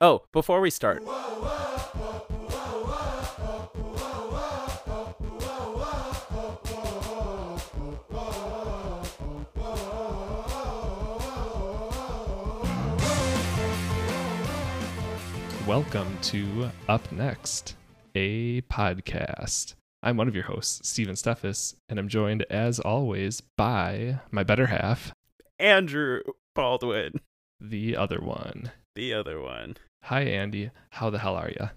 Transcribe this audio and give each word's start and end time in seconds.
Oh, 0.00 0.22
before 0.32 0.60
we 0.60 0.70
start, 0.70 1.02
Welcome 15.66 16.18
to 16.22 16.70
Up 16.88 17.12
Next, 17.12 17.76
a 18.14 18.62
podcast. 18.62 19.74
I'm 20.02 20.16
one 20.16 20.28
of 20.28 20.34
your 20.34 20.44
hosts, 20.44 20.88
Steven 20.88 21.14
Steffes, 21.14 21.74
and 21.88 21.98
I'm 21.98 22.08
joined, 22.08 22.44
as 22.48 22.80
always, 22.80 23.40
by 23.40 24.20
my 24.30 24.44
better 24.44 24.66
half, 24.66 25.12
Andrew 25.58 26.22
Baldwin, 26.54 27.20
the 27.60 27.96
other 27.96 28.20
one. 28.20 28.70
The 28.98 29.14
other 29.14 29.40
one. 29.40 29.76
Hi, 30.02 30.22
Andy. 30.22 30.72
How 30.90 31.08
the 31.08 31.20
hell 31.20 31.36
are 31.36 31.50
you? 31.50 31.70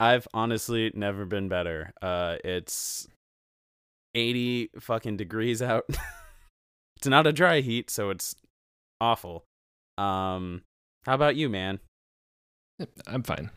I've 0.00 0.26
honestly 0.34 0.90
never 0.94 1.24
been 1.24 1.48
better. 1.48 1.92
Uh, 2.02 2.38
it's 2.42 3.06
80 4.16 4.70
fucking 4.80 5.16
degrees 5.16 5.62
out. 5.62 5.84
it's 6.96 7.06
not 7.06 7.24
a 7.24 7.32
dry 7.32 7.60
heat, 7.60 7.88
so 7.88 8.10
it's 8.10 8.34
awful. 9.00 9.44
Um, 9.96 10.62
how 11.04 11.14
about 11.14 11.36
you, 11.36 11.48
man? 11.48 11.78
I'm 13.06 13.22
fine. 13.22 13.50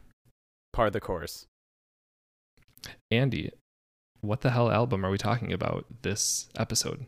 Par 0.71 0.91
the 0.91 0.99
course. 0.99 1.47
Andy, 3.09 3.49
what 4.21 4.41
the 4.41 4.51
hell 4.51 4.69
album 4.69 5.03
are 5.03 5.09
we 5.09 5.17
talking 5.17 5.51
about 5.51 5.85
this 6.03 6.47
episode? 6.55 7.07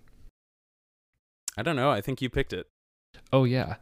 I 1.55 1.61
don't 1.61 1.75
know. 1.75 1.91
I 1.91 2.01
think 2.01 2.23
you 2.23 2.29
picked 2.31 2.53
it. 2.53 2.65
Oh, 3.31 3.43
yeah. 3.43 3.75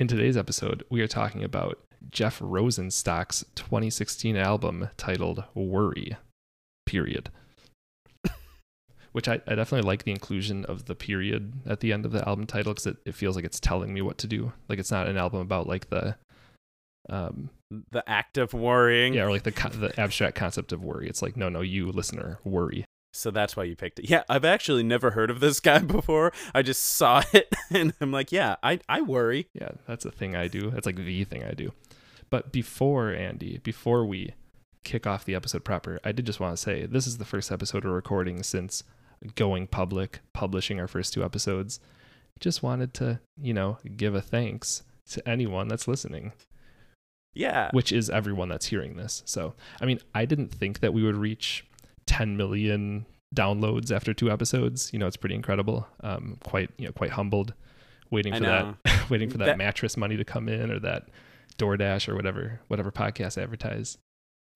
In 0.00 0.08
today's 0.08 0.38
episode, 0.38 0.82
we 0.88 1.02
are 1.02 1.06
talking 1.06 1.44
about 1.44 1.78
Jeff 2.10 2.38
Rosenstock's 2.38 3.44
2016 3.54 4.34
album 4.34 4.88
titled 4.96 5.44
Worry, 5.54 6.16
period. 6.86 7.28
Which 9.12 9.28
I, 9.28 9.42
I 9.46 9.56
definitely 9.56 9.86
like 9.86 10.04
the 10.04 10.12
inclusion 10.12 10.64
of 10.64 10.86
the 10.86 10.94
period 10.94 11.52
at 11.66 11.80
the 11.80 11.92
end 11.92 12.06
of 12.06 12.12
the 12.12 12.26
album 12.26 12.46
title 12.46 12.72
because 12.72 12.86
it, 12.86 12.96
it 13.04 13.14
feels 13.14 13.36
like 13.36 13.44
it's 13.44 13.60
telling 13.60 13.92
me 13.92 14.00
what 14.00 14.16
to 14.16 14.26
do. 14.26 14.54
Like 14.70 14.78
it's 14.78 14.90
not 14.90 15.06
an 15.06 15.18
album 15.18 15.40
about 15.40 15.66
like 15.66 15.90
the, 15.90 16.16
um, 17.10 17.50
The 17.90 18.02
act 18.08 18.38
of 18.38 18.54
worrying. 18.54 19.12
yeah, 19.12 19.24
or 19.24 19.30
like 19.30 19.42
the 19.42 19.50
the 19.50 19.92
abstract 20.00 20.34
concept 20.34 20.72
of 20.72 20.82
worry. 20.82 21.10
It's 21.10 21.20
like 21.20 21.36
no, 21.36 21.50
no, 21.50 21.60
you 21.60 21.92
listener, 21.92 22.38
worry. 22.42 22.86
So 23.12 23.30
that's 23.30 23.56
why 23.56 23.64
you 23.64 23.74
picked 23.76 23.98
it. 23.98 24.08
Yeah, 24.08 24.22
I've 24.28 24.44
actually 24.44 24.82
never 24.84 25.10
heard 25.12 25.30
of 25.30 25.40
this 25.40 25.58
guy 25.68 25.78
before. 25.80 26.32
I 26.54 26.62
just 26.62 26.82
saw 26.82 27.22
it 27.32 27.52
and 27.70 27.92
I'm 28.00 28.12
like, 28.12 28.30
yeah, 28.32 28.56
I, 28.62 28.80
I 28.88 29.00
worry. 29.02 29.48
Yeah, 29.54 29.70
that's 29.86 30.04
a 30.04 30.10
thing 30.10 30.36
I 30.36 30.48
do. 30.48 30.70
That's 30.70 30.86
like 30.86 30.96
the 30.96 31.24
thing 31.24 31.44
I 31.44 31.52
do. 31.52 31.72
But 32.30 32.52
before 32.52 33.10
Andy, 33.12 33.58
before 33.58 34.04
we 34.06 34.34
kick 34.84 35.06
off 35.06 35.24
the 35.24 35.34
episode 35.34 35.64
proper, 35.64 35.98
I 36.04 36.12
did 36.12 36.26
just 36.26 36.38
want 36.40 36.56
to 36.56 36.62
say 36.62 36.86
this 36.86 37.06
is 37.06 37.18
the 37.18 37.24
first 37.24 37.50
episode 37.50 37.84
we're 37.84 37.90
recording 37.90 38.42
since 38.44 38.84
going 39.34 39.66
public, 39.66 40.20
publishing 40.32 40.78
our 40.80 40.86
first 40.88 41.12
two 41.12 41.24
episodes. 41.24 41.80
Just 42.38 42.62
wanted 42.62 42.94
to, 42.94 43.20
you 43.42 43.52
know, 43.52 43.78
give 43.96 44.14
a 44.14 44.22
thanks 44.22 44.82
to 45.10 45.28
anyone 45.28 45.66
that's 45.68 45.88
listening, 45.88 46.32
Yeah. 47.34 47.70
which 47.72 47.92
is 47.92 48.08
everyone 48.08 48.48
that's 48.48 48.66
hearing 48.66 48.96
this. 48.96 49.22
So, 49.26 49.54
I 49.80 49.84
mean, 49.86 50.00
I 50.14 50.24
didn't 50.24 50.52
think 50.52 50.80
that 50.80 50.94
we 50.94 51.02
would 51.02 51.16
reach 51.16 51.66
10 52.10 52.36
million 52.36 53.06
downloads 53.34 53.94
after 53.94 54.12
two 54.12 54.30
episodes. 54.30 54.92
You 54.92 54.98
know, 54.98 55.06
it's 55.06 55.16
pretty 55.16 55.36
incredible. 55.36 55.86
Um, 56.02 56.38
quite, 56.44 56.70
you 56.76 56.86
know, 56.86 56.92
quite 56.92 57.10
humbled, 57.10 57.54
waiting 58.10 58.34
for 58.34 58.40
that, 58.40 58.74
waiting 59.10 59.30
for 59.30 59.38
that, 59.38 59.46
That- 59.46 59.58
mattress 59.58 59.96
money 59.96 60.16
to 60.16 60.24
come 60.24 60.48
in 60.48 60.72
or 60.72 60.80
that 60.80 61.08
DoorDash 61.56 62.08
or 62.08 62.16
whatever, 62.16 62.60
whatever 62.66 62.90
podcast 62.90 63.40
advertise. 63.40 63.96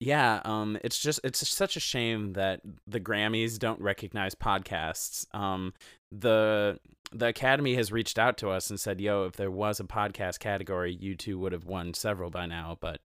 Yeah, 0.01 0.41
um, 0.43 0.77
it's 0.83 0.99
just 0.99 1.21
it's 1.23 1.47
such 1.47 1.77
a 1.77 1.79
shame 1.79 2.33
that 2.33 2.59
the 2.85 2.99
Grammys 2.99 3.57
don't 3.57 3.79
recognize 3.79 4.35
podcasts. 4.35 5.25
Um, 5.33 5.73
the 6.11 6.79
the 7.13 7.27
Academy 7.27 7.75
has 7.75 7.93
reached 7.93 8.19
out 8.19 8.37
to 8.39 8.49
us 8.49 8.69
and 8.69 8.77
said, 8.77 8.99
"Yo, 8.99 9.23
if 9.23 9.37
there 9.37 9.49
was 9.49 9.79
a 9.79 9.85
podcast 9.85 10.39
category, 10.39 10.93
you 10.93 11.15
two 11.15 11.39
would 11.39 11.53
have 11.53 11.63
won 11.63 11.93
several 11.93 12.29
by 12.29 12.45
now." 12.45 12.77
But 12.81 12.99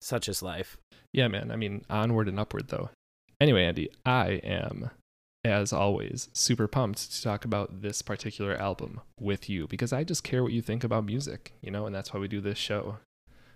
such 0.00 0.28
is 0.28 0.42
life. 0.42 0.76
Yeah, 1.12 1.28
man. 1.28 1.52
I 1.52 1.56
mean, 1.56 1.84
onward 1.88 2.26
and 2.26 2.40
upward, 2.40 2.66
though. 2.66 2.90
Anyway, 3.42 3.64
Andy, 3.64 3.90
I 4.06 4.40
am, 4.44 4.92
as 5.44 5.72
always, 5.72 6.28
super 6.32 6.68
pumped 6.68 7.10
to 7.10 7.22
talk 7.24 7.44
about 7.44 7.82
this 7.82 8.00
particular 8.00 8.54
album 8.54 9.00
with 9.18 9.50
you 9.50 9.66
because 9.66 9.92
I 9.92 10.04
just 10.04 10.22
care 10.22 10.44
what 10.44 10.52
you 10.52 10.62
think 10.62 10.84
about 10.84 11.04
music, 11.04 11.52
you 11.60 11.72
know, 11.72 11.84
and 11.84 11.92
that's 11.92 12.14
why 12.14 12.20
we 12.20 12.28
do 12.28 12.40
this 12.40 12.56
show. 12.56 12.98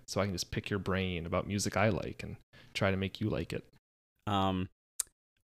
So 0.05 0.19
I 0.19 0.25
can 0.25 0.33
just 0.33 0.51
pick 0.51 0.69
your 0.69 0.79
brain 0.79 1.25
about 1.25 1.47
music 1.47 1.77
I 1.77 1.87
like 1.87 2.21
and 2.21 2.35
try 2.73 2.91
to 2.91 2.97
make 2.97 3.21
you 3.21 3.29
like 3.29 3.53
it. 3.53 3.63
Um, 4.29 4.67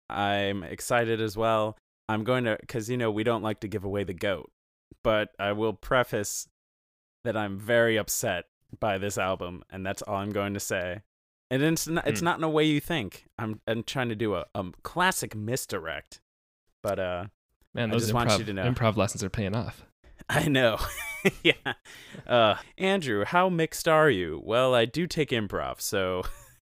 I'm 0.10 0.62
excited 0.64 1.22
as 1.22 1.38
well. 1.38 1.78
I'm 2.10 2.26
going 2.26 2.44
to 2.44 2.58
because 2.60 2.90
you 2.90 2.98
know 2.98 3.12
we 3.12 3.24
don't 3.24 3.44
like 3.44 3.62
to 3.62 3.70
give 3.70 3.86
away 3.86 4.04
the 4.04 4.14
goat, 4.14 4.52
but 5.06 5.30
I 5.40 5.54
will 5.54 5.72
preface 5.72 6.50
that 7.24 7.38
I'm 7.38 7.58
very 7.58 7.96
upset 7.96 8.44
by 8.78 8.98
this 8.98 9.18
album, 9.18 9.64
and 9.70 9.86
that's 9.86 10.02
all 10.02 10.18
I'm 10.18 10.34
going 10.34 10.54
to 10.54 10.60
say. 10.60 11.00
And 11.54 11.62
it's 11.62 11.88
not, 11.88 12.08
it's 12.08 12.20
Hmm. 12.22 12.26
not 12.26 12.38
in 12.40 12.44
a 12.44 12.50
way 12.50 12.64
you 12.64 12.80
think. 12.80 13.26
I'm 13.38 13.60
I'm 13.68 13.84
trying 13.84 14.10
to 14.10 14.16
do 14.16 14.34
a, 14.36 14.46
a 14.56 14.66
classic 14.82 15.36
misdirect, 15.36 16.20
but 16.82 17.00
uh, 17.00 17.26
Man, 17.76 17.90
I 17.90 17.94
those 17.94 18.04
just 18.04 18.14
want 18.14 18.30
improv, 18.30 18.40
you 18.40 18.46
to 18.46 18.54
know. 18.54 18.64
improv 18.72 18.96
lessons 18.98 19.24
are 19.24 19.30
paying 19.30 19.56
off. 19.56 19.86
I 20.30 20.48
know. 20.48 20.78
yeah. 21.44 21.74
Uh, 22.26 22.56
Andrew, 22.78 23.26
how 23.26 23.50
mixed 23.50 23.88
are 23.88 24.10
you? 24.10 24.42
Well, 24.44 24.74
I 24.74 24.86
do 24.86 25.06
take 25.06 25.30
improv, 25.30 25.82
so 25.82 26.24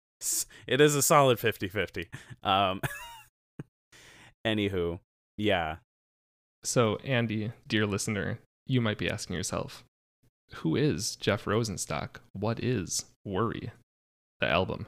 it 0.68 0.80
is 0.82 0.96
a 0.96 1.02
solid 1.02 1.38
50-50. 1.40 2.08
Um, 2.42 2.82
anywho, 4.46 5.00
yeah. 5.38 5.78
So, 6.64 6.98
Andy, 7.04 7.52
dear 7.68 7.86
listener, 7.86 8.40
you 8.66 8.80
might 8.82 8.98
be 8.98 9.10
asking 9.10 9.36
yourself, 9.36 9.84
who 10.56 10.76
is 10.76 11.16
Jeff 11.18 11.46
Rosenstock? 11.46 12.18
What 12.32 12.64
is 12.64 13.06
Worry, 13.26 13.72
the 14.44 14.52
album? 14.52 14.88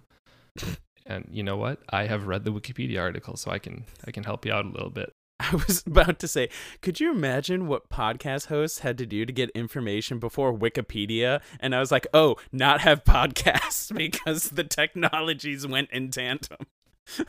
and 1.06 1.28
you 1.32 1.44
know 1.44 1.58
what? 1.58 1.80
I 1.90 2.06
have 2.08 2.28
read 2.28 2.44
the 2.44 2.52
Wikipedia 2.52 3.00
article, 3.00 3.38
so 3.38 3.52
I 3.52 3.60
can 3.60 3.86
I 4.08 4.12
can 4.12 4.24
help 4.24 4.46
you 4.46 4.54
out 4.54 4.66
a 4.66 4.70
little 4.70 4.90
bit. 4.90 5.12
I 5.40 5.56
was 5.56 5.84
about 5.86 6.20
to 6.20 6.28
say, 6.28 6.50
could 6.82 7.00
you 7.00 7.12
imagine 7.12 7.68
what 7.68 7.90
podcast 7.90 8.48
hosts 8.48 8.80
had 8.80 8.98
to 9.00 9.06
do 9.06 9.26
to 9.26 9.34
get 9.34 9.50
information 9.52 10.18
before 10.18 10.58
Wikipedia? 10.58 11.42
And 11.60 11.76
I 11.76 11.80
was 11.80 11.92
like, 11.92 12.08
oh, 12.14 12.38
not 12.52 12.82
have 12.82 13.04
podcasts 13.04 13.94
because 13.96 14.50
the 14.50 14.64
technologies 14.64 15.68
went 15.68 15.90
in 15.92 16.10
tandem. 16.10 16.58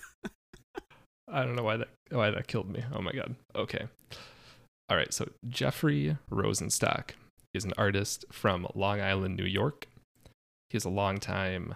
I 1.29 1.45
don't 1.45 1.57
know 1.57 1.65
why 1.65 1.79
that 1.79 1.89
why 2.11 2.31
that 2.31 2.47
killed 2.47 2.71
me. 2.71 2.85
Oh 2.95 3.03
my 3.03 3.13
god. 3.13 3.35
Okay. 3.55 3.89
All 4.89 4.97
right, 4.97 5.13
so 5.13 5.29
Jeffrey 5.49 6.17
Rosenstock 6.31 7.11
is 7.53 7.65
an 7.65 7.73
artist 7.77 8.25
from 8.31 8.69
Long 8.77 9.01
Island, 9.01 9.37
New 9.37 9.45
York. 9.45 9.89
He 10.71 10.77
is 10.77 10.85
a 10.85 10.91
long 10.91 11.19
time 11.19 11.75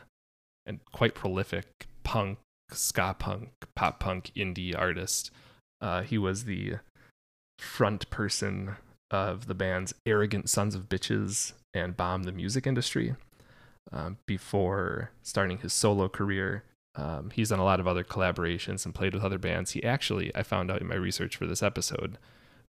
and 0.66 0.80
quite 0.92 1.14
prolific 1.14 1.86
punk, 2.04 2.38
ska 2.70 3.14
punk, 3.18 3.50
pop 3.74 4.00
punk, 4.00 4.30
indie 4.36 4.76
artist. 4.78 5.30
Uh, 5.80 6.02
he 6.02 6.18
was 6.18 6.44
the 6.44 6.74
front 7.58 8.08
person 8.10 8.76
of 9.10 9.46
the 9.46 9.54
bands 9.54 9.94
Arrogant 10.06 10.48
Sons 10.48 10.74
of 10.74 10.88
Bitches 10.88 11.52
and 11.74 11.96
Bomb 11.96 12.24
the 12.24 12.32
Music 12.32 12.66
Industry 12.66 13.14
um, 13.92 14.18
before 14.26 15.10
starting 15.22 15.58
his 15.58 15.72
solo 15.72 16.08
career. 16.08 16.64
Um, 16.96 17.30
he's 17.32 17.50
done 17.50 17.58
a 17.58 17.64
lot 17.64 17.80
of 17.80 17.86
other 17.86 18.04
collaborations 18.04 18.84
and 18.84 18.94
played 18.94 19.14
with 19.14 19.24
other 19.24 19.38
bands. 19.38 19.72
He 19.72 19.82
actually, 19.84 20.34
I 20.34 20.42
found 20.42 20.70
out 20.70 20.80
in 20.80 20.88
my 20.88 20.96
research 20.96 21.36
for 21.36 21.46
this 21.46 21.62
episode, 21.62 22.18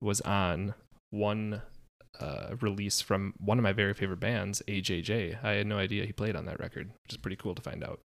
was 0.01 0.21
on 0.23 0.75
one 1.11 1.63
uh, 2.19 2.57
release 2.61 3.01
from 3.01 3.35
one 3.39 3.59
of 3.59 3.63
my 3.63 3.73
very 3.73 3.95
favorite 3.95 4.21
bands, 4.21 4.63
AJJ. 4.67 5.43
I 5.45 5.53
had 5.53 5.67
no 5.67 5.79
idea 5.79 6.07
he 6.07 6.13
played 6.13 6.37
on 6.37 6.47
that 6.47 6.61
record, 6.61 6.89
which 7.05 7.13
is 7.13 7.19
pretty 7.19 7.37
cool 7.37 7.55
to 7.55 7.63
find 7.63 7.85
out. 7.85 8.01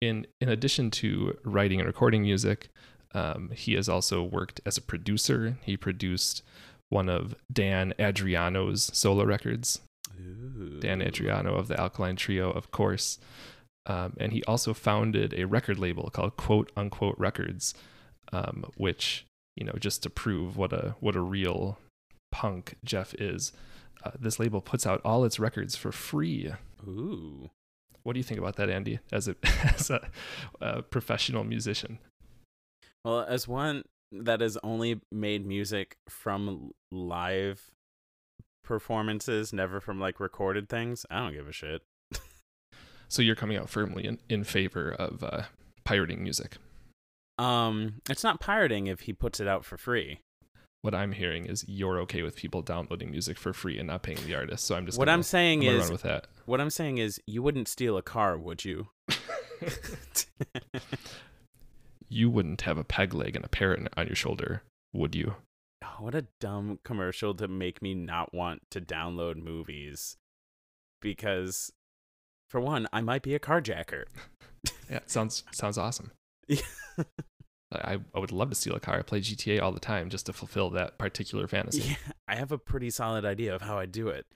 In 0.00 0.26
in 0.40 0.48
addition 0.48 0.90
to 0.92 1.38
writing 1.44 1.80
and 1.80 1.86
recording 1.86 2.22
music, 2.22 2.68
um, 3.14 3.50
he 3.54 3.74
has 3.74 3.88
also 3.88 4.22
worked 4.22 4.60
as 4.66 4.76
a 4.76 4.82
producer. 4.82 5.56
He 5.62 5.76
produced 5.76 6.42
one 6.88 7.08
of 7.08 7.34
Dan 7.52 7.94
Andriano's 7.98 8.90
solo 8.92 9.24
records. 9.24 9.80
Dan 10.80 11.00
Andriano 11.00 11.58
of 11.58 11.68
the 11.68 11.78
Alkaline 11.80 12.16
Trio, 12.16 12.50
of 12.50 12.70
course. 12.70 13.18
Um, 13.86 14.14
and 14.18 14.32
he 14.32 14.44
also 14.44 14.74
founded 14.74 15.34
a 15.34 15.46
record 15.46 15.78
label 15.78 16.10
called 16.10 16.36
Quote 16.36 16.70
Unquote 16.76 17.18
Records, 17.18 17.74
um, 18.32 18.64
which 18.76 19.26
you 19.56 19.64
know 19.64 19.74
just 19.78 20.02
to 20.04 20.10
prove 20.10 20.56
what 20.56 20.72
a 20.72 20.94
what 21.00 21.16
a 21.16 21.20
real 21.20 21.78
punk 22.32 22.74
Jeff 22.84 23.14
is. 23.14 23.52
Uh, 24.02 24.10
this 24.18 24.40
label 24.40 24.60
puts 24.60 24.84
out 24.84 25.00
all 25.04 25.24
its 25.24 25.38
records 25.38 25.76
for 25.76 25.92
free. 25.92 26.52
Ooh. 26.84 27.50
What 28.02 28.14
do 28.14 28.18
you 28.18 28.24
think 28.24 28.40
about 28.40 28.56
that, 28.56 28.68
Andy? 28.68 28.98
As 29.12 29.28
a 29.28 29.36
as 29.62 29.90
a, 30.60 30.82
professional 30.82 31.44
musician, 31.44 32.00
Well, 33.04 33.20
as 33.20 33.46
one 33.46 33.84
that 34.10 34.40
has 34.40 34.58
only 34.64 35.00
made 35.12 35.46
music 35.46 35.96
from 36.08 36.72
live 36.90 37.70
performances, 38.64 39.52
never 39.52 39.80
from 39.80 40.00
like 40.00 40.18
recorded 40.18 40.68
things, 40.68 41.06
I 41.08 41.20
don't 41.20 41.32
give 41.32 41.46
a 41.46 41.52
shit. 41.52 41.82
So 43.12 43.20
you're 43.20 43.36
coming 43.36 43.58
out 43.58 43.68
firmly 43.68 44.06
in, 44.06 44.18
in 44.30 44.42
favor 44.42 44.90
of 44.90 45.22
uh, 45.22 45.42
pirating 45.84 46.22
music. 46.22 46.56
Um, 47.36 48.00
it's 48.08 48.24
not 48.24 48.40
pirating 48.40 48.86
if 48.86 49.00
he 49.00 49.12
puts 49.12 49.38
it 49.38 49.46
out 49.46 49.66
for 49.66 49.76
free. 49.76 50.20
What 50.82 50.94
I'm 50.96 51.12
hearing 51.12 51.46
is 51.46 51.64
you're 51.68 51.98
okay 52.00 52.22
with 52.22 52.34
people 52.34 52.60
downloading 52.60 53.10
music 53.12 53.38
for 53.38 53.52
free 53.52 53.78
and 53.78 53.86
not 53.86 54.02
paying 54.02 54.18
the 54.26 54.34
artist. 54.34 54.64
So 54.66 54.74
I'm 54.74 54.84
just 54.84 54.98
What 54.98 55.04
gonna, 55.06 55.16
I'm 55.16 55.22
saying 55.22 55.66
I'm 55.66 55.76
is, 55.76 55.90
with 55.90 56.02
that. 56.02 56.26
what 56.44 56.60
I'm 56.60 56.70
saying 56.70 56.98
is, 56.98 57.20
you 57.24 57.40
wouldn't 57.40 57.68
steal 57.68 57.96
a 57.96 58.02
car, 58.02 58.36
would 58.36 58.64
you? 58.64 58.88
you 62.08 62.28
wouldn't 62.28 62.62
have 62.62 62.78
a 62.78 62.84
peg 62.84 63.14
leg 63.14 63.36
and 63.36 63.44
a 63.44 63.48
parrot 63.48 63.86
on 63.96 64.06
your 64.06 64.16
shoulder, 64.16 64.62
would 64.92 65.14
you? 65.14 65.36
Oh, 65.84 65.96
what 66.04 66.14
a 66.16 66.26
dumb 66.40 66.78
commercial 66.84 67.32
to 67.34 67.46
make 67.48 67.80
me 67.80 67.94
not 67.94 68.34
want 68.34 68.62
to 68.70 68.80
download 68.80 69.36
movies. 69.36 70.16
Because, 71.00 71.72
for 72.50 72.60
one, 72.60 72.88
I 72.92 73.00
might 73.00 73.22
be 73.22 73.34
a 73.34 73.40
carjacker. 73.40 74.04
Yeah, 74.88 75.00
sounds 75.06 75.42
sounds 75.52 75.76
awesome. 75.76 76.12
I, 77.72 77.98
I 78.14 78.18
would 78.18 78.32
love 78.32 78.50
to 78.50 78.54
steal 78.54 78.74
a 78.74 78.80
car. 78.80 78.98
I 78.98 79.02
play 79.02 79.20
GTA 79.20 79.62
all 79.62 79.72
the 79.72 79.80
time 79.80 80.10
just 80.10 80.26
to 80.26 80.32
fulfill 80.32 80.70
that 80.70 80.98
particular 80.98 81.46
fantasy. 81.46 81.82
Yeah, 81.90 82.12
I 82.28 82.36
have 82.36 82.52
a 82.52 82.58
pretty 82.58 82.90
solid 82.90 83.24
idea 83.24 83.54
of 83.54 83.62
how 83.62 83.78
I'd 83.78 83.92
do 83.92 84.08
it. 84.08 84.26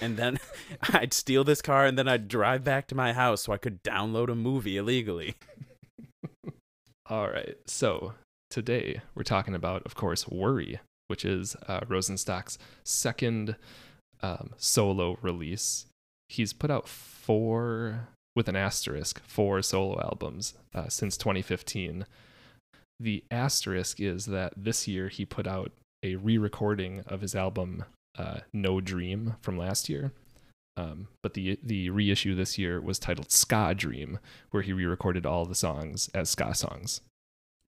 And 0.00 0.16
then 0.16 0.38
I'd 0.92 1.12
steal 1.12 1.44
this 1.44 1.62
car 1.62 1.86
and 1.86 1.98
then 1.98 2.08
I'd 2.08 2.28
drive 2.28 2.64
back 2.64 2.86
to 2.88 2.94
my 2.94 3.12
house 3.12 3.42
so 3.42 3.52
I 3.52 3.58
could 3.58 3.82
download 3.82 4.30
a 4.30 4.34
movie 4.34 4.76
illegally. 4.76 5.36
All 7.10 7.28
right. 7.28 7.56
So 7.66 8.14
today 8.50 9.00
we're 9.14 9.22
talking 9.22 9.54
about, 9.54 9.84
of 9.86 9.94
course, 9.94 10.26
Worry, 10.26 10.80
which 11.08 11.24
is 11.24 11.56
uh, 11.68 11.80
Rosenstock's 11.80 12.58
second 12.84 13.56
um, 14.22 14.50
solo 14.56 15.18
release. 15.22 15.86
He's 16.28 16.52
put 16.52 16.70
out 16.70 16.88
four, 16.88 18.08
with 18.34 18.48
an 18.48 18.56
asterisk, 18.56 19.22
four 19.24 19.62
solo 19.62 20.00
albums 20.00 20.54
uh, 20.74 20.88
since 20.88 21.16
2015. 21.16 22.06
The 22.98 23.24
asterisk 23.30 24.00
is 24.00 24.26
that 24.26 24.52
this 24.56 24.88
year 24.88 25.08
he 25.08 25.24
put 25.24 25.46
out 25.46 25.72
a 26.02 26.16
re 26.16 26.38
recording 26.38 27.00
of 27.06 27.20
his 27.20 27.34
album 27.34 27.84
uh, 28.18 28.40
No 28.52 28.80
Dream 28.80 29.36
from 29.42 29.58
last 29.58 29.88
year. 29.88 30.12
Um, 30.78 31.08
but 31.22 31.34
the 31.34 31.58
the 31.62 31.88
reissue 31.90 32.34
this 32.34 32.58
year 32.58 32.80
was 32.80 32.98
titled 32.98 33.30
Ska 33.30 33.74
Dream, 33.74 34.18
where 34.50 34.62
he 34.62 34.72
re-recorded 34.74 35.24
all 35.24 35.46
the 35.46 35.54
songs 35.54 36.10
as 36.14 36.28
ska 36.28 36.54
songs, 36.54 37.00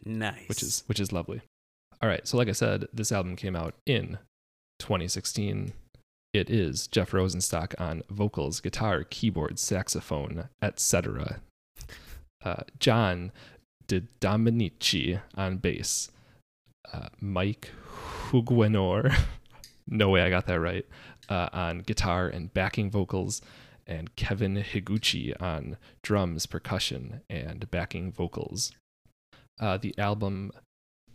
Nice. 0.03 0.47
which 0.49 0.61
is 0.61 0.83
which 0.87 0.99
is 0.99 1.13
lovely. 1.13 1.41
All 2.01 2.09
right, 2.09 2.27
so 2.27 2.37
like 2.37 2.49
I 2.49 2.53
said, 2.53 2.87
this 2.93 3.11
album 3.11 3.35
came 3.37 3.55
out 3.55 3.75
in 3.85 4.17
2016. 4.79 5.71
It 6.33 6.49
is 6.49 6.87
Jeff 6.87 7.11
Rosenstock 7.11 7.73
on 7.79 8.03
vocals, 8.09 8.59
guitar, 8.59 9.03
keyboard, 9.03 9.57
saxophone, 9.57 10.49
etc. 10.61 11.39
Uh, 12.43 12.63
John 12.77 13.31
De 13.87 14.01
Dominici 14.19 15.19
on 15.35 15.57
bass, 15.57 16.11
uh, 16.93 17.09
Mike 17.19 17.71
Huguenor, 18.29 19.11
no 19.87 20.09
way 20.09 20.21
I 20.21 20.29
got 20.29 20.45
that 20.47 20.59
right, 20.59 20.85
uh, 21.29 21.49
on 21.53 21.79
guitar 21.79 22.27
and 22.27 22.53
backing 22.53 22.91
vocals, 22.91 23.41
and 23.85 24.15
Kevin 24.15 24.55
Higuchi 24.57 25.33
on 25.41 25.77
drums, 26.03 26.45
percussion, 26.45 27.21
and 27.29 27.69
backing 27.71 28.11
vocals. 28.11 28.71
Uh, 29.59 29.77
the 29.77 29.97
album 29.97 30.51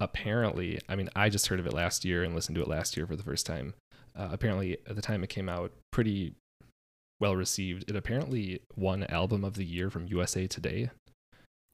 apparently, 0.00 0.80
I 0.88 0.96
mean, 0.96 1.10
I 1.14 1.28
just 1.28 1.46
heard 1.46 1.60
of 1.60 1.66
it 1.66 1.72
last 1.72 2.04
year 2.04 2.22
and 2.24 2.34
listened 2.34 2.56
to 2.56 2.62
it 2.62 2.68
last 2.68 2.96
year 2.96 3.06
for 3.06 3.16
the 3.16 3.22
first 3.22 3.46
time. 3.46 3.74
Uh, 4.16 4.28
apparently, 4.32 4.78
at 4.86 4.96
the 4.96 5.02
time 5.02 5.22
it 5.22 5.30
came 5.30 5.48
out, 5.48 5.72
pretty 5.90 6.34
well 7.20 7.36
received. 7.36 7.88
It 7.88 7.96
apparently 7.96 8.60
won 8.76 9.04
Album 9.04 9.44
of 9.44 9.54
the 9.54 9.64
Year 9.64 9.90
from 9.90 10.06
USA 10.08 10.46
Today. 10.46 10.90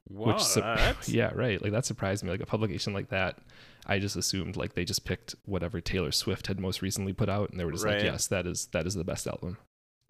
What? 0.09 0.41
su- 0.41 0.61
yeah, 1.07 1.31
right. 1.33 1.61
Like 1.61 1.71
that 1.71 1.85
surprised 1.85 2.23
me. 2.23 2.29
Like 2.31 2.41
a 2.41 2.45
publication 2.45 2.93
like 2.93 3.09
that, 3.09 3.37
I 3.85 3.99
just 3.99 4.15
assumed 4.15 4.57
like 4.57 4.73
they 4.73 4.83
just 4.85 5.05
picked 5.05 5.35
whatever 5.45 5.79
Taylor 5.81 6.11
Swift 6.11 6.47
had 6.47 6.59
most 6.59 6.81
recently 6.81 7.13
put 7.13 7.29
out, 7.29 7.49
and 7.51 7.59
they 7.59 7.65
were 7.65 7.71
just 7.71 7.85
Right. 7.85 7.95
like, 7.95 8.03
yes, 8.03 8.27
that 8.27 8.45
is 8.45 8.67
that 8.73 8.85
is 8.85 8.93
the 8.95 9.03
best 9.03 9.25
album. 9.27 9.57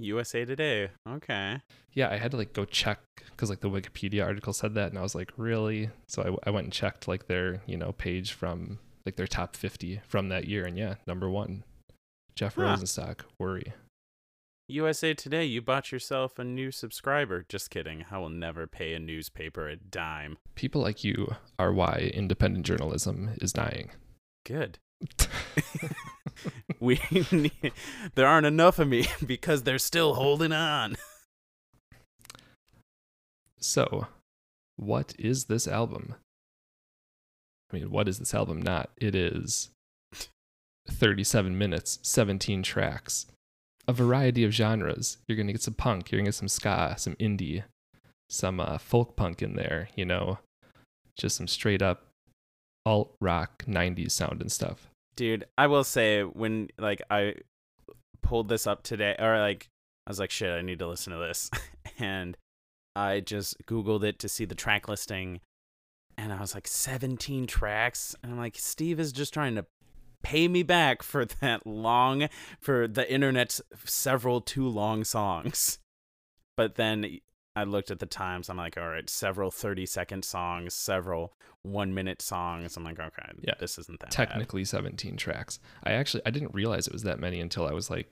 USA 0.01 0.45
Today. 0.45 0.89
Okay. 1.07 1.59
Yeah, 1.93 2.09
I 2.09 2.17
had 2.17 2.31
to 2.31 2.37
like 2.37 2.53
go 2.53 2.63
check 2.65 2.99
because 3.31 3.49
like 3.49 3.59
the 3.59 3.69
Wikipedia 3.69 4.25
article 4.25 4.53
said 4.53 4.73
that, 4.75 4.89
and 4.89 4.97
I 4.97 5.01
was 5.01 5.13
like, 5.15 5.31
really? 5.37 5.89
So 6.07 6.37
I, 6.45 6.49
I 6.49 6.51
went 6.51 6.65
and 6.65 6.73
checked 6.73 7.07
like 7.07 7.27
their 7.27 7.61
you 7.65 7.75
know 7.77 7.91
page 7.91 8.31
from 8.31 8.79
like 9.05 9.17
their 9.17 9.27
top 9.27 9.55
fifty 9.57 10.01
from 10.07 10.29
that 10.29 10.45
year, 10.47 10.65
and 10.65 10.77
yeah, 10.77 10.95
number 11.05 11.29
one, 11.29 11.63
Jeff 12.35 12.55
Huh. 12.55 12.61
Rosenstock, 12.61 13.21
Worry. 13.39 13.73
USA 14.69 15.13
Today, 15.13 15.45
you 15.45 15.62
bought 15.62 15.92
yourself 15.92 16.38
a 16.39 16.44
new 16.44 16.71
subscriber. 16.71 17.45
Just 17.50 17.69
kidding. 17.69 18.06
I 18.12 18.18
will 18.18 18.30
never 18.30 18.68
pay 18.68 18.94
a 18.94 19.00
newspaper 19.00 19.68
a 19.68 19.75
dime. 19.75 20.38
People 20.56 20.81
like 20.81 21.04
you 21.04 21.36
are 21.57 21.74
why 21.74 22.12
independent 22.13 22.66
journalism 22.66 23.31
is 23.42 23.51
dying. 23.51 23.92
Good. 24.45 24.80
We 26.80 27.01
need, 27.31 27.74
there 28.16 28.27
aren't 28.27 28.45
enough 28.45 28.80
of 28.80 28.88
me 28.88 29.07
because 29.25 29.63
they're 29.63 29.80
still 29.80 30.13
holding 30.13 30.54
on. 30.54 30.95
So, 33.60 34.07
what 34.77 35.13
is 35.19 35.45
this 35.45 35.68
album? 35.68 36.16
I 37.71 37.77
mean, 37.77 37.92
what 37.92 38.07
is 38.07 38.19
this 38.19 38.33
album 38.33 38.62
not? 38.62 38.89
It 38.98 39.13
is 39.13 39.69
37 40.89 41.57
minutes, 41.57 42.00
17 42.01 42.63
tracks, 42.63 43.25
a 43.87 43.93
variety 43.93 44.43
of 44.43 44.51
genres. 44.51 45.17
You're 45.27 45.37
to 45.37 45.51
get 45.53 45.61
some 45.61 45.73
punk, 45.73 46.11
you're 46.11 46.21
to 46.21 46.25
get 46.25 46.35
some 46.35 46.47
ska, 46.47 46.95
some 46.97 47.15
indie, 47.15 47.63
some 48.29 48.59
uh, 48.59 48.77
folk 48.77 49.15
punk 49.15 49.41
in 49.41 49.55
there, 49.55 49.89
you 49.95 50.05
know, 50.05 50.39
just 51.17 51.37
some 51.37 51.47
straight 51.47 51.81
up 51.81 52.05
alt 52.85 53.15
rock 53.19 53.65
90s 53.67 54.11
sound 54.11 54.41
and 54.41 54.51
stuff. 54.51 54.89
Dude, 55.15 55.45
I 55.57 55.67
will 55.67 55.83
say 55.83 56.23
when 56.23 56.69
like 56.77 57.01
I 57.09 57.35
pulled 58.21 58.49
this 58.49 58.67
up 58.67 58.83
today 58.83 59.15
or 59.19 59.39
like 59.39 59.67
I 60.07 60.11
was 60.11 60.19
like 60.19 60.31
shit, 60.31 60.51
I 60.51 60.61
need 60.61 60.79
to 60.79 60.87
listen 60.87 61.13
to 61.13 61.19
this. 61.19 61.49
and 61.99 62.37
I 62.95 63.19
just 63.19 63.65
googled 63.65 64.03
it 64.03 64.19
to 64.19 64.29
see 64.29 64.45
the 64.45 64.55
track 64.55 64.87
listing 64.87 65.41
and 66.17 66.33
I 66.33 66.39
was 66.41 66.53
like 66.53 66.67
17 66.67 67.47
tracks 67.47 68.15
and 68.21 68.31
I'm 68.31 68.37
like 68.37 68.55
Steve 68.57 68.99
is 68.99 69.11
just 69.11 69.33
trying 69.33 69.55
to 69.55 69.65
pay 70.24 70.48
me 70.48 70.63
back 70.63 71.04
for 71.04 71.25
that 71.42 71.66
long 71.66 72.27
for 72.60 72.88
the 72.88 73.12
internet's 73.12 73.62
several 73.86 74.42
too 74.42 74.68
long 74.68 75.04
songs. 75.04 75.80
But 76.57 76.75
then 76.75 77.19
I 77.56 77.63
looked 77.63 77.89
at 77.92 78.00
the 78.00 78.06
times. 78.06 78.50
I'm 78.50 78.57
like, 78.57 78.78
all 78.78 78.90
right, 78.90 79.09
several 79.09 79.52
30 79.52 79.85
second 79.85 80.26
songs, 80.26 80.73
several 80.73 81.33
one 81.64 81.94
minute 81.94 82.21
songs. 82.21 82.78
I'm 82.78 82.83
like, 82.83 82.99
okay, 82.99 83.31
Yeah, 83.42 83.54
this 83.59 83.78
isn't 83.78 83.99
that 83.99 84.07
bad. 84.07 84.11
technically 84.11 84.66
17 84.66 85.18
tracks. 85.18 85.59
I 85.83 85.92
actually 85.94 86.23
I 86.26 86.31
didn't 86.31 86.54
realize 86.54 86.88
it 86.88 86.94
was 86.94 87.04
that 87.04 87.19
many 87.19 87.40
until 87.40 87.66
I 87.66 87.71
was 87.71 87.90
like, 87.90 88.09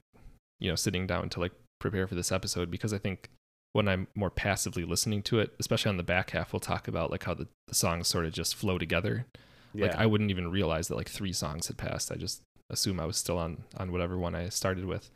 you 0.60 0.70
know, 0.70 0.76
sitting 0.76 1.08
down 1.08 1.30
to 1.30 1.40
like 1.40 1.52
prepare 1.80 2.08
for 2.08 2.16
this 2.16 2.32
episode 2.32 2.72
because 2.72 2.94
I 2.94 2.98
think 2.98 3.30
when 3.74 3.88
I'm 3.88 4.08
more 4.16 4.32
passively 4.32 4.84
listening 4.86 5.22
to 5.24 5.40
it, 5.40 5.54
especially 5.60 5.90
on 5.90 5.98
the 5.98 6.04
back 6.04 6.32
half, 6.32 6.52
we'll 6.52 6.60
talk 6.60 6.88
about 6.88 7.12
like 7.12 7.26
how 7.26 7.34
the, 7.34 7.48
the 7.68 7.76
songs 7.76 8.08
sort 8.08 8.26
of 8.26 8.34
just 8.34 8.56
flow 8.56 8.78
together. 8.78 9.28
Like 9.78 9.92
Yeah. 9.92 10.02
I 10.02 10.06
wouldn't 10.06 10.32
even 10.32 10.50
realize 10.50 10.88
that 10.88 10.96
like 10.96 11.10
three 11.10 11.34
songs 11.34 11.68
had 11.68 11.78
passed. 11.78 12.12
I 12.12 12.16
just 12.16 12.42
assume 12.70 13.00
I 13.00 13.06
was 13.06 13.18
still 13.18 13.38
on 13.38 13.64
on 13.78 13.92
whatever 13.92 14.18
one 14.18 14.36
I 14.36 14.50
started 14.50 14.86
with. 14.86 15.10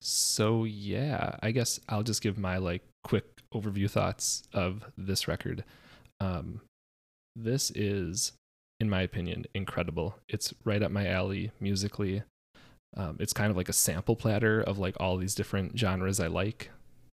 So 0.00 0.64
yeah, 0.64 1.36
I 1.42 1.50
guess 1.50 1.80
I'll 1.88 2.02
just 2.02 2.22
give 2.22 2.38
my 2.38 2.58
like 2.58 2.82
quick 3.04 3.24
overview 3.52 3.90
thoughts 3.90 4.42
of 4.52 4.84
this 4.96 5.26
record. 5.26 5.64
Um, 6.20 6.60
this 7.34 7.70
is, 7.74 8.32
in 8.80 8.90
my 8.90 9.02
opinion, 9.02 9.46
incredible. 9.54 10.16
It's 10.28 10.54
right 10.64 10.82
up 10.82 10.90
my 10.90 11.06
alley 11.06 11.52
musically. 11.60 12.22
Um, 12.96 13.16
it's 13.20 13.32
kind 13.32 13.50
of 13.50 13.56
like 13.56 13.68
a 13.68 13.74
sample 13.74 14.16
platter 14.16 14.60
of 14.60 14.78
like 14.78 14.96
all 14.98 15.16
these 15.16 15.34
different 15.34 15.78
genres 15.78 16.20
I 16.20 16.26
like, 16.26 16.70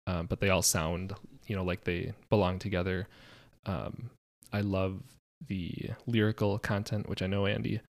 um, 0.08 0.26
but 0.28 0.40
they 0.40 0.50
all 0.50 0.62
sound, 0.62 1.14
you 1.48 1.56
know, 1.56 1.64
like 1.64 1.84
they 1.84 2.14
belong 2.30 2.60
together. 2.60 3.08
Um, 3.66 4.10
I 4.54 4.62
love 4.62 5.02
the 5.48 5.92
lyrical 6.06 6.58
content, 6.60 7.10
which 7.10 7.22
I 7.22 7.28
know 7.28 7.46
Andy, 7.46 7.82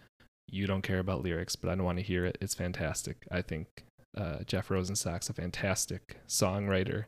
you 0.48 0.66
don't 0.66 0.82
care 0.82 0.98
about 0.98 1.22
lyrics, 1.22 1.56
but 1.56 1.70
I 1.70 1.74
don't 1.74 1.84
want 1.84 1.98
to 1.98 2.04
hear 2.04 2.24
it. 2.24 2.38
It's 2.40 2.54
fantastic. 2.54 3.26
I 3.30 3.42
think 3.42 3.84
uh, 4.16 4.38
Jeff 4.46 4.68
Rosenstock's 4.68 5.28
a 5.28 5.34
fantastic 5.34 6.18
songwriter. 6.28 7.04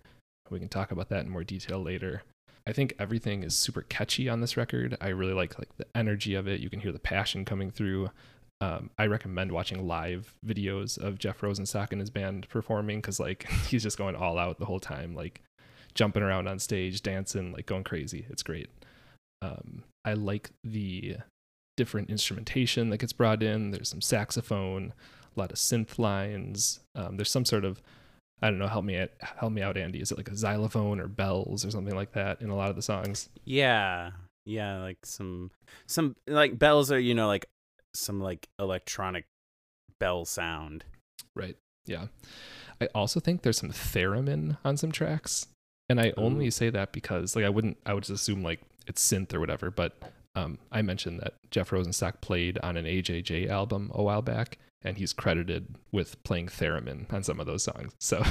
We 0.51 0.59
can 0.59 0.69
talk 0.69 0.91
about 0.91 1.09
that 1.11 1.25
in 1.25 1.31
more 1.31 1.45
detail 1.45 1.83
later. 1.83 2.23
I 2.67 2.73
think 2.73 2.95
everything 2.99 3.45
is 3.45 3.57
super 3.57 3.83
catchy 3.83 4.29
on 4.29 4.41
this 4.41 4.57
record. 4.57 4.97
I 5.01 5.09
really 5.09 5.33
like 5.33 5.59
like 5.59 5.75
the 5.79 5.87
energy 5.95 6.35
of 6.35 6.47
it. 6.47 6.61
You 6.61 6.69
can 6.69 6.81
hear 6.81 6.93
the 6.93 6.99
passion 6.99 7.45
coming 7.45 7.71
through. 7.71 8.11
Um, 8.61 8.91
I 8.99 9.07
recommend 9.07 9.53
watching 9.53 9.87
live 9.87 10.35
videos 10.45 10.99
of 10.99 11.19
Jeff 11.19 11.41
Rosenstock 11.41 11.93
and 11.93 12.01
his 12.01 12.11
band 12.11 12.49
performing 12.49 12.99
because 12.99 13.21
like 13.21 13.49
he's 13.69 13.83
just 13.83 13.97
going 13.97 14.17
all 14.17 14.39
out 14.39 14.59
the 14.59 14.67
whole 14.67 14.81
time, 14.81 15.15
like 15.15 15.43
jumping 15.95 16.23
around 16.23 16.47
on 16.47 16.59
stage, 16.59 17.03
dancing, 17.03 17.53
like 17.53 17.67
going 17.67 17.85
crazy. 17.85 18.27
It's 18.29 18.43
great. 18.43 18.69
Um, 19.41 19.85
I 20.05 20.15
like 20.15 20.51
the 20.65 21.17
different 21.77 22.11
instrumentation 22.11 22.91
that 22.91 22.99
gets 22.99 23.13
brought 23.13 23.43
in. 23.43 23.71
There's 23.71 23.89
some 23.89 24.01
saxophone, 24.01 24.93
a 25.37 25.41
lot 25.41 25.53
of 25.53 25.59
synth 25.59 25.99
lines. 25.99 26.81
Um, 26.95 27.17
there's 27.17 27.31
some 27.31 27.45
sort 27.45 27.65
of 27.65 27.83
I 28.41 28.51
don't 28.51 28.59
know. 28.59 28.69
Help 28.69 28.85
me 28.85 28.97
out, 28.97 29.11
help 29.21 29.53
me 29.53 29.63
out, 29.63 29.77
Andy. 29.77 30.01
Is 30.01 30.13
it 30.13 30.17
like 30.17 30.31
a 30.31 30.37
xylophone 30.37 31.01
or 31.01 31.09
bells 31.09 31.65
or 31.65 31.71
something 31.71 31.95
like 31.95 32.13
that 32.13 32.41
in 32.41 32.51
a 32.51 32.57
lot 32.57 32.71
of 32.71 32.77
the 32.77 32.83
songs? 32.83 33.29
Yeah. 33.45 34.11
Yeah, 34.45 34.79
like 34.79 35.05
some 35.05 35.51
some 35.87 36.17
like 36.27 36.59
bells 36.59 36.91
are, 36.93 36.99
you 36.99 37.15
know, 37.15 37.27
like 37.27 37.47
some 37.95 38.21
like 38.21 38.49
electronic 38.59 39.27
bell 39.99 40.25
sound. 40.25 40.85
Right. 41.35 41.57
Yeah. 41.87 42.07
I 42.81 42.89
also 42.95 43.19
think 43.19 43.43
there's 43.43 43.59
some 43.59 43.71
theremin 43.71 44.57
on 44.65 44.77
some 44.77 44.93
tracks. 44.93 45.49
And 45.91 46.01
I 46.01 46.13
only 46.17 46.47
Ooh. 46.47 46.53
say 46.53 46.71
that 46.71 46.93
because 46.93 47.35
like 47.35 47.45
I 47.45 47.49
wouldn't 47.49 47.79
I 47.85 47.93
would 47.95 48.05
just 48.05 48.23
assume 48.23 48.43
like 48.43 48.61
it's 48.89 49.07
synth 49.07 49.33
or 49.33 49.41
whatever, 49.41 49.71
but 49.71 49.97
um, 50.35 50.59
I 50.73 50.83
mentioned 50.83 51.21
that 51.21 51.35
Jeff 51.51 51.71
Rosenstock 51.71 52.21
played 52.21 52.59
on 52.63 52.77
an 52.77 52.85
AJJ 52.85 53.49
album 53.49 53.91
a 53.95 54.03
while 54.03 54.23
back, 54.23 54.59
and 54.83 54.97
he's 54.97 55.13
credited 55.13 55.77
with 55.93 56.23
playing 56.23 56.49
theremin 56.49 57.13
on 57.13 57.23
some 57.23 57.41
of 57.41 57.47
those 57.47 57.63
songs. 57.63 57.93
So, 58.01 58.23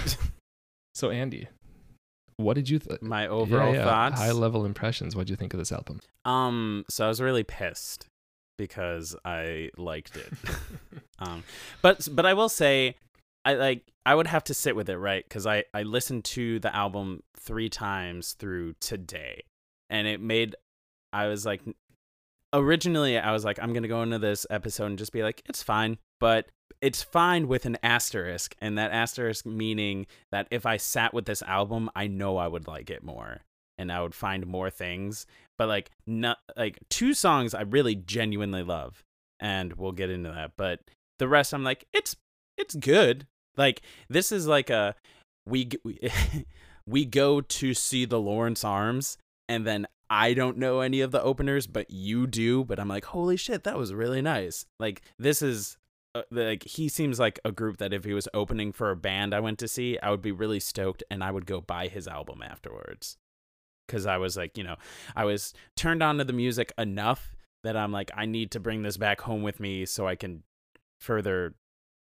so 0.95 1.09
Andy, 1.09 1.47
what 2.37 2.53
did 2.53 2.69
you 2.69 2.79
th- 2.79 3.01
My 3.01 3.23
yeah, 3.23 3.29
overall 3.29 3.73
yeah, 3.73 3.83
thoughts. 3.83 4.19
high 4.19 4.31
level 4.31 4.65
impressions? 4.65 5.15
What 5.15 5.27
did 5.27 5.31
you 5.31 5.35
think 5.35 5.53
of 5.53 5.59
this 5.59 5.71
album? 5.71 5.99
Um, 6.23 6.85
so 6.89 7.05
I 7.05 7.07
was 7.07 7.19
really 7.21 7.43
pissed 7.43 8.07
because 8.57 9.15
I 9.25 9.71
liked 9.77 10.15
it. 10.15 10.31
um, 11.19 11.43
but 11.81 12.07
but 12.11 12.25
I 12.25 12.33
will 12.33 12.49
say, 12.49 12.95
I 13.43 13.55
like 13.55 13.83
I 14.05 14.15
would 14.15 14.27
have 14.27 14.43
to 14.45 14.53
sit 14.53 14.75
with 14.75 14.89
it, 14.89 14.97
right? 14.97 15.23
Because 15.27 15.47
I 15.47 15.63
I 15.73 15.83
listened 15.83 16.25
to 16.25 16.59
the 16.59 16.73
album 16.75 17.23
three 17.35 17.69
times 17.69 18.33
through 18.33 18.73
today, 18.79 19.43
and 19.89 20.07
it 20.07 20.21
made 20.21 20.55
I 21.13 21.27
was 21.27 21.45
like, 21.45 21.61
originally 22.53 23.17
I 23.17 23.31
was 23.31 23.45
like, 23.45 23.59
I'm 23.61 23.73
gonna 23.73 23.87
go 23.87 24.03
into 24.03 24.19
this 24.19 24.45
episode 24.49 24.87
and 24.87 24.97
just 24.97 25.13
be 25.13 25.23
like, 25.23 25.41
it's 25.47 25.63
fine, 25.63 25.97
but 26.19 26.47
it's 26.81 27.01
fine 27.01 27.47
with 27.47 27.65
an 27.65 27.77
asterisk, 27.81 28.55
and 28.61 28.77
that 28.77 28.91
asterisk 28.91 29.45
meaning 29.45 30.05
that 30.31 30.47
if 30.51 30.65
I 30.65 30.77
sat 30.77 31.13
with 31.13 31.25
this 31.25 31.41
album, 31.43 31.89
I 31.95 32.07
know 32.07 32.37
I 32.37 32.47
would 32.47 32.67
like 32.67 32.89
it 32.89 33.03
more, 33.03 33.41
and 33.77 33.91
I 33.91 34.01
would 34.01 34.13
find 34.13 34.45
more 34.45 34.69
things 34.69 35.25
but 35.57 35.67
like 35.67 35.91
not 36.05 36.37
like 36.55 36.79
two 36.89 37.13
songs 37.13 37.53
I 37.53 37.61
really 37.61 37.95
genuinely 37.95 38.63
love, 38.63 39.03
and 39.39 39.73
we'll 39.73 39.91
get 39.91 40.09
into 40.09 40.29
that. 40.29 40.51
But 40.57 40.81
the 41.19 41.27
rest, 41.27 41.53
I'm 41.53 41.63
like, 41.63 41.85
it's 41.93 42.15
it's 42.57 42.75
good. 42.75 43.27
Like 43.55 43.81
this 44.09 44.31
is 44.31 44.47
like 44.47 44.69
a 44.69 44.95
we, 45.45 45.69
we 46.87 47.05
go 47.05 47.41
to 47.41 47.73
see 47.73 48.05
the 48.05 48.19
Lawrence 48.19 48.63
Arms, 48.63 49.17
and 49.47 49.65
then 49.65 49.87
I 50.09 50.33
don't 50.33 50.57
know 50.57 50.81
any 50.81 51.01
of 51.01 51.11
the 51.11 51.21
openers, 51.21 51.67
but 51.67 51.89
you 51.89 52.27
do. 52.27 52.63
But 52.63 52.79
I'm 52.79 52.87
like, 52.87 53.05
holy 53.05 53.37
shit, 53.37 53.63
that 53.63 53.77
was 53.77 53.93
really 53.93 54.21
nice. 54.21 54.65
Like 54.79 55.01
this 55.17 55.41
is. 55.41 55.77
Uh, 56.15 56.21
like 56.31 56.63
he 56.63 56.87
seems 56.87 57.19
like 57.19 57.37
a 57.43 57.51
group 57.51 57.77
that 57.77 57.93
if 57.93 58.05
he 58.05 58.13
was 58.13 58.29
opening 58.33 58.71
for 58.71 58.89
a 58.89 58.95
band 58.95 59.35
I 59.35 59.41
went 59.41 59.59
to 59.59 59.67
see, 59.67 59.99
I 60.01 60.09
would 60.09 60.21
be 60.21 60.31
really 60.31 60.59
stoked 60.59 61.03
and 61.11 61.21
I 61.21 61.31
would 61.31 61.45
go 61.45 61.59
buy 61.59 61.89
his 61.89 62.07
album 62.07 62.41
afterwards 62.41 63.17
because 63.85 64.05
I 64.05 64.17
was 64.17 64.37
like, 64.37 64.57
you 64.57 64.63
know, 64.63 64.75
I 65.15 65.25
was 65.25 65.53
turned 65.75 66.01
on 66.01 66.17
to 66.17 66.23
the 66.23 66.33
music 66.33 66.71
enough 66.77 67.35
that 67.63 67.75
I'm 67.75 67.91
like, 67.91 68.11
I 68.15 68.25
need 68.25 68.51
to 68.51 68.59
bring 68.59 68.83
this 68.83 68.97
back 68.97 69.21
home 69.21 69.43
with 69.43 69.59
me 69.59 69.85
so 69.85 70.07
I 70.07 70.15
can 70.15 70.43
further 70.99 71.55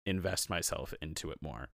invest 0.05 0.49
myself 0.49 0.93
into 1.01 1.31
it 1.31 1.39
more. 1.41 1.69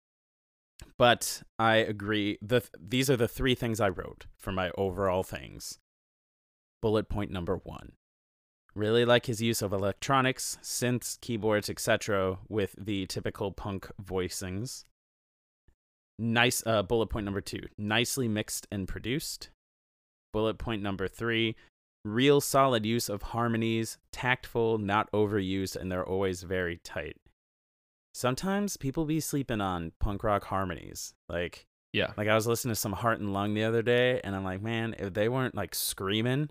But 0.97 1.43
I 1.59 1.75
agree. 1.77 2.37
The 2.41 2.61
these 2.79 3.09
are 3.09 3.17
the 3.17 3.27
three 3.27 3.55
things 3.55 3.79
I 3.79 3.89
wrote 3.89 4.25
for 4.37 4.51
my 4.51 4.71
overall 4.77 5.23
things. 5.23 5.79
Bullet 6.81 7.09
point 7.09 7.31
number 7.31 7.57
one. 7.57 7.93
Really 8.75 9.05
like 9.05 9.25
his 9.25 9.41
use 9.41 9.63
of 9.63 9.73
electronics, 9.73 10.59
synths, 10.61 11.19
keyboards, 11.19 11.67
etc., 11.67 12.37
with 12.47 12.75
the 12.77 13.07
typical 13.07 13.51
punk 13.51 13.89
voicings. 14.01 14.85
Nice. 16.19 16.61
Uh, 16.65 16.83
bullet 16.83 17.07
point 17.07 17.25
number 17.25 17.41
two. 17.41 17.63
Nicely 17.77 18.27
mixed 18.27 18.67
and 18.71 18.87
produced 18.87 19.49
bullet 20.33 20.57
point 20.57 20.81
number 20.83 21.07
three 21.07 21.55
real 22.05 22.39
solid 22.39 22.85
use 22.85 23.09
of 23.09 23.21
harmonies 23.21 23.97
tactful 24.11 24.77
not 24.77 25.11
overused 25.11 25.75
and 25.75 25.91
they're 25.91 26.05
always 26.05 26.43
very 26.43 26.77
tight 26.77 27.17
sometimes 28.17 28.77
people 28.77 29.05
be 29.05 29.19
sleeping 29.19 29.61
on 29.61 29.91
punk 29.99 30.23
rock 30.23 30.45
harmonies 30.45 31.13
like 31.29 31.67
Yeah, 31.93 32.13
like 32.17 32.27
i 32.27 32.33
was 32.33 32.47
listening 32.47 32.71
to 32.71 32.79
some 32.79 32.93
heart 32.93 33.19
and 33.19 33.31
lung 33.31 33.53
the 33.53 33.63
other 33.63 33.83
day 33.83 34.19
and 34.23 34.35
i'm 34.35 34.43
like 34.43 34.61
man 34.61 34.95
if 34.97 35.13
they 35.13 35.29
weren't 35.29 35.53
like 35.53 35.75
screaming 35.75 36.49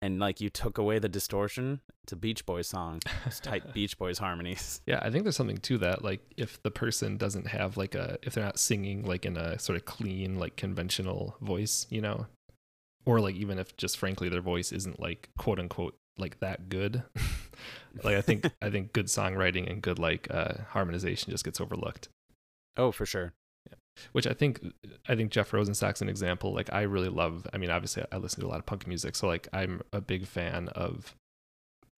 and 0.00 0.18
like 0.18 0.40
you 0.40 0.48
took 0.48 0.78
away 0.78 0.98
the 0.98 1.08
distortion 1.10 1.82
it's 2.02 2.12
a 2.14 2.16
beach 2.16 2.46
boys 2.46 2.66
song 2.66 3.00
it's 3.26 3.40
tight 3.40 3.72
beach 3.74 3.98
boys 3.98 4.18
harmonies 4.18 4.80
Yeah, 4.86 5.00
I 5.02 5.10
think 5.10 5.24
there's 5.24 5.36
something 5.36 5.58
to 5.58 5.76
that. 5.78 6.02
Like 6.02 6.22
if 6.38 6.62
the 6.62 6.70
person 6.70 7.18
doesn't 7.18 7.46
have 7.48 7.76
like 7.76 7.94
a 7.94 8.18
if 8.22 8.32
they're 8.32 8.44
not 8.44 8.58
singing 8.58 9.04
like 9.04 9.26
in 9.26 9.36
a 9.36 9.58
sort 9.58 9.76
of 9.76 9.84
clean, 9.84 10.38
like 10.38 10.56
conventional 10.56 11.36
voice, 11.42 11.86
you 11.90 12.00
know, 12.00 12.26
or 13.04 13.20
like 13.20 13.34
even 13.34 13.58
if 13.58 13.76
just 13.76 13.98
frankly 13.98 14.30
their 14.30 14.40
voice 14.40 14.72
isn't 14.72 14.98
like 14.98 15.28
quote 15.36 15.58
unquote 15.60 15.96
like 16.16 16.40
that 16.40 16.70
good. 16.70 17.02
like 18.02 18.16
I 18.16 18.20
think 18.20 18.50
I 18.62 18.70
think 18.70 18.92
good 18.92 19.06
songwriting 19.06 19.70
and 19.70 19.82
good 19.82 19.98
like 19.98 20.28
uh 20.30 20.54
harmonization 20.70 21.30
just 21.30 21.44
gets 21.44 21.60
overlooked. 21.60 22.08
oh 22.76 22.92
for 22.92 23.06
sure. 23.06 23.32
Which 24.12 24.26
I 24.26 24.32
think 24.32 24.60
I 25.08 25.14
think 25.14 25.30
Jeff 25.30 25.50
Rosenstock's 25.50 26.00
an 26.00 26.08
example. 26.08 26.54
Like 26.54 26.72
I 26.72 26.82
really 26.82 27.08
love 27.08 27.46
I 27.52 27.58
mean 27.58 27.70
obviously 27.70 28.04
I 28.10 28.16
listen 28.16 28.40
to 28.40 28.46
a 28.46 28.48
lot 28.48 28.58
of 28.58 28.66
punk 28.66 28.86
music, 28.86 29.14
so 29.16 29.26
like 29.26 29.48
I'm 29.52 29.82
a 29.92 30.00
big 30.00 30.26
fan 30.26 30.68
of 30.68 31.14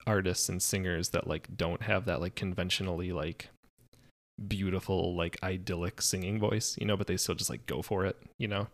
artists 0.07 0.49
and 0.49 0.63
singers 0.63 1.11
that 1.11 1.27
like 1.27 1.57
don't 1.57 1.83
have 1.83 2.07
that 2.07 2.21
like 2.21 2.35
conventionally 2.35 3.13
like 3.13 3.51
beautiful 4.49 5.15
like 5.15 5.39
idyllic 5.43 6.03
singing 6.03 6.41
voice 6.41 6.77
you 6.81 6.87
know 6.87 6.97
but 6.97 7.07
they 7.07 7.17
still 7.17 7.35
just 7.35 7.51
like 7.51 7.65
go 7.67 7.83
for 7.83 8.05
it 8.05 8.17
you 8.39 8.49
know? 8.49 8.67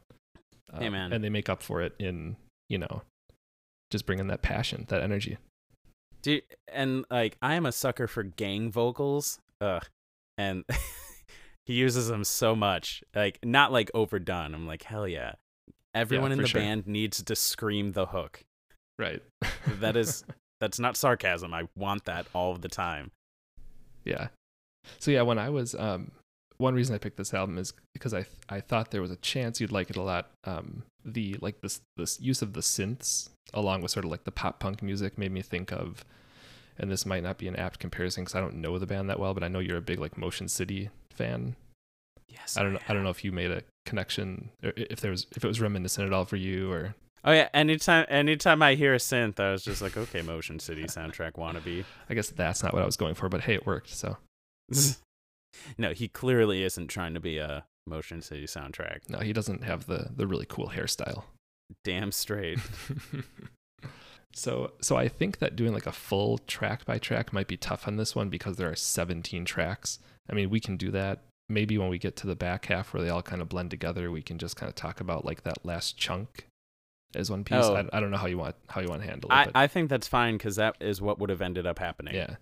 Um, 0.72 0.82
and 1.12 1.24
they 1.24 1.28
make 1.28 1.48
up 1.48 1.62
for 1.62 1.82
it 1.82 1.94
in 1.98 2.36
you 2.68 2.78
know 2.78 3.02
just 3.90 4.06
bringing 4.06 4.28
that 4.28 4.40
passion 4.42 4.86
that 4.88 5.02
energy 5.02 5.36
Dude, 6.28 6.42
and 6.70 7.06
like 7.10 7.38
I 7.40 7.54
am 7.54 7.64
a 7.64 7.72
sucker 7.72 8.06
for 8.06 8.22
gang 8.22 8.70
vocals. 8.70 9.38
Ugh. 9.62 9.82
And 10.36 10.62
he 11.64 11.72
uses 11.72 12.08
them 12.08 12.22
so 12.22 12.54
much. 12.54 13.02
Like 13.14 13.38
not 13.42 13.72
like 13.72 13.90
overdone. 13.94 14.54
I'm 14.54 14.66
like, 14.66 14.82
hell 14.82 15.08
yeah. 15.08 15.36
Everyone 15.94 16.30
in 16.30 16.36
the 16.36 16.46
sure. 16.46 16.60
band 16.60 16.86
needs 16.86 17.22
to 17.22 17.34
scream 17.34 17.92
the 17.92 18.04
hook. 18.04 18.42
right 18.98 19.22
That 19.80 19.96
is 19.96 20.22
that's 20.60 20.78
not 20.78 20.98
sarcasm. 20.98 21.54
I 21.54 21.66
want 21.74 22.04
that 22.04 22.26
all 22.34 22.56
the 22.56 22.68
time. 22.68 23.10
yeah 24.04 24.28
so 24.98 25.10
yeah 25.10 25.22
when 25.22 25.38
i 25.38 25.48
was 25.48 25.74
um 25.74 26.10
one 26.58 26.74
reason 26.74 26.94
i 26.94 26.98
picked 26.98 27.16
this 27.16 27.32
album 27.34 27.56
is 27.56 27.72
because 27.94 28.12
i 28.12 28.24
i 28.48 28.60
thought 28.60 28.90
there 28.90 29.02
was 29.02 29.10
a 29.10 29.16
chance 29.16 29.60
you'd 29.60 29.72
like 29.72 29.90
it 29.90 29.96
a 29.96 30.02
lot 30.02 30.30
um 30.44 30.82
the 31.14 31.36
like 31.40 31.60
this 31.60 31.80
this 31.96 32.20
use 32.20 32.42
of 32.42 32.52
the 32.52 32.60
synths 32.60 33.28
along 33.54 33.80
with 33.82 33.90
sort 33.90 34.04
of 34.04 34.10
like 34.10 34.24
the 34.24 34.30
pop 34.30 34.60
punk 34.60 34.82
music 34.82 35.16
made 35.18 35.32
me 35.32 35.42
think 35.42 35.72
of 35.72 36.04
and 36.78 36.90
this 36.90 37.04
might 37.06 37.22
not 37.22 37.38
be 37.38 37.48
an 37.48 37.56
apt 37.56 37.78
comparison 37.78 38.22
because 38.24 38.34
i 38.34 38.40
don't 38.40 38.54
know 38.54 38.78
the 38.78 38.86
band 38.86 39.08
that 39.10 39.18
well 39.18 39.34
but 39.34 39.42
i 39.42 39.48
know 39.48 39.58
you're 39.58 39.78
a 39.78 39.82
big 39.82 39.98
like 39.98 40.16
motion 40.18 40.48
city 40.48 40.90
fan 41.10 41.56
Yes. 42.28 42.56
i 42.56 42.62
don't 42.62 42.74
know 42.74 42.80
i 42.88 42.92
don't 42.92 43.02
know 43.04 43.10
if 43.10 43.24
you 43.24 43.32
made 43.32 43.50
a 43.50 43.62
connection 43.86 44.50
or 44.62 44.72
if 44.76 45.00
there 45.00 45.10
was 45.10 45.26
if 45.34 45.44
it 45.44 45.48
was 45.48 45.60
reminiscent 45.60 46.06
at 46.06 46.12
all 46.12 46.24
for 46.24 46.36
you 46.36 46.70
or 46.70 46.94
Oh 47.24 47.32
yeah, 47.32 47.48
anytime 47.52 48.06
anytime 48.08 48.62
I 48.62 48.76
hear 48.76 48.94
a 48.94 48.98
synth, 48.98 49.40
I 49.40 49.50
was 49.50 49.64
just 49.64 49.82
like, 49.82 49.96
okay, 49.96 50.22
Motion 50.22 50.60
City 50.60 50.84
soundtrack 50.84 51.32
wannabe. 51.32 51.84
i 52.08 52.14
guess 52.14 52.30
that's 52.30 52.62
not 52.62 52.72
what 52.72 52.82
i 52.82 52.86
was 52.86 52.96
going 52.96 53.14
for 53.16 53.28
but 53.28 53.40
hey 53.40 53.54
it 53.54 53.66
worked 53.66 53.90
so 53.90 54.16
no, 55.78 55.92
he 55.92 56.08
clearly 56.08 56.62
isn't 56.62 56.88
trying 56.88 57.14
to 57.14 57.20
be 57.20 57.38
a 57.38 57.64
Motion 57.88 58.22
City 58.22 58.46
soundtrack. 58.46 59.08
no 59.08 59.18
he 59.18 59.32
doesn't 59.32 59.64
have 59.64 59.86
the 59.86 60.10
the 60.14 60.26
really 60.26 60.46
cool 60.48 60.68
hairstyle 60.68 61.24
Damn 61.84 62.12
straight. 62.12 62.58
so 64.32 64.72
so 64.80 64.96
I 64.96 65.08
think 65.08 65.38
that 65.38 65.56
doing 65.56 65.72
like 65.72 65.86
a 65.86 65.92
full 65.92 66.38
track 66.38 66.84
by 66.84 66.98
track 66.98 67.32
might 67.32 67.48
be 67.48 67.56
tough 67.56 67.86
on 67.86 67.96
this 67.96 68.14
one 68.14 68.28
because 68.28 68.56
there 68.56 68.70
are 68.70 68.76
17 68.76 69.44
tracks. 69.44 69.98
I 70.30 70.34
mean, 70.34 70.50
we 70.50 70.60
can 70.60 70.76
do 70.76 70.90
that. 70.92 71.22
Maybe 71.48 71.78
when 71.78 71.88
we 71.88 71.98
get 71.98 72.16
to 72.16 72.26
the 72.26 72.36
back 72.36 72.66
half 72.66 72.92
where 72.92 73.02
they 73.02 73.08
all 73.08 73.22
kind 73.22 73.40
of 73.40 73.48
blend 73.48 73.70
together, 73.70 74.10
we 74.10 74.22
can 74.22 74.38
just 74.38 74.56
kind 74.56 74.68
of 74.68 74.76
talk 74.76 75.00
about 75.00 75.24
like 75.24 75.44
that 75.44 75.64
last 75.64 75.96
chunk 75.96 76.46
as 77.14 77.30
one 77.30 77.44
piece. 77.44 77.64
Oh. 77.64 77.74
I, 77.74 77.96
I 77.96 78.00
don't 78.00 78.10
know 78.10 78.18
how 78.18 78.26
you 78.26 78.38
want 78.38 78.56
how 78.68 78.80
you 78.80 78.88
want 78.88 79.02
to 79.02 79.08
handle 79.08 79.30
it, 79.30 79.34
I, 79.34 79.44
but 79.46 79.56
I 79.56 79.66
think 79.66 79.88
that's 79.88 80.08
fine 80.08 80.36
because 80.36 80.56
that 80.56 80.76
is 80.80 81.00
what 81.00 81.18
would 81.18 81.30
have 81.30 81.40
ended 81.40 81.66
up 81.66 81.78
happening. 81.78 82.14
yeah. 82.14 82.36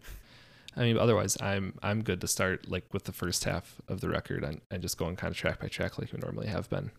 I 0.77 0.83
mean, 0.83 0.99
otherwise, 0.99 1.37
I'm 1.41 1.75
I'm 1.83 2.03
good 2.03 2.21
to 2.21 2.29
start 2.29 2.69
like 2.69 2.93
with 2.93 3.05
the 3.05 3.13
first 3.13 3.45
half 3.45 3.81
of 3.89 4.01
the 4.01 4.09
record 4.09 4.45
and, 4.45 4.61
and 4.71 4.83
just 4.83 4.99
going 4.99 5.17
kind 5.17 5.31
of 5.31 5.37
track 5.37 5.61
by 5.61 5.69
track 5.69 5.99
like 5.99 6.13
we 6.13 6.19
normally 6.19 6.49
have 6.49 6.69
been. 6.69 6.91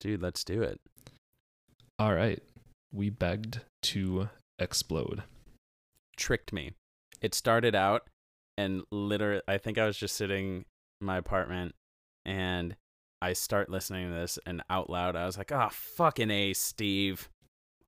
Dude, 0.00 0.22
let's 0.22 0.42
do 0.44 0.62
it. 0.62 0.80
All 1.98 2.14
right, 2.14 2.42
we 2.92 3.10
begged 3.10 3.60
to 3.82 4.30
explode. 4.58 5.22
Tricked 6.16 6.52
me. 6.52 6.72
It 7.20 7.34
started 7.34 7.74
out 7.74 8.08
and 8.56 8.82
literally, 8.90 9.42
I 9.46 9.58
think 9.58 9.78
I 9.78 9.86
was 9.86 9.96
just 9.96 10.16
sitting 10.16 10.64
in 11.00 11.06
my 11.06 11.18
apartment 11.18 11.74
and 12.24 12.76
I 13.22 13.34
start 13.34 13.68
listening 13.68 14.08
to 14.08 14.14
this 14.14 14.38
and 14.46 14.62
out 14.70 14.88
loud, 14.88 15.16
I 15.16 15.26
was 15.26 15.36
like, 15.36 15.52
oh, 15.52 15.68
fucking 15.70 16.30
A, 16.30 16.54
Steve. 16.54 17.28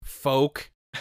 Folk. 0.03 0.71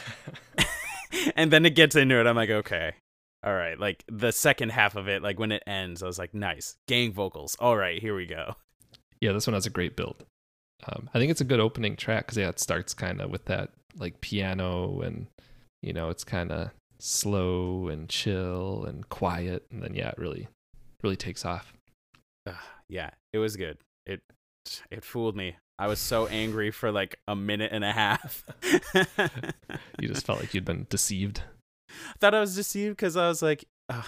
and 1.36 1.52
then 1.52 1.66
it 1.66 1.76
gets 1.76 1.96
into 1.96 2.20
it. 2.20 2.28
I'm 2.28 2.36
like, 2.36 2.50
okay. 2.50 2.96
All 3.44 3.54
right. 3.54 3.80
Like 3.80 4.04
the 4.08 4.32
second 4.32 4.70
half 4.70 4.96
of 4.96 5.08
it, 5.08 5.24
like 5.24 5.40
when 5.40 5.52
it 5.52 5.64
ends, 5.66 6.04
I 6.04 6.08
was 6.08 6.20
like, 6.20 6.34
nice. 6.34 6.76
Gang 6.88 7.12
vocals. 7.12 7.56
All 7.60 7.76
right, 7.78 8.02
here 8.02 8.16
we 8.16 8.26
go. 8.26 8.56
Yeah, 9.20 9.32
this 9.34 9.48
one 9.48 9.54
has 9.54 9.66
a 9.66 9.72
great 9.72 9.96
build. 9.96 10.24
Um, 10.88 11.10
I 11.14 11.20
think 11.20 11.32
it's 11.32 11.42
a 11.42 11.46
good 11.46 11.60
opening 11.60 11.96
track 11.96 12.26
because 12.26 12.38
yeah, 12.38 12.50
it 12.50 12.60
starts 12.60 12.94
kind 12.94 13.22
of 13.22 13.30
with 13.30 13.46
that 13.46 13.70
like 13.98 14.22
piano 14.22 15.02
and 15.02 15.28
you 15.84 15.94
know 15.94 16.10
it's 16.10 16.24
kind 16.24 16.52
of 16.52 16.72
slow 17.00 17.88
and 17.88 18.10
chill 18.10 18.86
and 18.86 19.08
quiet, 19.10 19.66
and 19.72 19.84
then 19.84 19.94
yeah, 19.94 20.10
it 20.10 20.18
really 20.18 20.48
really 21.04 21.16
takes 21.16 21.46
off. 21.46 21.74
Ugh, 22.48 22.56
yeah, 22.90 23.12
it 23.32 23.38
was 23.38 23.56
good. 23.58 23.78
It 24.08 24.22
it 24.90 25.04
fooled 25.04 25.36
me. 25.36 25.56
I 25.78 25.88
was 25.88 26.00
so 26.00 26.28
angry 26.28 26.72
for 26.72 26.92
like 26.92 27.18
a 27.28 27.36
minute 27.36 27.72
and 27.74 27.84
a 27.84 27.92
half. 27.92 28.44
You 30.00 30.08
just 30.08 30.26
felt 30.26 30.40
like 30.40 30.54
you'd 30.56 30.66
been 30.66 30.88
deceived. 30.90 31.44
thought 32.20 32.36
I 32.36 32.40
was 32.40 32.56
deceived 32.56 32.98
because 32.98 33.16
I 33.16 33.28
was 33.28 33.42
like, 33.42 33.66
uh, 33.90 34.04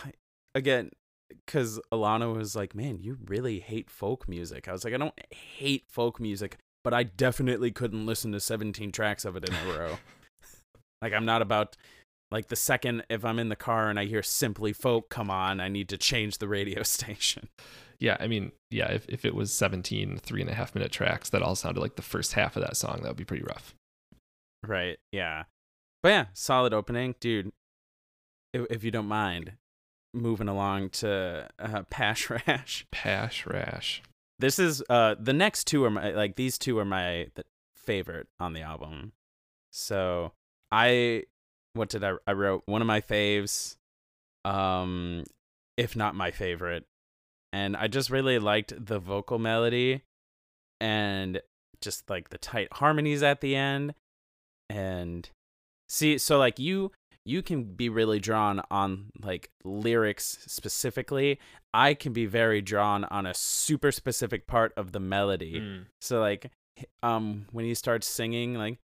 again, 0.56 0.92
because 1.46 1.80
Alana 1.92 2.36
was 2.36 2.56
like, 2.56 2.76
man, 2.76 3.00
you 3.00 3.18
really 3.26 3.60
hate 3.60 3.90
folk 3.90 4.28
music. 4.28 4.68
I 4.68 4.72
was 4.72 4.84
like, 4.84 4.94
I 4.94 4.98
don't 4.98 5.20
hate 5.32 5.86
folk 5.88 6.20
music, 6.20 6.58
but 6.84 6.94
I 6.94 7.04
definitely 7.04 7.72
couldn't 7.72 8.06
listen 8.06 8.32
to 8.34 8.40
17 8.40 8.92
tracks 8.92 9.26
of 9.26 9.36
it 9.36 9.48
in 9.48 9.56
a 9.56 9.74
row. 9.78 9.98
like, 11.02 11.14
I'm 11.14 11.26
not 11.26 11.42
about, 11.42 11.76
like, 12.32 12.48
the 12.48 12.56
second 12.56 13.04
if 13.10 13.26
I'm 13.26 13.40
in 13.40 13.50
the 13.50 13.56
car 13.56 13.90
and 13.90 14.00
I 14.00 14.06
hear 14.06 14.24
Simply 14.24 14.74
Folk 14.74 15.10
come 15.10 15.30
on, 15.30 15.60
I 15.60 15.70
need 15.70 15.90
to 15.90 15.98
change 15.98 16.38
the 16.38 16.48
radio 16.48 16.84
station. 16.84 17.50
Yeah, 18.00 18.18
I 18.20 18.28
mean, 18.28 18.52
yeah, 18.70 18.92
if, 18.92 19.06
if 19.08 19.24
it 19.24 19.34
was 19.34 19.54
17 19.54 20.18
three 20.18 20.42
and 20.42 20.50
a 20.50 20.54
half 20.54 20.76
minute 20.76 20.92
tracks 20.92 21.30
that 21.30 21.42
all 21.42 21.56
sounded 21.56 21.80
like 21.80 21.96
the 21.96 22.02
first 22.02 22.34
half 22.34 22.56
of 22.58 22.64
that 22.64 22.76
song, 22.76 23.00
that 23.02 23.08
would 23.08 23.18
be 23.18 23.24
pretty 23.24 23.46
rough. 23.46 23.74
Right. 24.66 24.98
Yeah. 25.12 25.44
But 26.02 26.10
yeah, 26.10 26.26
solid 26.34 26.74
opening. 26.74 27.16
Dude, 27.22 27.52
if, 28.54 28.66
if 28.70 28.84
you 28.84 28.92
don't 28.92 29.08
mind, 29.08 29.54
moving 30.14 30.48
along 30.48 30.90
to 30.90 31.48
uh, 31.60 31.84
Pash 31.90 32.30
Rash. 32.30 32.86
Pash 32.92 33.46
Rash. 33.46 34.02
This 34.40 34.60
is 34.60 34.84
uh 34.90 35.16
the 35.20 35.34
next 35.34 35.66
two 35.68 35.86
are 35.86 35.90
my 35.90 36.12
like 36.12 36.36
these 36.36 36.58
two 36.58 36.78
are 36.80 36.86
my 36.86 37.28
favorite 37.76 38.28
on 38.40 38.54
the 38.54 38.62
album. 38.62 39.14
So 39.72 40.34
I 40.72 41.24
what 41.74 41.90
did 41.90 42.04
I 42.04 42.14
I 42.28 42.34
wrote 42.34 42.64
one 42.66 42.82
of 42.82 42.88
my 42.88 43.02
faves, 43.02 43.78
um, 44.46 45.24
if 45.78 45.96
not 45.96 46.16
my 46.16 46.32
favorite, 46.32 46.86
and 47.52 47.78
I 47.78 47.88
just 47.88 48.10
really 48.10 48.40
liked 48.40 48.74
the 48.86 49.00
vocal 49.00 49.40
melody, 49.40 50.02
and 50.82 51.42
just 51.82 52.10
like 52.10 52.30
the 52.30 52.38
tight 52.38 52.70
harmonies 52.74 53.24
at 53.24 53.42
the 53.42 53.56
end, 53.56 53.94
and 54.70 55.30
see 55.90 56.18
so 56.18 56.38
like 56.38 56.60
you 56.60 56.92
you 57.26 57.42
can 57.42 57.64
be 57.64 57.88
really 57.90 58.20
drawn 58.20 58.62
on 58.70 59.06
like 59.22 59.50
lyrics 59.64 60.40
specifically. 60.48 61.40
I 61.74 61.94
can 61.94 62.14
be 62.14 62.26
very 62.26 62.62
drawn 62.62 63.04
on 63.06 63.26
a 63.26 63.34
super 63.34 63.92
specific 63.92 64.46
part 64.48 64.74
of 64.78 64.92
the 64.92 65.00
melody. 65.00 65.60
Mm. 65.62 65.86
so 66.02 66.20
like 66.20 66.52
um 67.02 67.46
when 67.52 67.66
he 67.66 67.74
starts 67.76 68.08
singing 68.08 68.56
like 68.56 68.80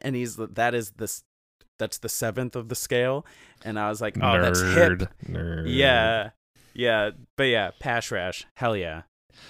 and 0.00 0.14
he's 0.16 0.36
that 0.36 0.74
is 0.74 0.92
this 0.92 1.22
that's 1.78 1.98
the 1.98 2.08
seventh 2.08 2.56
of 2.56 2.68
the 2.68 2.74
scale. 2.74 3.26
And 3.64 3.78
i 3.78 3.88
was 3.88 4.00
like 4.00 4.16
oh 4.20 4.40
that's 4.40 4.60
hip. 4.60 4.92
Nerd, 4.92 5.08
Nerd. 5.28 5.64
yeah. 5.66 6.30
Yeah. 6.74 7.10
But 7.36 7.44
yeah 7.44 7.70
pash 7.80 8.10
rash. 8.10 8.46
Hell 8.54 8.76
yeah. 8.76 9.02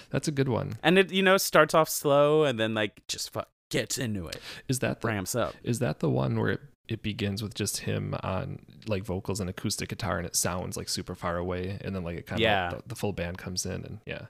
That's 0.09 0.27
a 0.27 0.31
good 0.31 0.49
one. 0.49 0.77
and 0.83 0.97
it 0.99 1.11
you 1.11 1.23
know 1.23 1.37
starts 1.37 1.73
off 1.73 1.89
slow 1.89 2.43
and 2.43 2.59
then 2.59 2.73
like 2.73 3.01
just 3.07 3.31
fu- 3.33 3.41
gets 3.69 3.97
into 3.97 4.27
it 4.27 4.39
Is 4.67 4.79
that 4.79 5.01
the, 5.01 5.07
ramps 5.07 5.35
up 5.35 5.55
is 5.63 5.79
that 5.79 5.99
the 5.99 6.09
one 6.09 6.39
where 6.39 6.51
it, 6.51 6.61
it 6.87 7.01
begins 7.01 7.43
with 7.43 7.53
just 7.53 7.79
him 7.79 8.15
on 8.23 8.59
like 8.87 9.03
vocals 9.03 9.39
and 9.39 9.49
acoustic 9.49 9.89
guitar 9.89 10.17
and 10.17 10.25
it 10.25 10.35
sounds 10.35 10.77
like 10.77 10.87
super 10.89 11.15
far 11.15 11.37
away 11.37 11.77
and 11.81 11.93
then 11.95 12.03
like 12.03 12.17
it 12.17 12.25
kind 12.25 12.39
of 12.39 12.43
Yeah. 12.43 12.69
the, 12.69 12.83
the 12.87 12.95
full 12.95 13.13
band 13.13 13.37
comes 13.37 13.65
in 13.65 13.83
and 13.83 13.99
yeah. 14.05 14.27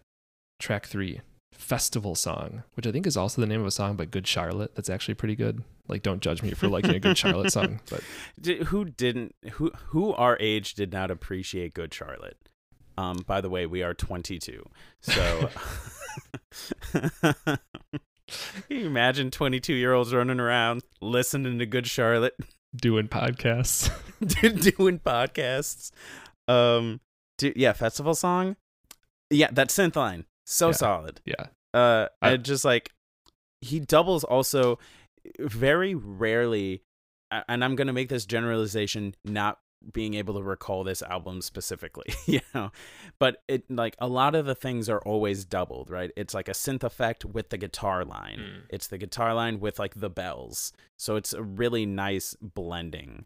Track 0.60 0.88
3, 0.88 1.22
Festival 1.54 2.16
Song, 2.16 2.64
which 2.74 2.88
I 2.88 2.92
think 2.92 3.06
is 3.06 3.16
also 3.16 3.42
the 3.42 3.48
name 3.48 3.62
of 3.62 3.68
a 3.68 3.72
song 3.72 3.96
by 3.96 4.06
Good 4.06 4.26
Charlotte. 4.26 4.74
That's 4.74 4.90
actually 4.90 5.14
pretty 5.14 5.36
good. 5.36 5.64
Like 5.88 6.02
don't 6.02 6.20
judge 6.22 6.42
me 6.42 6.52
for 6.52 6.68
liking 6.68 6.96
a 6.96 7.00
Good 7.00 7.18
Charlotte 7.18 7.52
song, 7.52 7.80
but 7.92 8.02
Di- 8.42 8.64
who 8.66 8.86
didn't 8.86 9.36
who 9.54 9.72
who 9.90 10.14
our 10.14 10.36
age 10.40 10.74
did 10.74 10.92
not 10.92 11.12
appreciate 11.12 11.74
good 11.76 11.94
charlotte 11.94 12.38
um 12.98 13.18
by 13.28 13.40
the 13.40 13.50
way 13.50 13.66
we 13.68 13.84
are 13.84 13.94
22 13.94 14.66
so 15.02 15.50
can 18.28 18.78
you 18.78 18.86
imagine 18.86 19.32
22 19.32 19.74
year 19.74 19.94
olds 19.94 20.14
running 20.14 20.40
around 20.40 20.84
listening 21.02 21.60
to 21.60 21.66
good 21.66 21.88
charlotte 21.88 22.36
doing 22.76 23.08
podcasts. 23.08 23.90
doing 24.78 25.00
podcasts 25.00 25.92
um 26.48 27.00
do, 27.38 27.54
yeah 27.56 27.74
festival 27.74 28.14
song 28.16 28.56
yeah 29.30 29.50
that 29.52 29.70
synth 29.70 29.96
line 29.96 30.26
so 30.46 30.68
Yeah. 30.68 30.72
solid 30.74 31.22
yeah. 31.26 31.46
uh 31.74 32.08
I- 32.22 32.32
and 32.32 32.44
just 32.44 32.66
like 32.66 32.92
he 33.62 33.80
doubles 33.80 34.24
also 34.24 34.78
very 35.40 35.96
rarely 35.96 36.84
and 37.50 37.64
i'm 37.64 37.76
gonna 37.76 37.94
make 37.94 38.10
this 38.10 38.26
generalization 38.26 39.16
not 39.26 39.60
being 39.94 40.16
able 40.16 40.34
to 40.34 40.42
recall 40.42 40.84
this 40.84 41.02
album 41.04 41.42
specifically 41.42 42.14
you 42.26 42.42
know? 42.54 42.72
But 43.20 43.44
it 43.48 43.70
like 43.70 43.96
a 44.00 44.08
lot 44.08 44.36
of 44.36 44.46
the 44.46 44.56
things 44.56 44.90
are 44.90 45.02
always 45.02 45.46
doubled 45.46 45.90
right? 45.90 46.12
It's 46.16 46.34
like 46.34 46.48
a 46.48 46.54
synth 46.54 46.84
effect 46.84 47.26
with 47.26 47.50
the 47.50 47.58
guitar 47.58 48.04
line. 48.06 48.40
Mm. 48.40 48.62
it's 48.70 48.88
the 48.88 48.98
guitar 48.98 49.34
line 49.34 49.60
with 49.60 49.80
like 49.80 50.00
the 50.00 50.10
bells. 50.10 50.74
So 50.98 51.16
it's 51.16 51.34
a 51.34 51.44
really 51.44 51.86
nice 51.86 52.36
blending. 52.42 53.26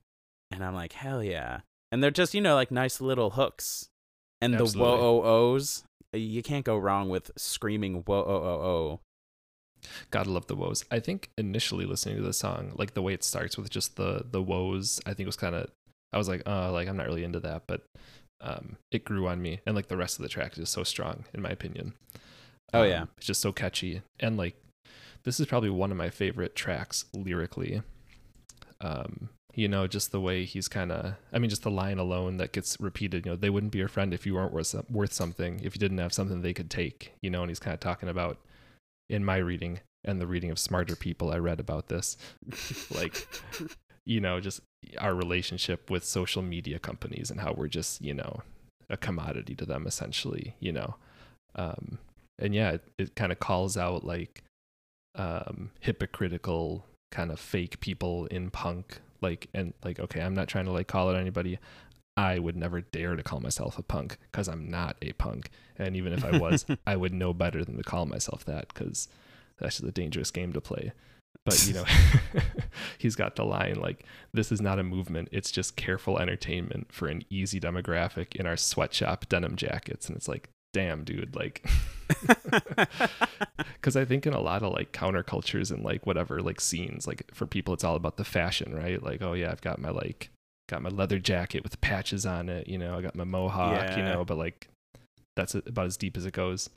And 0.52 0.64
i'm 0.64 0.76
like 0.76 0.94
hell 0.94 1.24
yeah. 1.24 1.62
And 1.92 2.04
they're 2.04 2.12
just 2.12 2.34
you 2.34 2.42
know 2.42 2.56
like 2.56 2.72
nice 2.72 3.02
little 3.02 3.32
hooks. 3.32 3.90
And 4.42 4.54
the 4.54 4.64
Absolutely. 4.64 4.98
whoa 4.98 5.22
oh 5.24 5.24
ohs 5.24 5.84
you 6.14 6.44
can't 6.44 6.66
go 6.66 6.78
wrong 6.78 7.10
with 7.10 7.32
screaming 7.38 8.04
whoa 8.06 8.20
oh 8.20 8.44
oh 8.44 8.62
oh 8.62 9.00
Gotta 10.12 10.30
love 10.30 10.48
the 10.48 10.56
woes. 10.56 10.86
I 10.92 11.00
think 11.00 11.32
initially 11.38 11.86
listening 11.86 12.18
to 12.18 12.24
the 12.24 12.34
song, 12.34 12.72
like 12.76 12.94
the 12.94 13.02
way 13.02 13.14
it 13.14 13.24
starts 13.24 13.58
with 13.58 13.70
just 13.70 13.96
the 13.96 14.26
the 14.30 14.42
woes, 14.42 15.00
I 15.06 15.14
think 15.14 15.28
was 15.28 15.36
kind 15.36 15.56
of 15.56 15.70
I 16.14 16.18
was 16.18 16.28
like, 16.28 16.44
oh, 16.46 16.72
like 16.72 16.88
I'm 16.88 16.98
not 16.98 17.08
really 17.08 17.24
into 17.24 17.40
that, 17.42 17.64
but 17.68 17.84
um, 18.42 18.78
it 18.92 19.06
grew 19.06 19.28
on 19.28 19.42
me, 19.42 19.60
and 19.66 19.76
like 19.76 19.88
the 19.88 19.98
rest 19.98 20.18
of 20.20 20.24
the 20.24 20.30
track 20.30 20.54
is 20.54 20.58
just 20.60 20.74
so 20.74 20.84
strong, 20.84 21.26
in 21.34 21.42
my 21.42 21.50
opinion. 21.50 21.94
Oh, 22.74 22.82
Um, 22.84 22.88
yeah. 22.90 23.06
it's 23.18 23.28
just 23.28 23.42
so 23.42 23.52
catchy, 23.52 24.02
and 24.20 24.38
like 24.38 24.56
this 25.24 25.40
is 25.40 25.46
probably 25.46 25.70
one 25.70 25.92
of 25.92 25.98
my 25.98 26.10
favorite 26.10 26.56
tracks 26.56 27.06
lyrically. 27.14 27.82
Um, 28.80 29.30
you 29.54 29.68
know, 29.68 29.86
just 29.86 30.12
the 30.12 30.22
way 30.22 30.46
he's 30.46 30.68
kind 30.68 30.92
of, 30.92 31.16
I 31.34 31.38
mean, 31.38 31.50
just 31.50 31.64
the 31.64 31.70
line 31.72 31.98
alone 32.00 32.38
that 32.38 32.54
gets 32.54 32.78
repeated. 32.80 33.26
You 33.26 33.34
know, 33.34 33.36
they 33.36 33.50
wouldn't 33.50 33.72
be 33.74 33.80
your 33.80 33.90
friend 33.90 34.14
if 34.14 34.26
you 34.26 34.34
weren't 34.36 34.54
worth 34.54 34.74
worth 34.90 35.14
something, 35.14 35.60
if 35.64 35.76
you 35.76 35.80
didn't 35.80 35.98
have 35.98 36.14
something 36.14 36.42
they 36.42 36.54
could 36.54 36.70
take. 36.70 37.14
You 37.22 37.30
know, 37.30 37.42
and 37.42 37.50
he's 37.50 37.60
kind 37.60 37.74
of 37.74 37.80
talking 37.80 38.10
about 38.10 38.38
in 39.10 39.26
my 39.26 39.38
reading 39.38 39.82
and 40.06 40.20
the 40.20 40.26
reading 40.26 40.50
of 40.50 40.58
smarter 40.58 40.96
people 40.96 41.32
I 41.32 41.38
read 41.38 41.60
about 41.60 41.90
this, 41.90 42.18
like 42.96 43.28
you 44.06 44.20
know, 44.20 44.40
just 44.40 44.62
our 44.98 45.14
relationship 45.14 45.90
with 45.90 46.04
social 46.04 46.42
media 46.42 46.80
companies 46.80 47.30
and 47.30 47.40
how 47.40 47.54
we're 47.54 47.68
just, 47.68 48.02
you 48.02 48.14
know, 48.14 48.42
a 48.90 48.98
commodity 48.98 49.56
to 49.56 49.66
them 49.66 49.86
essentially, 49.88 50.56
you 50.60 50.72
know. 50.72 50.96
Um, 51.56 52.00
and 52.40 52.56
yeah, 52.56 52.72
it, 52.72 52.84
it 52.98 53.16
kind 53.16 53.32
of 53.32 53.40
calls 53.40 53.78
out 53.78 54.04
like 54.04 54.44
um, 55.16 55.72
hypocritical 55.80 56.86
kind 57.12 57.32
of 57.32 57.40
fake 57.40 57.80
people 57.80 58.26
in 58.28 58.50
punk. 58.50 59.00
Like, 59.22 59.48
and 59.54 59.74
like, 59.84 60.00
okay, 60.00 60.22
I'm 60.22 60.34
not 60.34 60.48
trying 60.48 60.66
to 60.66 60.72
like 60.72 60.88
call 60.88 61.10
out 61.10 61.16
anybody. 61.16 61.60
I 62.18 62.40
would 62.40 62.58
never 62.58 62.82
dare 62.82 63.16
to 63.16 63.24
call 63.24 63.40
myself 63.40 63.78
a 63.78 63.84
punk 63.84 64.18
because 64.32 64.48
I'm 64.48 64.70
not 64.70 64.98
a 65.02 65.14
punk. 65.14 65.50
And 65.78 65.96
even 65.96 66.12
if 66.12 66.26
I 66.26 66.38
was, 66.38 66.66
I 66.88 66.96
would 66.96 67.14
know 67.14 67.34
better 67.34 67.64
than 67.64 67.78
to 67.78 67.84
call 67.84 68.06
myself 68.06 68.44
that 68.46 68.74
because 68.74 69.08
that's 69.60 69.78
just 69.78 69.88
a 69.88 69.92
dangerous 69.92 70.32
game 70.32 70.52
to 70.54 70.62
play. 70.62 70.92
But, 71.46 71.66
you 71.68 71.74
know, 71.74 71.86
he's 73.00 73.16
got 73.16 73.36
the 73.36 73.44
line 73.44 73.80
like, 73.80 74.06
this 74.34 74.52
is 74.52 74.62
not 74.62 74.80
a 74.80 74.84
movement. 74.84 75.30
It's 75.32 75.52
just 75.52 75.76
careful 75.76 76.20
entertainment 76.20 76.92
for 76.92 77.08
an 77.08 77.24
easy 77.30 77.60
demographic 77.60 78.36
in 78.36 78.46
our 78.46 78.58
sweatshop 78.58 79.28
denim 79.28 79.56
jackets. 79.56 80.08
And 80.08 80.16
it's 80.16 80.28
like, 80.28 80.50
damn, 80.74 81.04
dude, 81.04 81.36
like, 81.36 81.68
because 83.76 83.96
I 83.96 84.06
think 84.06 84.28
in 84.28 84.34
a 84.34 84.40
lot 84.40 84.64
of 84.64 84.74
like 84.74 84.92
countercultures 84.92 85.72
and 85.72 85.84
like 85.84 86.06
whatever 86.06 86.42
like 86.42 86.62
scenes, 86.62 87.08
like 87.08 87.24
for 87.34 87.46
people, 87.46 87.74
it's 87.74 87.84
all 87.84 87.96
about 87.96 88.18
the 88.18 88.24
fashion, 88.24 88.76
right? 88.76 89.02
Like, 89.02 89.22
oh 89.22 89.34
yeah, 89.34 89.52
I've 89.52 89.62
got 89.62 89.80
my 89.80 89.90
like, 89.90 90.30
got 90.70 90.82
my 90.82 90.90
leather 90.90 91.20
jacket 91.20 91.64
with 91.64 91.82
patches 91.82 92.26
on 92.26 92.50
it, 92.50 92.68
you 92.68 92.78
know, 92.78 92.98
I 92.98 93.02
got 93.02 93.16
my 93.16 93.24
mohawk, 93.24 93.98
you 93.98 94.04
know, 94.04 94.24
but 94.24 94.38
like, 94.38 94.68
that's 95.36 95.56
about 95.56 95.86
as 95.88 95.98
deep 95.98 96.18
as 96.18 96.26
it 96.26 96.34
goes. 96.34 96.70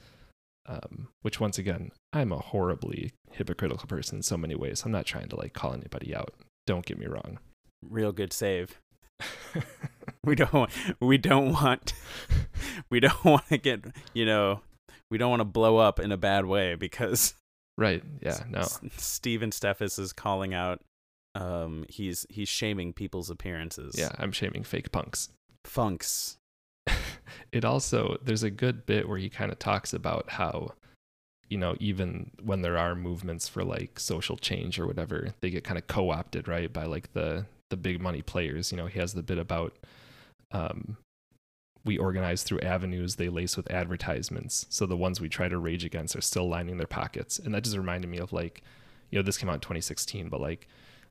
Um, 0.67 1.09
which 1.23 1.41
once 1.41 1.59
again, 1.59 1.91
I'm 2.13 2.33
a 2.33 2.39
horribly 2.39 3.13
hypocritical 3.33 3.87
person 3.87 4.17
in 4.19 4.23
so 4.23 4.37
many 4.39 4.55
ways. 4.55 4.83
I'm 4.85 4.93
not 4.93 5.05
trying 5.07 5.29
to 5.29 5.37
like 5.37 5.53
call 5.53 5.75
anybody 5.75 6.15
out. 6.15 6.33
Don't 6.67 6.87
get 6.87 6.99
me 6.99 7.07
wrong. 7.07 7.39
Real 7.83 8.13
good 8.13 8.33
save. 8.33 8.81
We 10.25 10.35
don't 10.35 10.53
want, 10.55 10.71
we 11.01 11.19
don't 11.19 11.53
want 11.53 11.93
we 12.91 12.99
don't 12.99 13.25
want 13.25 13.47
to 13.49 13.59
get, 13.59 13.85
you 14.15 14.25
know, 14.25 14.63
we 15.11 15.19
don't 15.19 15.29
want 15.29 15.41
to 15.41 15.45
blow 15.45 15.77
up 15.77 16.01
in 16.01 16.13
a 16.13 16.17
bad 16.17 16.47
way 16.47 16.77
because 16.77 17.35
right. 17.77 18.03
Yeah. 18.23 18.43
No. 18.49 18.61
S- 18.61 18.81
Steven 18.97 19.51
Steffes 19.51 19.99
is 19.99 20.13
calling 20.15 20.55
out 20.55 20.81
um 21.35 21.85
he's 21.91 22.25
he's 22.31 22.49
shaming 22.49 22.95
people's 22.95 23.29
appearances. 23.29 23.97
Yeah. 23.99 24.13
I'm 24.19 24.33
shaming 24.33 24.65
fake 24.65 24.93
punks. 24.93 25.29
Funks. 25.65 26.39
It 27.53 27.65
also 27.65 28.19
there's 28.23 28.43
a 28.43 28.51
good 28.51 28.87
bit 28.87 29.09
where 29.09 29.19
he 29.19 29.29
kind 29.29 29.53
of 29.53 29.59
talks 29.59 29.93
about 29.93 30.31
how 30.31 30.73
you 31.49 31.59
know 31.59 31.77
even 31.81 32.31
when 32.43 32.63
there 32.63 32.79
are 32.79 32.95
movements 32.95 33.49
for 33.49 33.65
like 33.65 33.99
social 33.99 34.37
change 34.37 34.79
or 34.79 34.87
whatever 34.87 35.35
they 35.41 35.51
get 35.51 35.65
kind 35.65 35.79
of 35.79 35.87
co-opted 35.87 36.49
right 36.49 36.73
by 36.73 36.85
like 36.85 37.13
the 37.13 37.47
the 37.71 37.77
big 37.77 38.01
money 38.01 38.23
players. 38.23 38.71
You 38.71 38.79
know 38.79 38.87
he 38.87 38.99
has 39.01 39.15
the 39.15 39.23
bit 39.23 39.39
about 39.39 39.77
um 40.53 40.97
we 41.85 41.99
organize 41.99 42.43
through 42.43 42.61
avenues 42.61 43.17
they 43.17 43.29
lace 43.29 43.57
with 43.57 43.71
advertisements. 43.71 44.67
So 44.71 44.87
the 44.87 44.97
ones 44.97 45.21
we 45.21 45.29
try 45.29 45.49
to 45.49 45.59
rage 45.59 45.85
against 45.85 46.17
are 46.17 46.23
still 46.23 46.49
lining 46.49 46.79
their 46.79 46.87
pockets. 46.87 47.39
And 47.39 47.55
that 47.55 47.65
just 47.65 47.77
reminded 47.77 48.09
me 48.09 48.19
of 48.19 48.33
like 48.33 48.63
you 49.11 49.19
know 49.19 49.23
this 49.23 49.39
came 49.39 49.49
out 49.49 49.55
in 49.55 49.61
2016 49.61 50.29
but 50.29 50.41
like 50.41 50.69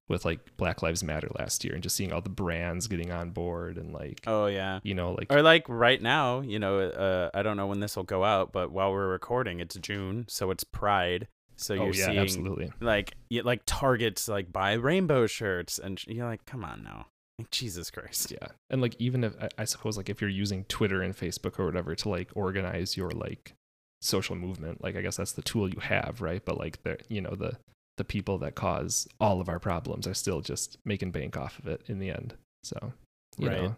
with 0.09 0.25
like 0.25 0.39
Black 0.57 0.81
Lives 0.81 1.03
Matter 1.03 1.29
last 1.39 1.63
year 1.63 1.73
and 1.73 1.81
just 1.81 1.95
seeing 1.95 2.11
all 2.11 2.21
the 2.21 2.29
brands 2.29 2.87
getting 2.87 3.11
on 3.11 3.31
board 3.31 3.77
and 3.77 3.93
like 3.93 4.21
Oh 4.27 4.47
yeah. 4.47 4.79
you 4.83 4.93
know 4.93 5.13
like 5.13 5.31
Or 5.31 5.41
like 5.41 5.67
right 5.69 6.01
now, 6.01 6.41
you 6.41 6.59
know, 6.59 6.79
uh, 6.79 7.29
I 7.33 7.41
don't 7.43 7.57
know 7.57 7.67
when 7.67 7.79
this 7.79 7.95
will 7.95 8.03
go 8.03 8.23
out, 8.23 8.51
but 8.51 8.71
while 8.71 8.91
we're 8.91 9.07
recording, 9.07 9.59
it's 9.59 9.75
June, 9.75 10.25
so 10.27 10.51
it's 10.51 10.63
Pride. 10.63 11.27
So 11.55 11.75
oh 11.75 11.85
you're 11.85 11.93
yeah 11.93 12.05
seeing 12.07 12.17
absolutely 12.19 12.71
like 12.81 13.15
you, 13.29 13.43
like 13.43 13.61
Targets 13.65 14.27
like 14.27 14.51
buy 14.51 14.73
rainbow 14.73 15.27
shirts, 15.27 15.79
and 15.79 15.99
sh- 15.99 16.07
you're 16.07 16.27
like, 16.27 16.45
come 16.45 16.65
on 16.65 16.83
now, 16.83 17.05
like, 17.39 17.51
Jesus 17.51 17.89
Christ. 17.91 18.31
yeah 18.31 18.47
and 18.71 18.81
like 18.81 18.95
even 18.99 19.23
if 19.23 19.33
I, 19.41 19.49
I 19.59 19.65
suppose 19.65 19.95
like 19.95 20.09
if 20.09 20.19
you're 20.19 20.29
using 20.29 20.65
Twitter 20.65 21.01
and 21.01 21.15
Facebook 21.15 21.59
or 21.59 21.65
whatever 21.65 21.93
to 21.95 22.09
like 22.09 22.29
organize 22.35 22.97
your 22.97 23.11
like 23.11 23.53
social 24.01 24.35
movement 24.35 24.83
like 24.83 24.97
I 24.97 25.01
guess 25.01 25.15
that's 25.15 25.31
the 25.31 25.41
tool 25.43 25.69
you 25.69 25.79
have 25.79 26.19
right 26.21 26.43
but 26.43 26.57
like 26.57 26.83
the 26.83 26.97
you 27.07 27.21
know 27.21 27.35
the 27.37 27.53
the 27.97 28.03
people 28.03 28.37
that 28.39 28.55
cause 28.55 29.07
all 29.19 29.39
of 29.41 29.47
our 29.49 29.59
problems 29.59 30.07
are 30.07 30.13
still 30.13 30.41
just 30.41 30.77
making 30.85 31.11
bank 31.11 31.37
off 31.37 31.59
of 31.59 31.67
it 31.67 31.81
in 31.87 31.99
the 31.99 32.09
end 32.09 32.35
so 32.63 32.93
you 33.37 33.49
Right. 33.49 33.61
know 33.61 33.75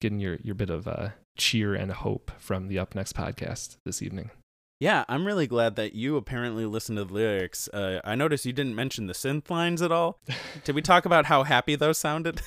getting 0.00 0.20
your 0.20 0.36
your 0.42 0.54
bit 0.54 0.70
of 0.70 0.86
uh 0.88 1.10
cheer 1.36 1.74
and 1.74 1.90
hope 1.92 2.30
from 2.38 2.68
the 2.68 2.78
up 2.78 2.94
next 2.94 3.14
podcast 3.14 3.76
this 3.84 4.00
evening 4.02 4.30
Yeah, 4.80 5.04
I'm 5.08 5.26
really 5.26 5.46
glad 5.48 5.74
that 5.76 5.92
you 5.94 6.16
apparently 6.16 6.64
listened 6.64 6.98
to 6.98 7.04
the 7.04 7.12
lyrics. 7.12 7.68
Uh, 7.74 8.00
I 8.04 8.14
noticed 8.14 8.46
you 8.46 8.52
didn't 8.52 8.76
mention 8.76 9.08
the 9.08 9.12
synth 9.12 9.50
lines 9.50 9.82
at 9.82 9.90
all. 9.90 10.20
Did 10.64 10.76
we 10.76 10.82
talk 10.82 11.04
about 11.04 11.26
how 11.26 11.42
happy 11.42 11.74
those 11.74 11.98
sounded? 11.98 12.40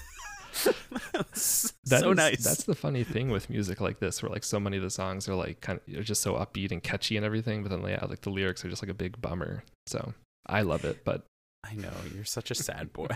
That's 1.12 1.74
That 1.86 2.00
so 2.02 2.12
is- 2.12 2.18
nice. 2.18 2.44
That's 2.44 2.64
the 2.64 2.76
funny 2.76 3.04
thing 3.04 3.30
with 3.32 3.50
music 3.50 3.82
like 3.82 4.00
this, 4.00 4.22
where 4.24 4.32
like 4.32 4.44
so 4.46 4.60
many 4.62 4.78
of 4.78 4.84
the 4.84 4.90
songs 4.90 5.28
are 5.28 5.36
like 5.36 5.60
kind 5.62 5.80
of 5.86 5.98
are 6.00 6.04
just 6.04 6.22
so 6.22 6.36
upbeat 6.36 6.72
and 6.72 6.82
catchy 6.82 7.18
and 7.18 7.26
everything, 7.26 7.64
but 7.64 7.70
then 7.70 7.82
yeah, 7.90 8.06
like 8.06 8.22
the 8.22 8.30
lyrics 8.30 8.64
are 8.64 8.70
just 8.70 8.82
like 8.82 8.92
a 8.92 8.94
big 8.94 9.22
bummer. 9.22 9.64
So 9.88 10.14
I 10.46 10.62
love 10.62 10.86
it, 10.86 11.04
but 11.04 11.26
I 11.64 11.76
know 11.76 11.92
you're 12.14 12.26
such 12.26 12.52
a 12.52 12.56
sad 12.56 12.92
boy. 12.94 13.08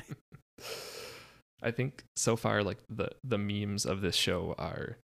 I 1.61 1.71
think 1.71 2.03
so 2.15 2.35
far 2.35 2.63
like 2.63 2.77
the 2.89 3.09
the 3.23 3.37
memes 3.37 3.85
of 3.85 4.01
this 4.01 4.15
show 4.15 4.55
are 4.57 4.97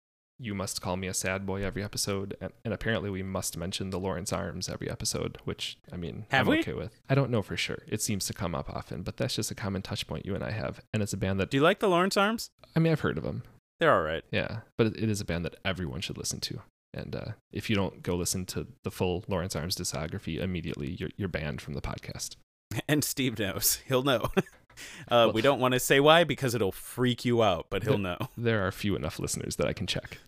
you 0.41 0.55
must 0.55 0.81
call 0.81 0.95
me 0.97 1.07
a 1.07 1.13
sad 1.13 1.45
boy 1.45 1.63
every 1.63 1.83
episode 1.83 2.35
and, 2.41 2.51
and 2.63 2.73
apparently 2.73 3.09
we 3.09 3.21
must 3.23 3.57
mention 3.57 3.89
the 3.89 3.99
Lawrence 3.99 4.31
Arms 4.33 4.67
every 4.69 4.89
episode 4.89 5.37
which 5.43 5.77
I 5.91 5.97
mean 5.97 6.25
Have 6.31 6.47
I'm 6.47 6.51
we? 6.51 6.59
okay 6.59 6.73
with 6.73 6.99
I 7.09 7.15
don't 7.15 7.29
know 7.31 7.41
for 7.41 7.55
sure 7.57 7.79
it 7.87 8.01
seems 8.01 8.25
to 8.27 8.33
come 8.33 8.55
up 8.55 8.69
often 8.69 9.03
but 9.03 9.17
that's 9.17 9.35
just 9.35 9.51
a 9.51 9.55
common 9.55 9.81
touch 9.81 10.07
point 10.07 10.25
you 10.25 10.35
and 10.35 10.43
I 10.43 10.51
have 10.51 10.81
and 10.93 11.03
it's 11.03 11.13
a 11.13 11.17
band 11.17 11.39
that 11.39 11.49
Do 11.51 11.57
you 11.57 11.63
like 11.63 11.79
the 11.79 11.89
Lawrence 11.89 12.17
Arms? 12.17 12.49
I 12.75 12.79
mean 12.79 12.91
I've 12.91 13.01
heard 13.01 13.17
of 13.17 13.23
them 13.23 13.43
They're 13.79 13.93
all 13.93 14.03
right. 14.03 14.23
Yeah, 14.31 14.59
but 14.77 14.87
it, 14.87 14.97
it 15.03 15.09
is 15.09 15.21
a 15.21 15.25
band 15.25 15.45
that 15.45 15.55
everyone 15.63 16.01
should 16.01 16.17
listen 16.17 16.39
to. 16.41 16.61
And 16.93 17.15
uh, 17.15 17.25
if 17.51 17.69
you 17.69 17.75
don't 17.75 18.01
go 18.01 18.15
listen 18.15 18.45
to 18.47 18.65
the 18.83 18.89
full 18.91 19.23
Lawrence 19.27 19.55
Arms 19.55 19.75
discography 19.75 20.39
immediately, 20.39 20.95
you're 20.99 21.11
you're 21.17 21.27
banned 21.29 21.61
from 21.61 21.73
the 21.75 21.81
podcast. 21.81 22.35
And 22.87 23.03
Steve 23.03 23.39
knows. 23.39 23.81
He'll 23.87 24.03
know. 24.03 24.29
uh, 25.09 25.31
we 25.33 25.41
don't 25.41 25.59
want 25.59 25.73
to 25.73 25.79
say 25.79 25.99
why 25.99 26.23
because 26.23 26.53
it'll 26.53 26.71
freak 26.71 27.25
you 27.25 27.41
out, 27.43 27.65
but 27.71 27.83
he'll 27.83 27.97
know. 27.97 28.17
There 28.37 28.65
are 28.65 28.71
few 28.71 28.95
enough 28.95 29.17
listeners 29.19 29.55
that 29.57 29.67
I 29.67 29.73
can 29.73 29.87
check. 29.87 30.19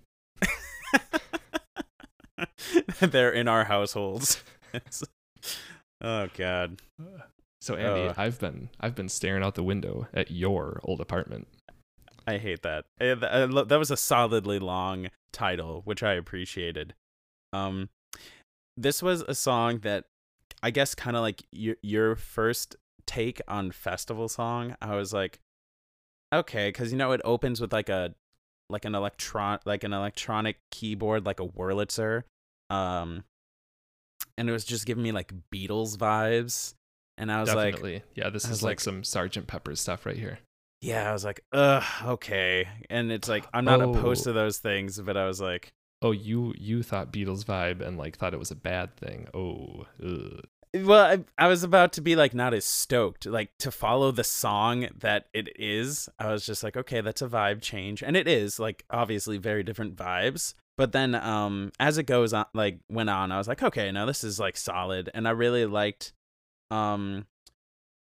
They're 3.00 3.32
in 3.32 3.48
our 3.48 3.66
households. 3.66 4.44
oh 6.02 6.28
God. 6.36 6.82
So 7.60 7.76
Andy, 7.76 8.08
Uh. 8.10 8.14
I've 8.18 8.40
been 8.40 8.70
I've 8.80 8.96
been 8.96 9.10
staring 9.10 9.44
out 9.44 9.56
the 9.56 9.64
window 9.64 10.08
at 10.14 10.32
your 10.32 10.80
old 10.84 11.02
apartment. 11.02 11.48
I 12.28 12.38
hate 12.38 12.62
that. 12.62 12.86
Uh, 13.00 13.16
I 13.22 13.64
That 13.64 13.80
was 13.80 13.92
a 13.92 13.98
solidly 13.98 14.60
long 14.60 15.10
title, 15.34 15.82
which 15.86 16.04
I 16.04 16.14
appreciated. 16.14 16.94
Um, 17.54 17.90
this 18.78 19.02
was 19.02 19.22
a 19.22 19.36
song 19.36 19.80
that 19.80 20.06
I 20.64 20.72
guess 20.72 20.96
kind 20.96 21.16
of 21.16 21.22
like 21.22 21.44
your 21.52 21.76
your 21.82 22.16
first 22.16 22.76
take 23.06 23.42
on 23.48 23.72
festival 23.72 24.30
song. 24.30 24.76
I 24.82 24.96
was 24.96 25.14
like, 25.14 25.40
okay, 26.34 26.70
because 26.70 26.92
you 26.92 26.98
know 26.98 27.12
it 27.12 27.22
opens 27.26 27.60
with 27.60 27.74
like 27.74 27.90
a 27.90 28.14
like 28.70 28.86
an 28.86 28.96
electron 28.96 29.60
like 29.66 29.84
an 29.84 29.94
electronic 29.94 30.58
keyboard, 30.72 31.26
like 31.26 31.40
a 31.40 31.48
Wurlitzer, 31.48 32.24
um, 32.70 33.24
and 34.38 34.48
it 34.50 34.52
was 34.52 34.64
just 34.66 34.86
giving 34.86 35.04
me 35.04 35.12
like 35.12 35.34
Beatles 35.54 35.98
vibes. 35.98 36.74
And 37.18 37.32
I 37.32 37.42
was 37.42 37.54
like, 37.54 38.04
yeah. 38.16 38.30
This 38.30 38.46
is 38.46 38.64
like, 38.64 38.72
like- 38.72 38.80
some 38.80 39.04
Sergeant 39.04 39.48
Pepper's 39.48 39.80
stuff 39.80 40.06
right 40.06 40.18
here. 40.18 40.40
Yeah, 40.82 41.10
I 41.10 41.14
was 41.14 41.24
like, 41.24 41.42
ugh, 41.54 41.84
okay. 42.06 42.68
And 42.90 43.12
it's 43.12 43.30
like 43.30 43.46
I'm 43.54 43.66
not 43.66 43.82
opposed 43.82 44.28
Oh. 44.28 44.32
to 44.32 44.34
those 44.34 44.58
things, 44.58 45.00
but 45.00 45.16
I 45.18 45.28
was 45.28 45.40
like, 45.42 45.72
Oh, 46.04 46.12
you 46.12 46.54
you 46.58 46.82
thought 46.82 47.14
Beatles 47.14 47.46
vibe 47.46 47.80
and 47.86 47.98
like 47.98 48.18
thought 48.18 48.34
it 48.34 48.40
was 48.40 48.50
a 48.52 48.56
bad 48.56 48.98
thing. 48.98 49.28
Oh, 49.36 49.86
ugh. 50.04 50.42
well, 50.74 51.06
I, 51.06 51.44
I 51.46 51.48
was 51.48 51.64
about 51.64 51.94
to 51.94 52.02
be 52.02 52.16
like 52.16 52.34
not 52.34 52.56
as 52.56 52.66
stoked, 52.66 53.28
like 53.28 53.52
to 53.60 53.70
follow 53.70 54.12
the 54.12 54.24
song 54.24 54.88
that 54.98 55.28
it 55.34 55.50
is. 55.60 56.10
I 56.18 56.32
was 56.32 56.44
just 56.46 56.64
like, 56.64 56.76
okay, 56.76 57.02
that's 57.02 57.22
a 57.22 57.28
vibe 57.28 57.62
change, 57.62 58.02
and 58.02 58.18
it 58.18 58.28
is 58.28 58.58
like 58.60 58.84
obviously 58.90 59.38
very 59.38 59.62
different 59.62 59.96
vibes. 59.96 60.56
But 60.78 60.94
then, 60.94 61.14
um, 61.14 61.72
as 61.80 62.00
it 62.00 62.04
goes 62.08 62.34
on, 62.34 62.46
like 62.56 62.80
went 62.90 63.12
on, 63.12 63.32
I 63.32 63.38
was 63.38 63.48
like, 63.48 63.62
okay, 63.62 63.92
now 63.92 64.06
this 64.08 64.24
is 64.24 64.40
like 64.40 64.58
solid, 64.58 65.12
and 65.14 65.28
I 65.28 65.32
really 65.32 65.68
liked, 65.68 66.14
um, 66.72 67.28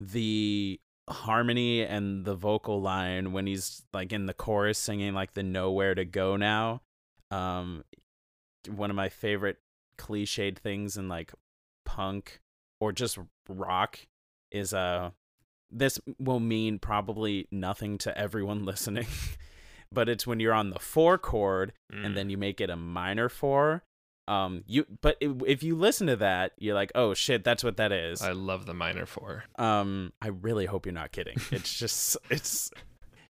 the 0.01 0.81
harmony 1.09 1.83
and 1.83 2.25
the 2.25 2.35
vocal 2.35 2.81
line 2.81 3.33
when 3.33 3.47
he's 3.47 3.83
like 3.93 4.13
in 4.13 4.27
the 4.27 4.35
chorus 4.35 4.79
singing 4.79 5.13
like 5.13 5.35
the 5.35 5.43
nowhere 5.43 5.95
to 5.95 6.05
go 6.05 6.37
now 6.37 6.81
um 7.31 7.85
one 8.69 8.89
of 8.91 8.97
my 8.97 9.09
favorite 9.11 9.59
cliched 9.99 10.59
things 10.59 10.97
in 10.97 11.09
like 11.09 11.33
punk 11.85 12.41
or 12.81 12.91
just 12.93 13.19
rock 13.49 13.99
is 14.51 14.73
uh 14.73 15.11
this 15.71 15.99
will 16.19 16.41
mean 16.41 16.79
probably 16.79 17.47
nothing 17.51 17.99
to 17.99 18.17
everyone 18.17 18.65
listening 18.65 19.07
but 19.93 20.09
it's 20.09 20.27
when 20.27 20.41
you're 20.41 20.55
on 20.55 20.71
the 20.71 20.79
four 20.79 21.19
chord 21.19 21.73
Mm. 21.93 22.07
and 22.07 22.17
then 22.17 22.31
you 22.31 22.39
make 22.39 22.61
it 22.63 22.71
a 22.71 22.77
minor 22.77 23.29
four 23.29 23.85
um 24.29 24.65
you 24.67 24.87
but 25.03 25.17
if 25.21 25.63
you 25.63 25.77
listen 25.77 26.07
to 26.07 26.17
that 26.17 26.53
you're 26.59 26.75
like 26.75 26.91
oh 26.95 27.13
shit 27.15 27.45
that's 27.45 27.63
what 27.63 27.77
that 27.77 27.93
is 27.93 28.23
I 28.23 28.33
love 28.33 28.67
the 28.67 28.75
minor 28.75 29.07
four. 29.07 29.45
um 29.59 30.13
i 30.23 30.29
really 30.29 30.67
hope 30.67 30.87
you're 30.87 30.93
not 30.95 31.13
kidding 31.13 31.37
it's 31.51 31.73
just 31.79 32.17
it's 32.31 32.71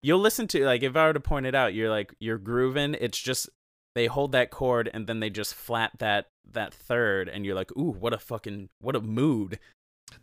you'll 0.03 0.19
listen 0.21 0.47
to 0.49 0.65
like 0.65 0.83
if 0.83 0.95
i 0.97 1.07
were 1.07 1.13
to 1.13 1.21
point 1.21 1.47
it 1.47 1.55
out 1.55 1.73
you're 1.75 1.91
like 1.91 2.15
you're 2.21 2.39
grooving 2.39 2.95
it's 3.01 3.19
just 3.19 3.49
they 3.95 4.07
hold 4.07 4.33
that 4.33 4.51
chord 4.51 4.91
and 4.93 5.07
then 5.07 5.21
they 5.21 5.31
just 5.31 5.55
flat 5.55 5.93
that 5.99 6.27
that 6.51 6.75
third 6.75 7.29
and 7.29 7.45
you're 7.47 7.55
like 7.55 7.71
ooh 7.77 7.93
what 7.93 8.13
a 8.13 8.19
fucking 8.19 8.69
what 8.81 8.97
a 8.97 9.01
mood 9.01 9.59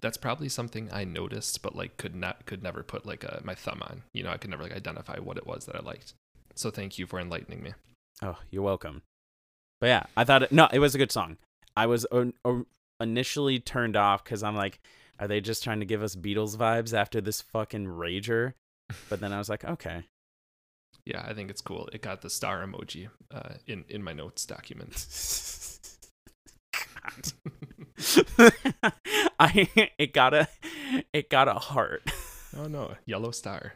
That's 0.01 0.17
probably 0.17 0.49
something 0.49 0.87
I 0.93 1.03
noticed, 1.03 1.63
but 1.63 1.75
like 1.75 1.97
could 1.97 2.13
not 2.13 2.45
could 2.45 2.61
never 2.61 2.83
put 2.83 3.07
like 3.07 3.23
a, 3.23 3.41
my 3.43 3.55
thumb 3.55 3.81
on. 3.81 4.03
You 4.13 4.21
know, 4.23 4.29
I 4.29 4.37
could 4.37 4.51
never 4.51 4.61
like 4.61 4.75
identify 4.75 5.17
what 5.17 5.37
it 5.37 5.47
was 5.47 5.65
that 5.65 5.75
I 5.75 5.79
liked. 5.79 6.13
So 6.53 6.69
thank 6.69 6.99
you 6.99 7.07
for 7.07 7.19
enlightening 7.19 7.63
me. 7.63 7.73
oh 8.21 8.37
you're 8.51 8.61
welcome 8.61 9.01
but 9.79 9.87
yeah 9.87 10.03
i 10.17 10.23
thought 10.23 10.43
it, 10.43 10.51
no 10.51 10.67
it 10.71 10.79
was 10.79 10.95
a 10.95 10.97
good 10.97 11.11
song 11.11 11.37
i 11.75 11.85
was 11.85 12.05
uh, 12.11 12.25
uh, 12.45 12.59
initially 12.99 13.59
turned 13.59 13.95
off 13.95 14.23
because 14.23 14.43
i'm 14.43 14.55
like 14.55 14.79
are 15.19 15.27
they 15.27 15.41
just 15.41 15.63
trying 15.63 15.79
to 15.79 15.85
give 15.85 16.01
us 16.03 16.15
beatles 16.15 16.55
vibes 16.57 16.93
after 16.93 17.19
this 17.21 17.41
fucking 17.41 17.85
rager 17.85 18.53
but 19.09 19.19
then 19.19 19.31
i 19.33 19.37
was 19.37 19.49
like 19.49 19.63
okay 19.65 20.03
Yeah, 21.05 21.23
I 21.27 21.33
think 21.33 21.49
it's 21.49 21.61
cool. 21.61 21.89
It 21.93 22.01
got 22.03 22.21
the 22.21 22.29
star 22.29 22.61
emoji 22.63 23.09
uh, 23.33 23.55
in 23.65 23.83
in 23.89 24.03
my 24.03 24.13
notes 24.13 24.45
document. 24.45 24.93
I 29.39 29.69
it 29.97 30.13
got 30.13 30.33
a 30.33 30.47
it 31.13 31.29
got 31.29 31.47
a 31.47 31.55
heart. 31.55 32.03
oh 32.55 32.67
no, 32.67 32.95
yellow 33.05 33.31
star. 33.31 33.73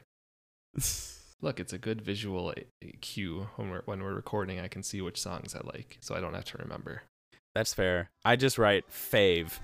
Look, 1.43 1.59
it's 1.59 1.73
a 1.73 1.77
good 1.77 2.01
visual 2.01 2.53
uh, 2.57 2.87
cue 3.01 3.49
when 3.57 3.69
we're 3.69 3.81
when 3.83 4.01
we're 4.01 4.13
recording. 4.13 4.61
I 4.61 4.69
can 4.69 4.81
see 4.81 5.01
which 5.01 5.19
songs 5.19 5.53
I 5.53 5.59
like, 5.73 5.97
so 5.99 6.15
I 6.15 6.21
don't 6.21 6.35
have 6.35 6.45
to 6.45 6.57
remember. 6.57 7.01
That's 7.53 7.73
fair. 7.73 8.11
I 8.23 8.37
just 8.37 8.57
write 8.57 8.85
fave. 8.89 9.59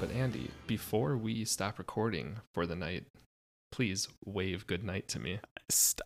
But 0.00 0.10
Andy, 0.10 0.50
before 0.66 1.16
we 1.16 1.44
stop 1.44 1.78
recording 1.78 2.40
for 2.52 2.66
the 2.66 2.74
night, 2.74 3.04
please 3.72 4.08
wave 4.24 4.66
good 4.68 4.84
night 4.84 5.08
to 5.08 5.18
me. 5.18 5.40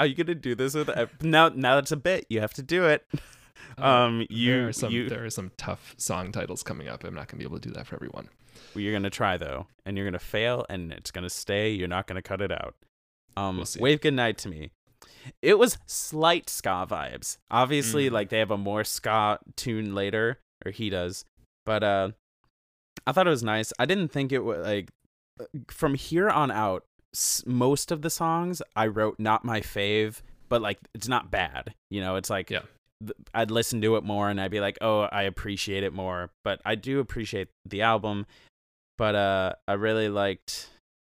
Are 0.00 0.06
you 0.06 0.14
gonna 0.14 0.34
do 0.34 0.54
this 0.54 0.74
with 0.74 0.88
ev- 0.88 1.22
now? 1.22 1.50
Now 1.50 1.76
it's 1.78 1.92
a 1.92 1.96
bit. 1.96 2.24
You 2.30 2.40
have 2.40 2.54
to 2.54 2.62
do 2.62 2.84
it. 2.86 3.06
um, 3.78 4.26
you 4.30 4.52
there 4.54 4.68
are 4.68 4.72
some 4.72 4.92
you 4.92 5.08
there 5.08 5.24
are 5.26 5.30
some 5.30 5.50
tough 5.58 5.94
song 5.98 6.32
titles 6.32 6.62
coming 6.62 6.88
up. 6.88 7.04
I'm 7.04 7.14
not 7.14 7.28
gonna 7.28 7.38
be 7.40 7.44
able 7.44 7.58
to 7.60 7.68
do 7.68 7.74
that 7.74 7.86
for 7.86 7.96
everyone. 7.96 8.28
you're 8.74 8.92
gonna 8.92 9.10
try 9.10 9.36
though, 9.36 9.66
and 9.84 9.96
you're 9.96 10.06
gonna 10.06 10.18
fail, 10.18 10.64
and 10.70 10.92
it's 10.92 11.10
gonna 11.10 11.28
stay. 11.30 11.72
You're 11.72 11.88
not 11.88 12.06
gonna 12.06 12.22
cut 12.22 12.40
it 12.40 12.52
out. 12.52 12.74
Um, 13.36 13.56
We'll 13.58 13.66
wave 13.80 14.00
goodnight 14.00 14.38
to 14.38 14.48
me. 14.48 14.70
It 15.42 15.58
was 15.58 15.76
slight 15.86 16.48
ska 16.48 16.86
vibes. 16.88 17.38
Obviously, 17.50 18.08
Mm. 18.08 18.12
like 18.12 18.28
they 18.30 18.38
have 18.38 18.50
a 18.52 18.56
more 18.56 18.84
ska 18.84 19.40
tune 19.56 19.94
later, 19.94 20.38
or 20.64 20.70
he 20.70 20.88
does. 20.88 21.24
But 21.64 21.82
uh, 21.82 22.10
I 23.06 23.12
thought 23.12 23.26
it 23.26 23.30
was 23.30 23.42
nice. 23.42 23.72
I 23.78 23.86
didn't 23.86 24.08
think 24.08 24.30
it 24.32 24.44
was 24.44 24.64
like 24.64 24.90
from 25.68 25.94
here 25.94 26.30
on 26.30 26.50
out. 26.52 26.84
Most 27.46 27.90
of 27.90 28.02
the 28.02 28.10
songs 28.10 28.60
I 28.74 28.86
wrote 28.88 29.18
not 29.18 29.44
my 29.44 29.60
fave, 29.60 30.20
but 30.48 30.60
like 30.62 30.78
it's 30.94 31.08
not 31.08 31.30
bad. 31.30 31.74
You 31.90 32.00
know, 32.00 32.16
it's 32.16 32.30
like 32.30 32.50
Yeah. 32.50 32.62
I'd 33.34 33.50
listen 33.50 33.80
to 33.82 33.96
it 33.96 34.04
more 34.04 34.30
and 34.30 34.40
I'd 34.40 34.50
be 34.50 34.60
like, 34.60 34.78
oh, 34.80 35.00
I 35.02 35.22
appreciate 35.24 35.82
it 35.82 35.92
more. 35.92 36.30
But 36.44 36.60
I 36.64 36.74
do 36.76 36.98
appreciate 37.00 37.48
the 37.66 37.82
album. 37.82 38.26
But 38.96 39.14
uh, 39.14 39.52
I 39.68 39.74
really 39.74 40.08
liked, 40.08 40.70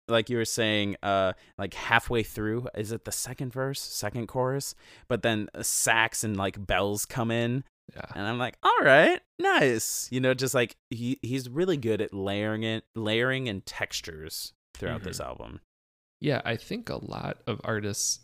like 0.07 0.31
you 0.31 0.37
were 0.37 0.45
saying, 0.45 0.95
uh, 1.03 1.33
like 1.59 1.75
halfway 1.75 2.23
through, 2.23 2.69
is 2.77 2.93
it 2.93 3.05
the 3.05 3.11
second 3.11 3.53
verse, 3.53 3.81
second 3.81 4.29
chorus? 4.29 4.77
But 5.09 5.23
then 5.23 5.49
sax 5.61 6.23
and 6.23 6.37
like 6.37 6.65
bells 6.65 7.05
come 7.05 7.33
in, 7.33 7.65
Yeah. 7.93 8.05
and 8.15 8.25
I'm 8.29 8.39
like, 8.39 8.57
all 8.63 8.79
right, 8.83 9.21
nice. 9.41 10.07
You 10.13 10.21
know, 10.21 10.35
just 10.35 10.55
like 10.55 10.77
he 10.91 11.19
he's 11.23 11.49
really 11.49 11.77
good 11.77 12.01
at 12.01 12.15
layering 12.15 12.63
it, 12.63 12.85
layering 12.95 13.49
and 13.49 13.67
textures 13.67 14.53
throughout 14.75 15.03
this 15.03 15.19
album. 15.19 15.59
Yeah, 16.23 16.41
I 16.45 16.55
think 16.55 16.89
a 16.89 17.05
lot 17.05 17.39
of 17.49 17.61
artists 17.65 18.21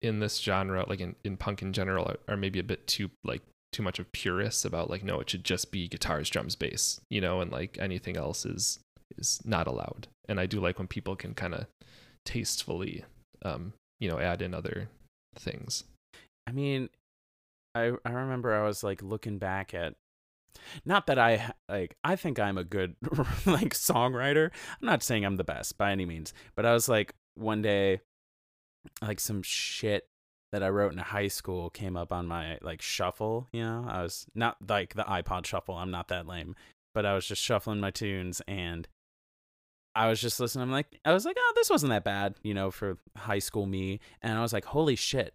in 0.00 0.18
this 0.18 0.38
genre, 0.38 0.86
like 0.88 1.00
in, 1.00 1.14
in 1.24 1.36
punk 1.36 1.60
in 1.60 1.74
general, 1.74 2.06
are, 2.06 2.16
are 2.26 2.36
maybe 2.38 2.58
a 2.58 2.64
bit 2.64 2.86
too 2.86 3.10
like 3.22 3.42
too 3.70 3.82
much 3.82 3.98
of 3.98 4.10
purists 4.12 4.64
about 4.64 4.88
like 4.88 5.04
no, 5.04 5.20
it 5.20 5.28
should 5.28 5.44
just 5.44 5.70
be 5.70 5.86
guitars, 5.86 6.30
drums, 6.30 6.56
bass, 6.56 7.02
you 7.10 7.20
know, 7.20 7.42
and 7.42 7.52
like 7.52 7.76
anything 7.78 8.16
else 8.16 8.46
is 8.46 8.78
is 9.18 9.42
not 9.44 9.66
allowed. 9.66 10.08
And 10.26 10.40
I 10.40 10.46
do 10.46 10.58
like 10.58 10.78
when 10.78 10.88
people 10.88 11.16
can 11.16 11.34
kind 11.34 11.52
of 11.52 11.66
tastefully, 12.24 13.04
um, 13.44 13.74
you 14.00 14.08
know, 14.08 14.18
add 14.18 14.40
in 14.40 14.54
other 14.54 14.88
things. 15.36 15.84
I 16.46 16.52
mean, 16.52 16.88
I 17.74 17.92
I 18.06 18.10
remember 18.10 18.54
I 18.54 18.66
was 18.66 18.82
like 18.82 19.02
looking 19.02 19.36
back 19.36 19.74
at 19.74 19.92
not 20.86 21.08
that 21.08 21.18
I 21.18 21.52
like 21.68 21.94
I 22.02 22.16
think 22.16 22.38
I'm 22.38 22.56
a 22.56 22.64
good 22.64 22.96
like 23.44 23.74
songwriter. 23.74 24.50
I'm 24.80 24.86
not 24.86 25.02
saying 25.02 25.26
I'm 25.26 25.36
the 25.36 25.44
best 25.44 25.76
by 25.76 25.92
any 25.92 26.06
means, 26.06 26.32
but 26.56 26.64
I 26.64 26.72
was 26.72 26.88
like 26.88 27.14
one 27.34 27.62
day 27.62 28.00
like 29.02 29.20
some 29.20 29.42
shit 29.42 30.08
that 30.52 30.62
I 30.62 30.68
wrote 30.68 30.92
in 30.92 30.98
high 30.98 31.28
school 31.28 31.70
came 31.70 31.96
up 31.96 32.12
on 32.12 32.26
my 32.26 32.58
like 32.62 32.80
shuffle, 32.80 33.48
you 33.52 33.62
know? 33.62 33.84
I 33.88 34.02
was 34.02 34.26
not 34.34 34.56
like 34.68 34.94
the 34.94 35.02
iPod 35.02 35.46
shuffle. 35.46 35.74
I'm 35.74 35.90
not 35.90 36.08
that 36.08 36.26
lame, 36.26 36.54
but 36.94 37.04
I 37.04 37.14
was 37.14 37.26
just 37.26 37.42
shuffling 37.42 37.80
my 37.80 37.90
tunes 37.90 38.40
and 38.46 38.86
I 39.96 40.08
was 40.08 40.20
just 40.20 40.40
listening. 40.40 40.62
I'm 40.62 40.72
like, 40.72 40.98
I 41.04 41.12
was 41.12 41.24
like, 41.24 41.36
oh, 41.38 41.52
this 41.56 41.70
wasn't 41.70 41.90
that 41.90 42.04
bad, 42.04 42.34
you 42.42 42.54
know, 42.54 42.70
for 42.70 42.98
high 43.16 43.38
school 43.38 43.66
me. 43.66 44.00
And 44.22 44.36
I 44.38 44.42
was 44.42 44.52
like, 44.52 44.64
holy 44.64 44.96
shit. 44.96 45.34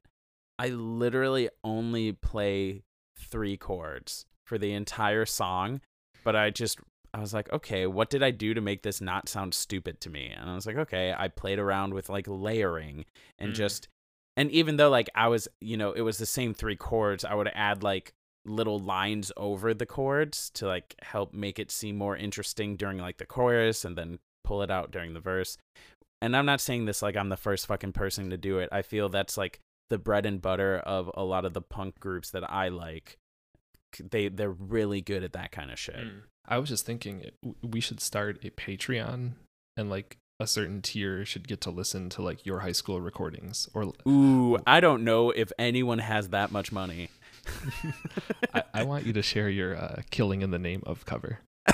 I 0.58 0.70
literally 0.70 1.50
only 1.64 2.12
play 2.12 2.84
three 3.18 3.56
chords 3.56 4.26
for 4.46 4.58
the 4.58 4.74
entire 4.74 5.26
song, 5.26 5.82
but 6.24 6.36
I 6.36 6.50
just 6.50 6.80
I 7.14 7.20
was 7.20 7.34
like, 7.34 7.52
okay, 7.52 7.88
what 7.88 8.10
did 8.10 8.22
I 8.22 8.32
do 8.32 8.54
to 8.54 8.62
make 8.62 8.84
this 8.84 9.02
not 9.02 9.28
sound 9.30 9.54
stupid 9.54 10.00
to 10.02 10.10
me? 10.10 10.28
And 10.36 10.50
I 10.50 10.56
was 10.56 10.66
like, 10.68 10.78
okay, 10.78 11.14
I 11.18 11.28
played 11.28 11.60
around 11.60 11.94
with 11.94 12.10
like 12.10 12.26
layering 12.28 13.06
and 13.38 13.52
Mm. 13.54 13.56
just 13.56 13.88
and 14.38 14.52
even 14.52 14.78
though 14.78 14.90
like 14.90 15.10
I 15.16 15.28
was, 15.28 15.48
you 15.60 15.76
know, 15.76 15.92
it 15.92 16.02
was 16.02 16.18
the 16.18 16.26
same 16.26 16.54
three 16.54 16.76
chords, 16.78 17.26
I 17.26 17.34
would 17.34 17.50
add 17.54 17.84
like 17.84 18.14
little 18.46 18.80
lines 18.80 19.32
over 19.36 19.74
the 19.74 19.86
chords 19.86 20.50
to 20.52 20.66
like 20.66 20.96
help 21.02 21.34
make 21.34 21.60
it 21.60 21.72
seem 21.72 21.98
more 21.98 22.16
interesting 22.16 22.78
during 22.78 22.98
like 23.00 23.18
the 23.18 23.26
chorus 23.26 23.84
and 23.84 23.98
then 23.98 24.20
pull 24.46 24.62
it 24.62 24.72
out 24.72 24.92
during 24.92 25.14
the 25.14 25.20
verse. 25.20 25.58
And 26.22 26.36
I'm 26.38 26.46
not 26.46 26.62
saying 26.62 26.86
this 26.86 27.02
like 27.02 27.18
I'm 27.18 27.30
the 27.30 27.38
first 27.38 27.66
fucking 27.68 27.94
person 27.94 28.30
to 28.30 28.38
do 28.38 28.60
it. 28.60 28.70
I 28.72 28.82
feel 28.82 29.10
that's 29.10 29.38
like 29.38 29.60
the 29.90 29.98
bread 29.98 30.26
and 30.26 30.42
butter 30.42 30.78
of 30.78 31.10
a 31.16 31.24
lot 31.24 31.44
of 31.46 31.54
the 31.54 31.62
punk 31.62 32.00
groups 32.00 32.30
that 32.32 32.50
I 32.50 32.70
like. 32.70 33.18
They 34.00 34.30
they're 34.30 34.52
really 34.52 35.02
good 35.02 35.24
at 35.24 35.34
that 35.34 35.52
kind 35.52 35.72
of 35.72 35.80
shit. 35.80 35.96
I 36.48 36.58
was 36.58 36.70
just 36.70 36.86
thinking 36.86 37.30
we 37.62 37.80
should 37.80 38.00
start 38.00 38.44
a 38.44 38.50
Patreon 38.50 39.34
and 39.78 39.90
like 39.90 40.18
a 40.40 40.48
certain 40.48 40.82
tier 40.82 41.26
should 41.26 41.48
get 41.48 41.62
to 41.62 41.70
listen 41.70 42.10
to 42.10 42.22
like 42.22 42.46
your 42.46 42.60
high 42.60 42.72
school 42.72 43.02
recordings 43.02 43.70
or 43.74 43.94
Ooh, 44.08 44.58
I 44.66 44.80
don't 44.80 45.04
know 45.04 45.32
if 45.32 45.52
anyone 45.60 46.00
has 46.00 46.30
that 46.30 46.52
much 46.52 46.72
money. 46.72 47.10
I, 48.54 48.64
I 48.74 48.84
want 48.84 49.06
you 49.06 49.14
to 49.14 49.22
share 49.22 49.50
your 49.50 49.76
uh, 49.76 50.02
killing 50.12 50.42
in 50.42 50.52
the 50.52 50.60
name 50.60 50.82
of 50.86 51.06
cover. 51.06 51.40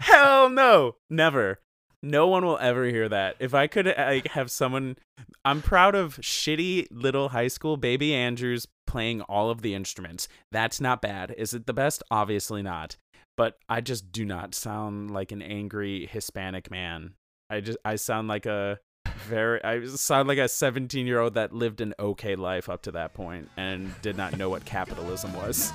Hell 0.00 0.50
no, 0.50 0.96
never. 1.08 1.60
No 2.06 2.28
one 2.28 2.44
will 2.44 2.58
ever 2.58 2.84
hear 2.84 3.08
that. 3.08 3.34
If 3.40 3.52
I 3.52 3.66
could 3.66 3.88
uh, 3.88 3.94
like 3.98 4.28
have 4.28 4.48
someone, 4.48 4.96
I'm 5.44 5.60
proud 5.60 5.96
of 5.96 6.18
shitty 6.18 6.86
little 6.92 7.30
high 7.30 7.48
school 7.48 7.76
baby 7.76 8.14
Andrews 8.14 8.68
playing 8.86 9.22
all 9.22 9.50
of 9.50 9.62
the 9.62 9.74
instruments. 9.74 10.28
That's 10.52 10.80
not 10.80 11.02
bad. 11.02 11.34
Is 11.36 11.52
it 11.52 11.66
the 11.66 11.72
best? 11.72 12.04
Obviously 12.08 12.62
not. 12.62 12.96
But 13.36 13.58
I 13.68 13.80
just 13.80 14.12
do 14.12 14.24
not 14.24 14.54
sound 14.54 15.10
like 15.10 15.32
an 15.32 15.42
angry 15.42 16.06
Hispanic 16.06 16.70
man. 16.70 17.14
I 17.50 17.60
just 17.60 17.78
I 17.84 17.96
sound 17.96 18.28
like 18.28 18.46
a 18.46 18.78
very 19.26 19.62
I 19.64 19.84
sound 19.86 20.28
like 20.28 20.38
a 20.38 20.48
17 20.48 21.08
year 21.08 21.18
old 21.18 21.34
that 21.34 21.52
lived 21.52 21.80
an 21.80 21.92
okay 21.98 22.36
life 22.36 22.68
up 22.68 22.82
to 22.82 22.92
that 22.92 23.14
point 23.14 23.50
and 23.56 23.92
did 24.00 24.16
not 24.16 24.38
know 24.38 24.48
what 24.48 24.64
capitalism 24.64 25.32
was. 25.34 25.72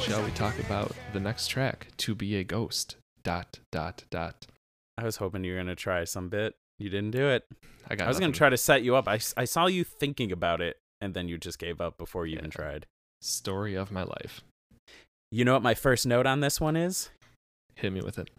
Shall 0.00 0.24
we 0.24 0.30
talk 0.32 0.58
about 0.58 0.92
the 1.12 1.20
next 1.20 1.48
track, 1.48 1.86
To 1.98 2.16
Be 2.16 2.34
a 2.36 2.42
Ghost? 2.42 2.96
Dot, 3.22 3.60
dot, 3.70 4.04
dot. 4.10 4.46
I 4.98 5.04
was 5.04 5.16
hoping 5.16 5.44
you 5.44 5.52
were 5.52 5.58
gonna 5.58 5.76
try 5.76 6.02
some 6.04 6.28
bit. 6.28 6.56
You 6.80 6.90
didn't 6.90 7.12
do 7.12 7.28
it. 7.28 7.44
I 7.88 7.94
got 7.94 8.06
I 8.06 8.08
was 8.08 8.18
gonna 8.18 8.32
try 8.32 8.48
to 8.48 8.56
set 8.56 8.82
you 8.82 8.96
up. 8.96 9.06
I, 9.06 9.20
I 9.36 9.44
saw 9.44 9.66
you 9.66 9.84
thinking 9.84 10.32
about 10.32 10.60
it, 10.60 10.78
and 11.00 11.14
then 11.14 11.28
you 11.28 11.38
just 11.38 11.58
gave 11.58 11.80
up 11.80 11.96
before 11.96 12.26
you 12.26 12.38
even 12.38 12.50
tried. 12.50 12.86
Story 13.20 13.76
of 13.76 13.92
my 13.92 14.02
life. 14.02 14.42
You 15.30 15.44
know 15.44 15.52
what 15.52 15.62
my 15.62 15.74
first 15.74 16.06
note 16.06 16.26
on 16.26 16.40
this 16.40 16.60
one 16.60 16.76
is? 16.76 17.10
Hit 17.80 17.92
me 17.92 18.02
with 18.02 18.18
it. 18.18 18.30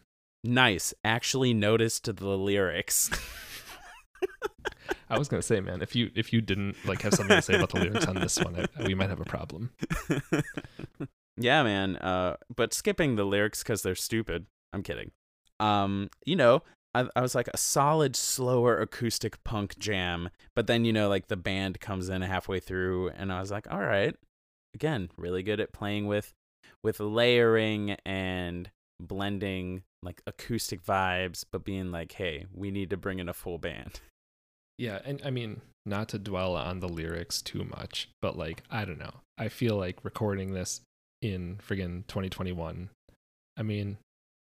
Nice. 0.43 0.93
Actually 1.03 1.53
noticed 1.53 2.15
the 2.15 2.37
lyrics. 2.37 3.09
I 5.09 5.17
was 5.17 5.27
gonna 5.27 5.41
say, 5.41 5.59
man, 5.59 5.81
if 5.81 5.95
you 5.95 6.09
if 6.15 6.31
you 6.31 6.41
didn't 6.41 6.75
like 6.85 7.01
have 7.01 7.13
something 7.13 7.35
to 7.35 7.41
say 7.41 7.55
about 7.55 7.69
the 7.69 7.79
lyrics 7.79 8.05
on 8.05 8.15
this 8.15 8.39
one, 8.39 8.55
I, 8.55 8.83
we 8.83 8.93
might 8.93 9.09
have 9.09 9.19
a 9.19 9.25
problem. 9.25 9.71
yeah, 11.37 11.63
man. 11.63 11.97
Uh, 11.97 12.37
but 12.55 12.73
skipping 12.73 13.15
the 13.15 13.25
lyrics 13.25 13.61
because 13.61 13.81
they're 13.81 13.95
stupid. 13.95 14.45
I'm 14.71 14.83
kidding. 14.83 15.11
Um, 15.59 16.09
you 16.25 16.35
know, 16.35 16.63
I, 16.95 17.07
I 17.15 17.21
was 17.21 17.35
like 17.35 17.49
a 17.53 17.57
solid, 17.57 18.15
slower 18.15 18.79
acoustic 18.79 19.43
punk 19.43 19.77
jam, 19.79 20.29
but 20.55 20.67
then 20.67 20.85
you 20.85 20.93
know, 20.93 21.09
like 21.09 21.27
the 21.27 21.37
band 21.37 21.79
comes 21.79 22.07
in 22.07 22.21
halfway 22.21 22.59
through, 22.59 23.09
and 23.09 23.33
I 23.33 23.41
was 23.41 23.51
like, 23.51 23.67
all 23.71 23.81
right, 23.81 24.15
again, 24.73 25.09
really 25.17 25.43
good 25.43 25.59
at 25.59 25.73
playing 25.73 26.07
with 26.07 26.31
with 26.83 26.99
layering 26.99 27.97
and 28.05 28.69
blending 29.07 29.83
like 30.03 30.21
acoustic 30.25 30.83
vibes, 30.83 31.43
but 31.51 31.63
being 31.63 31.91
like, 31.91 32.13
hey, 32.13 32.45
we 32.53 32.71
need 32.71 32.89
to 32.89 32.97
bring 32.97 33.19
in 33.19 33.29
a 33.29 33.33
full 33.33 33.57
band. 33.57 33.99
Yeah, 34.77 34.99
and 35.05 35.21
I 35.23 35.29
mean, 35.29 35.61
not 35.85 36.09
to 36.09 36.17
dwell 36.17 36.55
on 36.55 36.79
the 36.79 36.89
lyrics 36.89 37.43
too 37.43 37.63
much, 37.63 38.09
but 38.19 38.35
like, 38.35 38.63
I 38.71 38.83
don't 38.83 38.97
know. 38.97 39.13
I 39.37 39.47
feel 39.47 39.75
like 39.75 40.03
recording 40.03 40.55
this 40.55 40.81
in 41.21 41.57
friggin' 41.57 42.07
2021. 42.07 42.89
I 43.57 43.61
mean, 43.61 43.97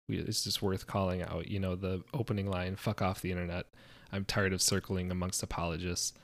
we, 0.09 0.17
it's 0.17 0.45
just 0.45 0.63
worth 0.63 0.87
calling 0.87 1.23
out. 1.23 1.49
You 1.49 1.61
know, 1.61 1.77
the 1.77 2.03
opening 2.15 2.49
line, 2.49 2.77
fuck 2.77 3.03
off 3.03 3.21
the 3.21 3.31
internet. 3.31 3.67
I'm 4.11 4.25
tired 4.25 4.55
of 4.55 4.63
circling 4.63 5.11
amongst 5.11 5.43
apologists 5.43 6.15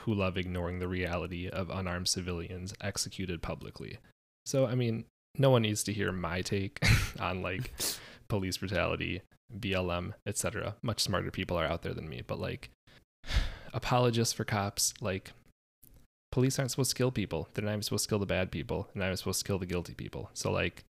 who 0.00 0.12
love 0.12 0.36
ignoring 0.36 0.78
the 0.78 0.88
reality 0.88 1.48
of 1.48 1.70
unarmed 1.70 2.08
civilians 2.08 2.74
executed 2.82 3.40
publicly. 3.40 3.96
So, 4.44 4.66
I 4.66 4.74
mean, 4.74 5.06
no 5.36 5.50
one 5.50 5.62
needs 5.62 5.82
to 5.84 5.92
hear 5.92 6.12
my 6.12 6.42
take 6.42 6.80
on 7.20 7.42
like 7.42 7.72
police 8.28 8.56
brutality, 8.56 9.22
BLM, 9.58 10.14
etc. 10.26 10.76
Much 10.82 11.00
smarter 11.00 11.30
people 11.30 11.58
are 11.58 11.66
out 11.66 11.82
there 11.82 11.94
than 11.94 12.08
me, 12.08 12.22
but 12.26 12.38
like 12.38 12.70
apologists 13.72 14.34
for 14.34 14.44
cops, 14.44 14.94
like 15.00 15.32
police 16.32 16.58
aren't 16.58 16.70
supposed 16.70 16.90
to 16.90 16.96
kill 16.96 17.10
people. 17.10 17.48
They're 17.54 17.64
not 17.64 17.72
even 17.72 17.82
supposed 17.82 18.04
to 18.04 18.08
kill 18.08 18.18
the 18.18 18.26
bad 18.26 18.50
people. 18.50 18.88
Not 18.94 19.06
even 19.06 19.16
supposed 19.16 19.40
to 19.40 19.46
kill 19.46 19.58
the 19.58 19.66
guilty 19.66 19.94
people. 19.94 20.30
So 20.34 20.50
like 20.50 20.84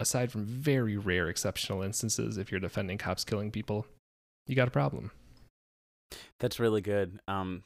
aside 0.00 0.32
from 0.32 0.44
very 0.44 0.96
rare 0.96 1.28
exceptional 1.28 1.82
instances, 1.82 2.38
if 2.38 2.50
you're 2.50 2.60
defending 2.60 2.98
cops 2.98 3.24
killing 3.24 3.50
people, 3.50 3.86
you 4.46 4.56
got 4.56 4.68
a 4.68 4.72
problem. 4.72 5.10
That's 6.40 6.60
really 6.60 6.80
good. 6.80 7.20
Um, 7.28 7.64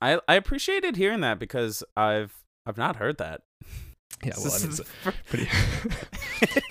I 0.00 0.20
I 0.26 0.34
appreciated 0.34 0.96
hearing 0.96 1.20
that 1.20 1.38
because 1.38 1.84
I've 1.96 2.34
I've 2.66 2.78
not 2.78 2.96
heard 2.96 3.18
that. 3.18 3.42
Yeah, 4.24 4.32
well, 4.38 4.52
I 4.54 4.58
mean, 4.58 4.68
it's 4.68 4.80
fir- 4.80 5.14
pretty. 5.28 5.48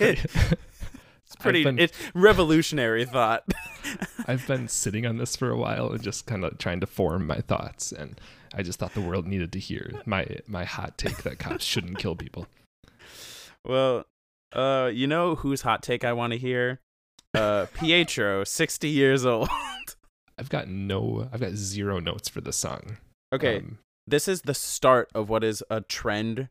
it's 0.00 1.36
pretty 1.38 1.64
been- 1.64 1.78
it's 1.78 1.96
revolutionary 2.14 3.04
thought. 3.04 3.44
I've 4.26 4.46
been 4.46 4.68
sitting 4.68 5.06
on 5.06 5.16
this 5.16 5.36
for 5.36 5.50
a 5.50 5.56
while 5.56 5.90
and 5.92 6.02
just 6.02 6.26
kind 6.26 6.44
of 6.44 6.58
trying 6.58 6.80
to 6.80 6.86
form 6.86 7.26
my 7.26 7.40
thoughts, 7.40 7.92
and 7.92 8.20
I 8.54 8.62
just 8.62 8.78
thought 8.78 8.94
the 8.94 9.00
world 9.00 9.26
needed 9.26 9.52
to 9.52 9.58
hear 9.58 9.92
my 10.06 10.26
my 10.46 10.64
hot 10.64 10.96
take 10.98 11.22
that 11.24 11.38
cops 11.38 11.64
shouldn't 11.64 11.98
kill 11.98 12.14
people. 12.16 12.46
well, 13.64 14.04
uh, 14.52 14.90
you 14.92 15.06
know 15.06 15.34
whose 15.36 15.62
hot 15.62 15.82
take 15.82 16.04
I 16.04 16.12
want 16.12 16.32
to 16.32 16.38
hear? 16.38 16.80
Uh, 17.34 17.66
Pietro, 17.74 18.44
sixty 18.44 18.88
years 18.90 19.24
old. 19.24 19.48
I've 20.38 20.48
got 20.48 20.68
no, 20.68 21.28
I've 21.32 21.40
got 21.40 21.52
zero 21.52 21.98
notes 22.00 22.28
for 22.28 22.40
the 22.40 22.52
song. 22.52 22.96
okay, 23.32 23.58
Um, 23.58 23.78
this 24.06 24.26
is 24.26 24.42
the 24.42 24.54
start 24.54 25.10
of 25.14 25.28
what 25.28 25.44
is 25.44 25.62
a 25.70 25.80
trend. 25.82 26.48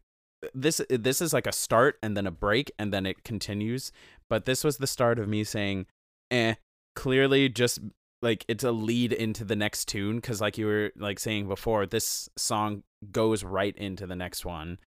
This 0.53 0.81
this 0.89 1.21
is 1.21 1.33
like 1.33 1.47
a 1.47 1.51
start 1.51 1.97
and 2.01 2.15
then 2.15 2.27
a 2.27 2.31
break 2.31 2.71
and 2.79 2.93
then 2.93 3.05
it 3.05 3.23
continues. 3.23 3.91
But 4.29 4.45
this 4.45 4.63
was 4.63 4.77
the 4.77 4.87
start 4.87 5.19
of 5.19 5.27
me 5.27 5.43
saying, 5.43 5.85
"Eh." 6.31 6.55
Clearly, 6.95 7.47
just 7.47 7.79
like 8.21 8.43
it's 8.47 8.63
a 8.63 8.71
lead 8.71 9.13
into 9.13 9.45
the 9.45 9.55
next 9.55 9.85
tune 9.85 10.17
because, 10.17 10.41
like 10.41 10.57
you 10.57 10.65
were 10.65 10.91
like 10.97 11.19
saying 11.19 11.47
before, 11.47 11.85
this 11.85 12.29
song 12.37 12.83
goes 13.11 13.43
right 13.43 13.75
into 13.77 14.05
the 14.05 14.15
next 14.15 14.45
one, 14.45 14.79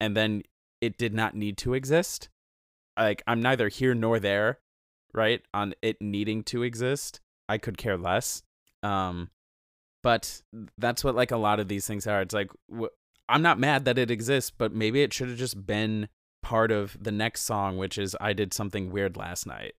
and 0.00 0.16
then 0.16 0.42
it 0.80 0.96
did 0.96 1.12
not 1.12 1.34
need 1.34 1.58
to 1.58 1.74
exist. 1.74 2.28
Like 2.98 3.22
I'm 3.26 3.42
neither 3.42 3.68
here 3.68 3.94
nor 3.94 4.18
there, 4.18 4.58
right? 5.12 5.42
On 5.52 5.74
it 5.82 6.00
needing 6.00 6.42
to 6.44 6.62
exist, 6.62 7.20
I 7.48 7.58
could 7.58 7.76
care 7.76 7.98
less. 7.98 8.42
Um, 8.82 9.30
but 10.02 10.40
that's 10.78 11.04
what 11.04 11.14
like 11.14 11.30
a 11.30 11.36
lot 11.36 11.60
of 11.60 11.68
these 11.68 11.86
things 11.86 12.06
are 12.06 12.22
it's 12.22 12.34
like 12.34 12.50
i'm 13.30 13.42
not 13.42 13.58
mad 13.58 13.84
that 13.84 13.98
it 13.98 14.10
exists 14.10 14.50
but 14.50 14.72
maybe 14.74 15.02
it 15.02 15.12
should 15.12 15.28
have 15.28 15.38
just 15.38 15.66
been 15.66 16.08
part 16.42 16.70
of 16.70 16.96
the 17.00 17.12
next 17.12 17.42
song 17.42 17.76
which 17.76 17.96
is 17.98 18.16
i 18.20 18.32
did 18.32 18.52
something 18.52 18.90
weird 18.90 19.16
last 19.16 19.46
night 19.46 19.74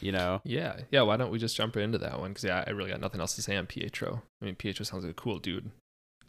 you 0.00 0.12
know 0.12 0.40
yeah, 0.44 0.80
yeah. 0.90 1.00
Why 1.00 1.16
don't 1.16 1.30
we 1.30 1.38
just 1.38 1.56
jump 1.56 1.74
into 1.76 1.96
that 1.96 2.20
one? 2.20 2.30
Because 2.32 2.44
yeah, 2.44 2.62
I 2.66 2.70
really 2.70 2.90
got 2.90 3.00
nothing 3.00 3.22
else 3.22 3.34
to 3.36 3.42
say 3.42 3.56
on 3.56 3.64
Pietro. 3.66 4.20
I 4.40 4.44
mean, 4.44 4.54
Pietro 4.54 4.84
sounds 4.84 5.02
like 5.02 5.12
a 5.12 5.14
cool 5.14 5.38
dude. 5.38 5.70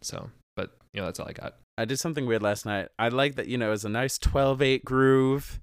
So, 0.01 0.29
but 0.55 0.77
you 0.93 1.01
know, 1.01 1.07
that's 1.07 1.19
all 1.19 1.27
I 1.27 1.33
got. 1.33 1.57
i 1.77 1.83
did 1.83 1.99
something 1.99 2.25
weird 2.25 2.41
last 2.41 2.65
night 2.65 2.87
i 2.97 3.09
like 3.09 3.35
that 3.35 3.47
you 3.47 3.57
know 3.57 3.67
it 3.67 3.71
was 3.71 3.83
a 3.85 3.89
nice 3.89 4.17
12-8 4.17 4.85
groove 4.85 5.59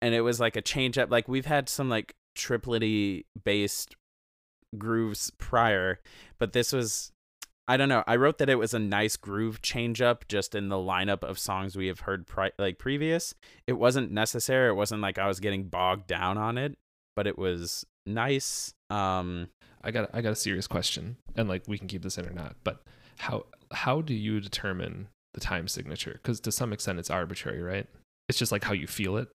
and 0.00 0.14
it 0.14 0.22
was 0.22 0.40
like 0.40 0.56
a 0.56 0.62
change 0.62 0.96
up 0.96 1.10
like 1.10 1.28
we've 1.28 1.46
had 1.46 1.68
some 1.68 1.88
like 1.90 2.14
triplety 2.36 3.24
based 3.44 3.94
grooves 4.76 5.30
prior 5.38 6.00
but 6.38 6.52
this 6.54 6.72
was 6.72 7.12
I 7.66 7.76
don't 7.78 7.88
know. 7.88 8.04
I 8.06 8.16
wrote 8.16 8.38
that 8.38 8.50
it 8.50 8.56
was 8.58 8.74
a 8.74 8.78
nice 8.78 9.16
groove 9.16 9.62
change 9.62 10.02
up 10.02 10.28
just 10.28 10.54
in 10.54 10.68
the 10.68 10.76
lineup 10.76 11.22
of 11.22 11.38
songs 11.38 11.76
we 11.76 11.86
have 11.86 12.00
heard 12.00 12.26
pri- 12.26 12.52
like 12.58 12.78
previous. 12.78 13.34
It 13.66 13.74
wasn't 13.74 14.12
necessary. 14.12 14.68
It 14.68 14.74
wasn't 14.74 15.00
like 15.00 15.18
I 15.18 15.26
was 15.26 15.40
getting 15.40 15.64
bogged 15.64 16.06
down 16.06 16.36
on 16.36 16.58
it, 16.58 16.76
but 17.16 17.26
it 17.26 17.38
was 17.38 17.86
nice. 18.06 18.74
Um 18.90 19.48
I 19.82 19.90
got 19.90 20.10
I 20.12 20.20
got 20.20 20.32
a 20.32 20.36
serious 20.36 20.66
question, 20.66 21.16
and 21.36 21.48
like 21.48 21.62
we 21.66 21.78
can 21.78 21.88
keep 21.88 22.02
this 22.02 22.18
in 22.18 22.26
or 22.26 22.32
not. 22.32 22.56
But 22.64 22.82
how 23.18 23.46
how 23.72 24.00
do 24.02 24.12
you 24.14 24.40
determine 24.40 25.08
the 25.32 25.40
time 25.40 25.66
signature? 25.68 26.20
Because 26.22 26.40
to 26.40 26.52
some 26.52 26.72
extent, 26.72 26.98
it's 26.98 27.10
arbitrary, 27.10 27.62
right? 27.62 27.86
It's 28.28 28.38
just 28.38 28.52
like 28.52 28.64
how 28.64 28.72
you 28.72 28.86
feel 28.86 29.16
it. 29.16 29.28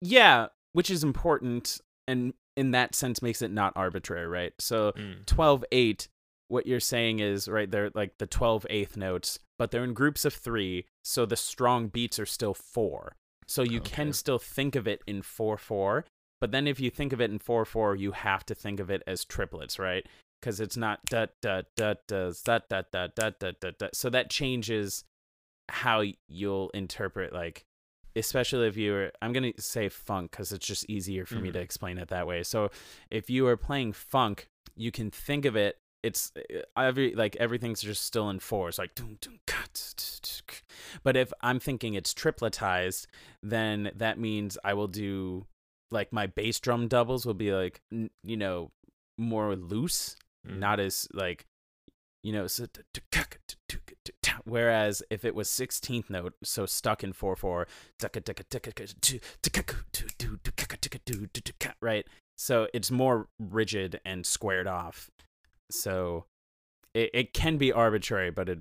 yeah, 0.00 0.46
which 0.72 0.90
is 0.90 1.02
important 1.04 1.80
and 2.08 2.34
in 2.56 2.70
that 2.72 2.94
sense 2.94 3.22
makes 3.22 3.40
it 3.42 3.50
not 3.50 3.72
arbitrary, 3.76 4.26
right? 4.26 4.52
So 4.58 4.92
Mm. 4.92 5.24
12 5.26 5.64
8 5.72 6.08
what 6.52 6.66
you're 6.66 6.80
saying 6.94 7.18
is 7.18 7.48
right 7.48 7.70
they're 7.70 7.90
like 7.94 8.18
the 8.18 8.26
12 8.26 8.66
eighth 8.68 8.94
notes 8.96 9.38
but 9.58 9.70
they're 9.70 9.84
in 9.84 9.94
groups 9.94 10.24
of 10.26 10.34
three 10.34 10.84
so 11.02 11.24
the 11.24 11.36
strong 11.36 11.88
beats 11.88 12.18
are 12.18 12.26
still 12.26 12.52
four 12.54 13.16
so 13.46 13.62
you 13.62 13.78
Okay. 13.80 13.90
can 13.96 14.12
still 14.12 14.38
think 14.38 14.76
of 14.76 14.86
it 14.86 15.00
in 15.06 15.22
4 15.22 15.56
4 15.56 16.04
but 16.40 16.50
then 16.52 16.66
if 16.66 16.78
you 16.78 16.90
think 16.90 17.12
of 17.14 17.20
it 17.20 17.30
in 17.30 17.38
4 17.38 17.64
4 17.64 17.96
you 17.96 18.12
have 18.12 18.44
to 18.46 18.54
think 18.54 18.80
of 18.80 18.90
it 18.90 19.02
as 19.06 19.24
triplets 19.24 19.78
right 19.78 20.06
because 20.40 20.60
it's 20.60 20.76
not 20.76 21.00
da 21.06 21.26
da 21.40 21.62
da 21.76 21.94
da 22.06 22.30
da 22.46 22.58
da 22.68 22.82
da 22.92 23.06
da 23.16 23.30
da 23.40 23.50
da 23.60 23.70
da 23.78 23.88
so 23.94 24.10
that 24.10 24.28
changes 24.28 25.04
how 25.70 26.02
you'll 26.28 26.70
interpret 26.74 27.32
like 27.32 27.64
especially 28.14 28.66
if 28.68 28.76
you're 28.76 29.10
i'm 29.22 29.32
going 29.32 29.52
to 29.54 29.62
say 29.62 29.88
funk 29.88 30.30
because 30.32 30.52
it's 30.52 30.66
just 30.66 30.84
easier 30.90 31.24
for 31.24 31.36
me 31.36 31.48
Mhm. 31.48 31.54
to 31.54 31.60
explain 31.60 31.96
it 31.98 32.08
that 32.08 32.26
way 32.26 32.42
so 32.42 32.70
if 33.10 33.30
you 33.30 33.46
are 33.46 33.56
playing 33.56 33.92
funk 33.92 34.48
you 34.76 34.90
can 34.90 35.10
think 35.10 35.44
of 35.44 35.56
it 35.56 35.78
it's 36.02 36.32
eh, 36.50 36.60
every 36.76 37.14
like 37.14 37.36
everything's 37.36 37.80
just 37.80 38.04
still 38.04 38.28
in 38.30 38.38
fours 38.38 38.78
like 38.78 38.94
but 41.02 41.16
if 41.16 41.32
i'm 41.40 41.60
thinking 41.60 41.94
it's 41.94 42.14
tripletized 42.14 43.06
then 43.42 43.90
that 43.94 44.18
means 44.18 44.58
i 44.64 44.74
will 44.74 44.88
do 44.88 45.46
like 45.90 46.12
my 46.12 46.26
bass 46.26 46.58
drum 46.60 46.88
doubles 46.88 47.26
will 47.26 47.34
be 47.34 47.52
like 47.52 47.80
you 48.22 48.36
know 48.36 48.70
more 49.18 49.54
loose 49.56 50.16
mm. 50.46 50.58
not 50.58 50.80
as 50.80 51.06
like 51.12 51.46
you 52.22 52.32
know 52.32 52.46
so 52.46 52.66
whereas 54.44 55.02
if 55.10 55.24
it 55.24 55.34
was 55.34 55.48
16th 55.48 56.08
note 56.08 56.34
so 56.42 56.66
stuck 56.66 57.04
in 57.04 57.12
4-4 57.12 57.66
right? 61.82 62.06
So 62.38 62.68
it's 62.72 62.90
more 62.90 63.28
rigid 63.38 64.00
and 64.04 64.24
squared 64.24 64.66
off 64.66 65.10
so 65.72 66.24
it, 66.94 67.10
it 67.14 67.32
can 67.32 67.56
be 67.56 67.72
arbitrary 67.72 68.30
but 68.30 68.48
it 68.48 68.60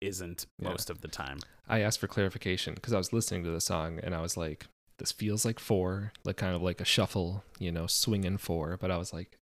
isn't 0.00 0.46
Yeah. 0.58 0.68
most 0.70 0.90
of 0.90 1.00
the 1.00 1.08
time 1.08 1.38
I 1.68 1.80
asked 1.80 2.00
for 2.00 2.08
clarification 2.08 2.74
because 2.74 2.92
I 2.92 2.98
was 2.98 3.12
listening 3.12 3.44
to 3.44 3.50
the 3.50 3.60
song 3.60 4.00
and 4.02 4.12
I 4.12 4.20
was 4.20 4.36
like, 4.36 4.66
this 4.98 5.12
feels 5.12 5.44
like 5.44 5.60
four, 5.60 6.12
like 6.24 6.36
kind 6.36 6.52
of 6.56 6.62
like 6.62 6.80
a 6.80 6.84
shuffle, 6.84 7.44
you 7.60 7.70
know, 7.70 7.86
swinging 7.86 8.38
four. 8.38 8.76
But 8.76 8.90
I 8.90 8.96
was 8.96 9.12
like, 9.12 9.38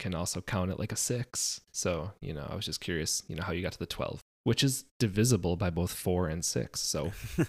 can 0.00 0.12
also 0.12 0.40
count 0.40 0.72
it 0.72 0.80
like 0.80 0.90
a 0.90 0.96
six. 0.96 1.60
So, 1.70 2.10
you 2.20 2.34
know, 2.34 2.44
I 2.50 2.56
was 2.56 2.64
just 2.64 2.80
curious, 2.80 3.22
you 3.28 3.36
know, 3.36 3.44
how 3.44 3.52
you 3.52 3.62
got 3.62 3.70
to 3.72 3.78
the 3.78 3.86
12, 3.86 4.20
which 4.42 4.64
is 4.64 4.84
divisible 4.98 5.54
by 5.56 5.70
both 5.70 5.92
four 5.92 6.26
and 6.26 6.44
six. 6.44 6.80
So, 6.80 7.12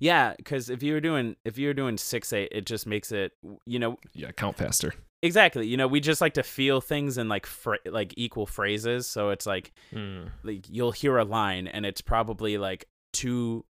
yeah 0.00 0.34
because 0.36 0.68
if 0.70 0.82
you 0.82 0.92
were 0.92 1.00
doing 1.00 1.36
if 1.44 1.58
you 1.58 1.68
were 1.68 1.74
doing 1.74 1.98
6 1.98 2.32
8 2.32 2.48
it 2.50 2.64
just 2.66 2.86
makes 2.86 3.12
it 3.12 3.32
you 3.66 3.78
know 3.78 3.98
yeah, 4.14 4.32
count 4.32 4.56
faster. 4.58 4.94
Exactly 5.26 5.66
you 5.66 5.76
know 5.76 5.86
we 5.86 6.00
just 6.00 6.20
like 6.20 6.34
to 6.34 6.42
feel 6.42 6.80
things 6.80 7.18
in 7.18 7.28
like 7.28 7.44
fra- 7.46 7.78
like 7.86 8.14
equal 8.16 8.46
phrases 8.46 9.06
so 9.06 9.30
it's 9.30 9.46
like 9.46 9.72
Mm. 9.92 10.30
like 10.42 10.64
you'll 10.68 10.92
hear 10.92 11.18
a 11.18 11.24
line 11.24 11.66
and 11.68 11.84
it's 11.84 12.00
probably 12.00 12.56
like 12.58 12.86
two 13.12 13.64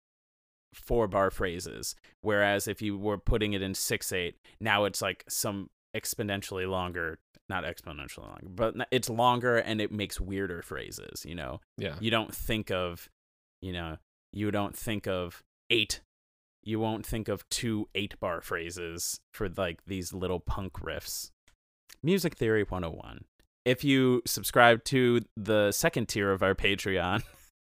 four 0.74 1.06
bar 1.06 1.30
phrases 1.30 1.94
whereas 2.20 2.66
if 2.66 2.82
you 2.82 2.98
were 2.98 3.18
putting 3.18 3.52
it 3.52 3.62
in 3.62 3.74
6 3.74 4.12
8 4.12 4.34
now 4.60 4.84
it's 4.84 5.00
like 5.00 5.24
some 5.28 5.70
exponentially 5.96 6.68
longer 6.68 7.18
not 7.48 7.64
exponentially 7.64 8.26
longer 8.26 8.48
but 8.48 8.74
it's 8.90 9.08
longer 9.08 9.56
and 9.56 9.80
it 9.80 9.92
makes 9.92 10.20
weirder 10.20 10.62
phrases 10.62 11.24
you 11.24 11.34
know 11.34 11.60
Yeah. 11.78 11.94
you 12.00 12.10
don't 12.10 12.34
think 12.34 12.70
of 12.70 13.08
you 13.62 13.72
know 13.72 13.98
you 14.32 14.50
don't 14.50 14.76
think 14.76 15.06
of 15.06 15.42
eight 15.70 16.00
you 16.64 16.80
won't 16.80 17.06
think 17.06 17.28
of 17.28 17.48
two 17.50 17.88
eight 17.94 18.18
bar 18.18 18.40
phrases 18.40 19.20
for 19.32 19.48
like 19.56 19.78
these 19.86 20.12
little 20.12 20.40
punk 20.40 20.72
riffs 20.80 21.30
music 22.02 22.34
theory 22.36 22.62
101 22.62 23.24
if 23.64 23.82
you 23.84 24.22
subscribe 24.26 24.84
to 24.84 25.20
the 25.36 25.72
second 25.72 26.08
tier 26.08 26.30
of 26.32 26.42
our 26.42 26.54
patreon 26.54 27.22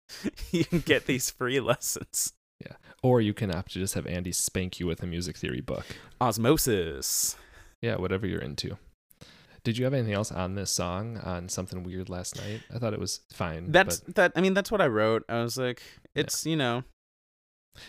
you 0.52 0.64
can 0.64 0.80
get 0.80 1.06
these 1.06 1.30
free 1.38 1.60
lessons 1.60 2.32
Yeah. 2.60 2.76
Or 3.02 3.20
you 3.20 3.34
can 3.34 3.54
opt 3.54 3.72
to 3.72 3.78
just 3.78 3.94
have 3.94 4.06
Andy 4.06 4.32
spank 4.32 4.80
you 4.80 4.86
with 4.86 5.02
a 5.02 5.06
music 5.06 5.36
theory 5.36 5.60
book. 5.60 5.84
osmosis 6.20 7.36
Yeah, 7.82 7.96
whatever 7.96 8.26
you're 8.26 8.40
into. 8.40 8.78
Did 9.64 9.78
you 9.78 9.84
have 9.84 9.94
anything 9.94 10.14
else 10.14 10.30
on 10.30 10.54
this 10.54 10.70
song 10.70 11.18
on 11.18 11.48
something 11.48 11.82
weird 11.82 12.08
last 12.08 12.36
night? 12.36 12.62
I 12.72 12.78
thought 12.78 12.94
it 12.94 13.00
was 13.00 13.20
fine. 13.32 13.72
that's 13.72 13.98
but 14.00 14.14
that 14.14 14.32
i 14.36 14.40
mean 14.40 14.54
that's 14.54 14.70
what 14.70 14.80
i 14.80 14.86
wrote 14.86 15.24
i 15.28 15.42
was 15.42 15.56
like 15.58 15.82
it's 16.14 16.46
you 16.46 16.54
know 16.56 16.84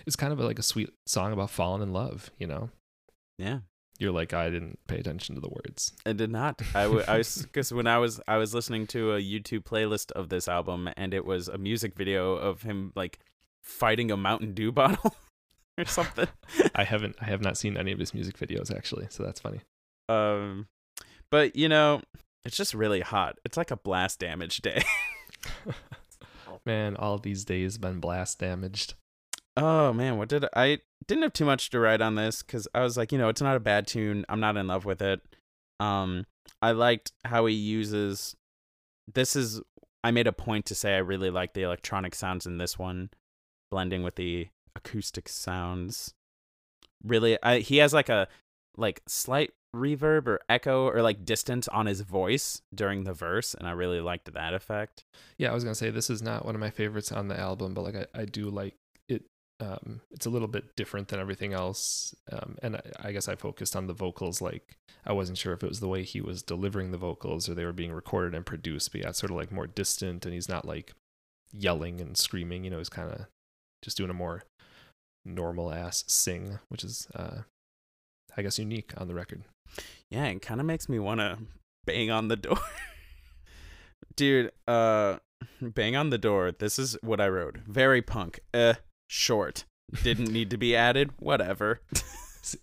it's 0.06 0.16
kind 0.16 0.34
of 0.34 0.40
like 0.40 0.60
a 0.60 0.64
sweet 0.64 0.90
song 1.06 1.32
about 1.32 1.50
falling 1.50 1.82
in 1.84 1.94
love, 1.94 2.30
you 2.40 2.48
know? 2.48 2.70
yeah 3.38 3.60
You're 4.00 4.12
like, 4.12 4.34
I 4.34 4.50
didn't 4.50 4.78
pay 4.88 4.98
attention 5.00 5.36
to 5.36 5.42
the 5.42 5.50
words. 5.50 5.92
I 6.06 6.14
did 6.14 6.30
not. 6.32 6.62
I, 6.76 6.84
w- 6.84 7.04
I 7.08 7.18
was 7.18 7.38
because 7.44 7.74
when 7.74 7.88
I 7.88 7.98
was 7.98 8.20
I 8.28 8.38
was 8.38 8.54
listening 8.54 8.86
to 8.88 9.14
a 9.14 9.20
YouTube 9.22 9.64
playlist 9.64 10.12
of 10.12 10.30
this 10.30 10.48
album, 10.48 10.90
and 10.96 11.14
it 11.14 11.26
was 11.26 11.48
a 11.48 11.58
music 11.58 11.96
video 11.96 12.34
of 12.34 12.62
him 12.62 12.92
like 12.96 13.20
fighting 13.64 14.12
a 14.12 14.18
Mountain 14.18 14.54
Dew 14.54 14.72
bottle 14.72 15.16
or 15.78 15.86
something. 15.86 16.28
I 16.76 16.84
haven't 16.84 17.16
I 17.20 17.26
have 17.26 17.42
not 17.42 17.58
seen 17.58 17.76
any 17.76 17.92
of 17.92 18.00
his 18.00 18.14
music 18.14 18.38
videos 18.38 18.76
actually, 18.76 19.08
so 19.10 19.24
that's 19.24 19.40
funny. 19.40 19.62
um, 20.10 20.68
but 21.32 21.56
you 21.56 21.68
know, 21.68 22.02
it's 22.46 22.56
just 22.56 22.74
really 22.74 23.02
hot. 23.02 23.38
It's 23.46 23.58
like 23.58 23.72
a 23.72 23.78
blast 23.78 24.20
damage 24.20 24.62
day. 24.62 24.84
Man, 26.66 26.96
all 26.98 27.18
these 27.18 27.46
days 27.46 27.78
been 27.78 28.00
blast 28.00 28.40
damaged. 28.40 28.94
Oh 29.58 29.92
man, 29.92 30.18
what 30.18 30.30
did 30.30 30.46
I, 30.46 30.50
I 30.56 30.78
didn't 31.08 31.24
have 31.24 31.34
too 31.34 31.46
much 31.46 31.70
to 31.72 31.80
write 31.80 32.02
on 32.02 32.16
this 32.16 32.42
because 32.42 32.68
I 32.74 32.82
was 32.82 32.96
like, 32.96 33.12
you 33.12 33.18
know, 33.18 33.28
it's 33.28 33.42
not 33.42 33.58
a 33.58 33.62
bad 33.62 33.88
tune. 33.88 34.26
I'm 34.30 34.40
not 34.40 34.56
in 34.56 34.68
love 34.68 34.86
with 34.86 35.02
it. 35.02 35.22
Um, 35.80 36.26
I 36.62 36.72
liked 36.72 37.12
how 37.26 37.46
he 37.46 37.54
uses. 37.54 38.36
This 39.14 39.36
is 39.36 39.62
I 40.04 40.12
made 40.12 40.28
a 40.28 40.34
point 40.34 40.66
to 40.68 40.76
say 40.76 40.96
I 40.96 41.00
really 41.00 41.30
like 41.30 41.54
the 41.54 41.64
electronic 41.64 42.16
sounds 42.16 42.46
in 42.46 42.58
this 42.58 42.80
one, 42.80 43.10
blending 43.72 44.04
with 44.04 44.16
the 44.16 44.48
acoustic 44.76 45.28
sounds. 45.28 46.14
Really, 47.04 47.38
I, 47.44 47.60
he 47.60 47.78
has 47.78 47.94
like 47.94 48.10
a 48.10 48.28
like 48.78 49.02
slight 49.08 49.52
reverb 49.76 50.28
or 50.28 50.40
echo 50.48 50.88
or 50.88 51.02
like 51.02 51.26
distance 51.26 51.68
on 51.68 51.86
his 51.86 52.02
voice 52.02 52.62
during 52.74 53.04
the 53.04 53.14
verse, 53.14 53.54
and 53.54 53.68
I 53.68 53.72
really 53.72 54.02
liked 54.02 54.32
that 54.34 54.54
effect. 54.54 55.04
Yeah, 55.38 55.52
I 55.52 55.54
was 55.54 55.64
gonna 55.64 55.76
say 55.76 55.90
this 55.90 56.10
is 56.10 56.22
not 56.22 56.46
one 56.46 56.56
of 56.56 56.62
my 56.62 56.70
favorites 56.70 57.12
on 57.12 57.28
the 57.28 57.40
album, 57.40 57.74
but 57.74 57.84
like 57.84 57.96
I, 57.96 58.06
I 58.22 58.26
do 58.26 58.50
like. 58.50 58.76
Um, 59.60 60.02
it's 60.12 60.26
a 60.28 60.30
little 60.30 60.48
bit 60.48 60.76
different 60.76 61.08
than 61.08 61.20
everything 61.20 61.54
else, 61.54 62.14
um, 62.32 62.58
and 62.62 62.76
I, 62.76 62.82
I 63.06 63.12
guess 63.12 63.28
I 63.28 63.36
focused 63.36 63.76
on 63.76 63.88
the 63.88 63.94
vocals. 63.94 64.42
Like 64.42 64.78
I 65.06 65.14
wasn't 65.14 65.38
sure 65.40 65.54
if 65.54 65.64
it 65.64 65.70
was 65.70 65.80
the 65.80 65.88
way 65.88 66.04
he 66.04 66.22
was 66.22 66.44
delivering 66.44 66.92
the 66.92 66.98
vocals 66.98 67.50
or 67.50 67.56
they 67.56 67.66
were 67.66 67.74
being 67.74 67.92
recorded 67.92 68.36
and 68.36 68.46
produced, 68.46 68.92
but 68.92 69.02
yeah, 69.02 69.10
it's 69.10 69.20
sort 69.20 69.32
of 69.32 69.38
like 69.38 69.52
more 69.52 69.68
distant, 69.68 70.26
and 70.26 70.34
he's 70.34 70.50
not 70.50 70.66
like 70.66 70.94
yelling 71.52 72.00
and 72.00 72.18
screaming. 72.18 72.64
You 72.64 72.70
know, 72.70 72.78
he's 72.78 72.90
kind 72.90 73.12
of 73.12 73.26
just 73.84 73.98
doing 73.98 74.12
a 74.12 74.14
more 74.14 74.44
normal 75.26 75.72
ass 75.74 76.04
sing, 76.08 76.60
which 76.70 76.84
is, 76.84 77.08
uh, 77.16 77.42
I 78.36 78.42
guess, 78.44 78.60
unique 78.60 78.94
on 78.98 79.08
the 79.08 79.16
record. 79.16 79.44
Yeah, 80.10 80.26
it 80.26 80.42
kind 80.42 80.60
of 80.60 80.66
makes 80.68 80.88
me 80.88 81.00
want 81.00 81.20
to 81.20 81.40
bang 81.86 82.12
on 82.12 82.28
the 82.28 82.36
door. 82.36 82.60
Dude, 84.16 84.52
uh 84.68 85.18
bang 85.62 85.96
on 85.96 86.10
the 86.10 86.18
door. 86.18 86.52
This 86.52 86.80
is 86.80 86.98
what 87.02 87.20
I 87.22 87.28
wrote. 87.28 87.58
Very 87.68 88.02
punk. 88.02 88.40
Uh 88.54 88.76
short. 89.08 89.66
Didn't 90.04 90.32
need 90.32 90.50
to 90.50 90.58
be 90.58 90.76
added. 90.76 91.12
Whatever. 91.20 91.82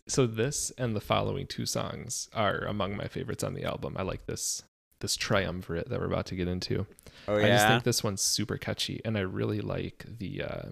so 0.06 0.26
this 0.26 0.72
and 0.78 0.94
the 0.94 1.00
following 1.00 1.46
two 1.46 1.66
songs 1.66 2.28
are 2.34 2.60
among 2.60 2.96
my 2.96 3.08
favorites 3.08 3.44
on 3.44 3.54
the 3.54 3.64
album. 3.64 3.96
I 3.98 4.02
like 4.02 4.26
this 4.26 4.62
this 5.00 5.16
triumvirate 5.16 5.88
that 5.90 6.00
we're 6.00 6.06
about 6.06 6.26
to 6.26 6.36
get 6.36 6.48
into. 6.48 6.86
Oh 7.28 7.36
yeah. 7.36 7.46
I 7.46 7.48
just 7.48 7.66
think 7.66 7.84
this 7.84 8.04
one's 8.04 8.22
super 8.22 8.56
catchy 8.56 9.00
and 9.04 9.18
I 9.18 9.22
really 9.22 9.60
like 9.60 10.04
the 10.18 10.42
uh 10.42 10.62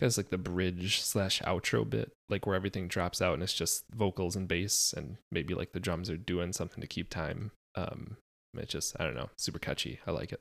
guess 0.00 0.16
like 0.16 0.30
the 0.30 0.38
bridge 0.38 1.00
slash 1.00 1.40
outro 1.42 1.88
bit, 1.88 2.12
like 2.28 2.46
where 2.46 2.56
everything 2.56 2.88
drops 2.88 3.22
out 3.22 3.34
and 3.34 3.42
it's 3.42 3.52
just 3.52 3.84
vocals 3.94 4.36
and 4.36 4.48
bass 4.48 4.94
and 4.96 5.16
maybe 5.30 5.54
like 5.54 5.72
the 5.72 5.80
drums 5.80 6.10
are 6.10 6.16
doing 6.16 6.52
something 6.52 6.80
to 6.80 6.86
keep 6.86 7.10
time. 7.10 7.50
Um, 7.74 8.16
it's 8.56 8.72
just 8.72 8.96
I 9.00 9.04
don't 9.04 9.16
know, 9.16 9.30
super 9.36 9.58
catchy. 9.58 10.00
I 10.06 10.10
like 10.10 10.32
it. 10.32 10.40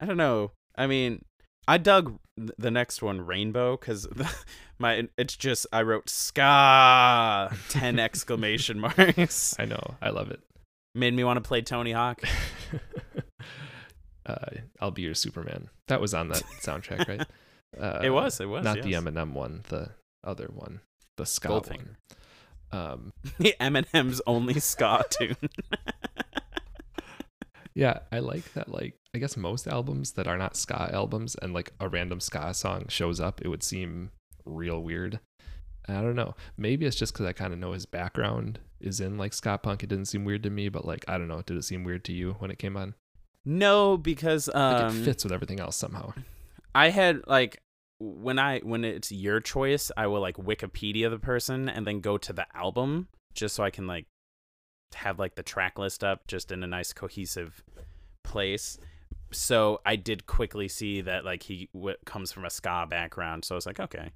I 0.00 0.06
don't 0.06 0.16
know. 0.16 0.52
I 0.76 0.86
mean, 0.86 1.24
I 1.68 1.78
dug 1.78 2.18
the 2.36 2.70
next 2.70 3.02
one, 3.02 3.20
Rainbow, 3.20 3.76
because 3.76 4.08
my 4.78 5.08
it's 5.16 5.36
just 5.36 5.66
I 5.72 5.82
wrote 5.82 6.08
ska 6.08 7.54
ten 7.68 7.98
exclamation 7.98 8.80
marks. 8.80 9.54
I 9.58 9.64
know, 9.64 9.94
I 10.00 10.10
love 10.10 10.30
it. 10.30 10.40
Made 10.94 11.14
me 11.14 11.22
want 11.22 11.36
to 11.36 11.46
play 11.46 11.62
Tony 11.62 11.92
Hawk. 11.92 12.22
uh, 14.26 14.34
I'll 14.80 14.90
be 14.90 15.02
your 15.02 15.14
Superman. 15.14 15.68
That 15.88 16.00
was 16.00 16.14
on 16.14 16.28
that 16.28 16.42
soundtrack, 16.60 17.08
right? 17.08 17.26
Uh, 17.78 18.00
it 18.02 18.10
was. 18.10 18.40
It 18.40 18.46
was 18.46 18.64
not 18.64 18.78
yes. 18.78 18.84
the 18.84 18.92
Eminem 18.94 19.32
one, 19.32 19.62
the 19.68 19.90
other 20.24 20.48
one, 20.52 20.80
the 21.16 21.26
ska 21.26 21.48
Goldfinger. 21.48 21.76
one. 21.76 21.96
Um, 22.72 23.12
the 23.38 23.54
Eminem's 23.60 24.20
only 24.26 24.58
ska 24.60 25.04
tune. 25.10 25.36
yeah, 27.74 28.00
I 28.10 28.18
like 28.20 28.52
that. 28.54 28.68
Like, 28.68 28.94
I 29.14 29.18
guess 29.18 29.36
most 29.36 29.66
albums 29.66 30.12
that 30.12 30.28
are 30.28 30.38
not 30.38 30.56
ska 30.56 30.88
albums 30.92 31.34
and 31.42 31.52
like 31.52 31.72
a 31.80 31.88
random 31.88 32.20
ska 32.20 32.54
song 32.54 32.86
shows 32.88 33.18
up, 33.18 33.40
it 33.42 33.48
would 33.48 33.62
seem 33.62 34.10
real 34.44 34.80
weird. 34.82 35.18
I 35.88 35.94
don't 35.94 36.14
know. 36.14 36.36
Maybe 36.56 36.86
it's 36.86 36.96
just 36.96 37.12
because 37.12 37.26
I 37.26 37.32
kind 37.32 37.52
of 37.52 37.58
know 37.58 37.72
his 37.72 37.86
background 37.86 38.60
is 38.80 39.00
in 39.00 39.18
like 39.18 39.32
ska 39.32 39.58
punk. 39.58 39.82
It 39.82 39.88
didn't 39.88 40.06
seem 40.06 40.24
weird 40.24 40.44
to 40.44 40.50
me, 40.50 40.68
but 40.68 40.84
like 40.84 41.04
I 41.08 41.18
don't 41.18 41.28
know. 41.28 41.42
Did 41.42 41.56
it 41.56 41.64
seem 41.64 41.82
weird 41.82 42.04
to 42.04 42.12
you 42.12 42.36
when 42.38 42.50
it 42.50 42.58
came 42.58 42.76
on? 42.76 42.94
No, 43.44 43.96
because 43.96 44.48
um, 44.54 44.72
like 44.72 44.82
it 44.82 44.86
um, 44.86 45.04
fits 45.04 45.24
with 45.24 45.32
everything 45.32 45.58
else 45.58 45.76
somehow. 45.76 46.12
I 46.74 46.90
had 46.90 47.26
like 47.26 47.60
when 47.98 48.38
I 48.38 48.60
when 48.60 48.84
it's 48.84 49.10
your 49.10 49.40
choice, 49.40 49.90
I 49.96 50.06
will 50.06 50.20
like 50.20 50.36
Wikipedia 50.36 51.10
the 51.10 51.18
person 51.18 51.68
and 51.68 51.86
then 51.86 52.00
go 52.00 52.16
to 52.18 52.32
the 52.32 52.46
album 52.54 53.08
just 53.34 53.54
so 53.54 53.64
I 53.64 53.70
can 53.70 53.86
like 53.86 54.06
have 54.94 55.18
like 55.18 55.34
the 55.34 55.42
track 55.42 55.78
list 55.78 56.04
up 56.04 56.26
just 56.26 56.52
in 56.52 56.62
a 56.62 56.66
nice 56.66 56.92
cohesive 56.92 57.64
place. 58.22 58.78
So 59.32 59.80
I 59.84 59.96
did 59.96 60.26
quickly 60.26 60.68
see 60.68 61.00
that 61.02 61.24
like 61.24 61.44
he 61.44 61.68
w- 61.72 61.96
comes 62.04 62.32
from 62.32 62.44
a 62.44 62.50
ska 62.50 62.86
background, 62.88 63.44
so 63.44 63.54
I 63.54 63.56
was 63.56 63.66
like, 63.66 63.80
okay. 63.80 64.10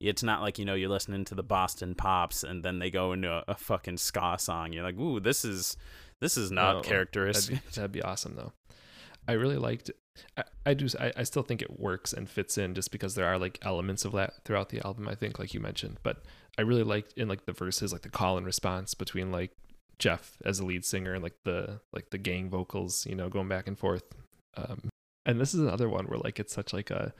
It's 0.00 0.22
not 0.22 0.42
like 0.42 0.60
you 0.60 0.64
know 0.64 0.74
you're 0.74 0.88
listening 0.88 1.24
to 1.24 1.34
the 1.34 1.42
Boston 1.42 1.96
Pops 1.96 2.44
and 2.44 2.64
then 2.64 2.78
they 2.78 2.88
go 2.88 3.12
into 3.12 3.32
a, 3.32 3.44
a 3.48 3.54
fucking 3.56 3.96
ska 3.96 4.36
song. 4.38 4.72
You're 4.72 4.84
like, 4.84 4.98
ooh, 4.98 5.18
this 5.18 5.44
is 5.44 5.76
this 6.20 6.36
is 6.36 6.52
not 6.52 6.76
no, 6.76 6.80
characteristic. 6.82 7.56
That'd 7.56 7.64
be, 7.64 7.74
that'd 7.74 7.92
be 7.92 8.02
awesome 8.02 8.36
though. 8.36 8.52
I 9.26 9.32
really 9.32 9.56
liked 9.56 9.90
I, 10.36 10.44
I 10.66 10.74
do 10.74 10.88
I, 10.98 11.12
I 11.16 11.22
still 11.22 11.42
think 11.42 11.62
it 11.62 11.78
works 11.78 12.12
and 12.12 12.28
fits 12.28 12.58
in 12.58 12.74
just 12.74 12.90
because 12.90 13.14
there 13.14 13.26
are 13.26 13.38
like 13.38 13.58
elements 13.62 14.04
of 14.04 14.12
that 14.12 14.44
throughout 14.44 14.68
the 14.68 14.84
album, 14.84 15.08
I 15.08 15.14
think, 15.14 15.38
like 15.38 15.54
you 15.54 15.60
mentioned. 15.60 15.98
But 16.02 16.22
I 16.56 16.62
really 16.62 16.82
liked 16.82 17.14
in 17.16 17.28
like 17.28 17.46
the 17.46 17.52
verses, 17.52 17.92
like 17.92 18.02
the 18.02 18.08
call 18.08 18.36
and 18.36 18.46
response 18.46 18.94
between 18.94 19.30
like 19.30 19.50
Jeff 19.98 20.38
as 20.44 20.58
a 20.58 20.64
lead 20.64 20.84
singer 20.84 21.14
and 21.14 21.22
like 21.22 21.36
the 21.44 21.80
like 21.92 22.10
the 22.10 22.18
gang 22.18 22.48
vocals, 22.50 23.06
you 23.06 23.14
know, 23.14 23.28
going 23.28 23.48
back 23.48 23.66
and 23.66 23.78
forth. 23.78 24.04
Um 24.58 24.88
and 25.26 25.40
this 25.40 25.54
is 25.54 25.60
another 25.60 25.88
one 25.88 26.06
where 26.06 26.18
like 26.18 26.40
it's 26.40 26.54
such 26.54 26.72
like 26.72 26.90
a 26.90 27.12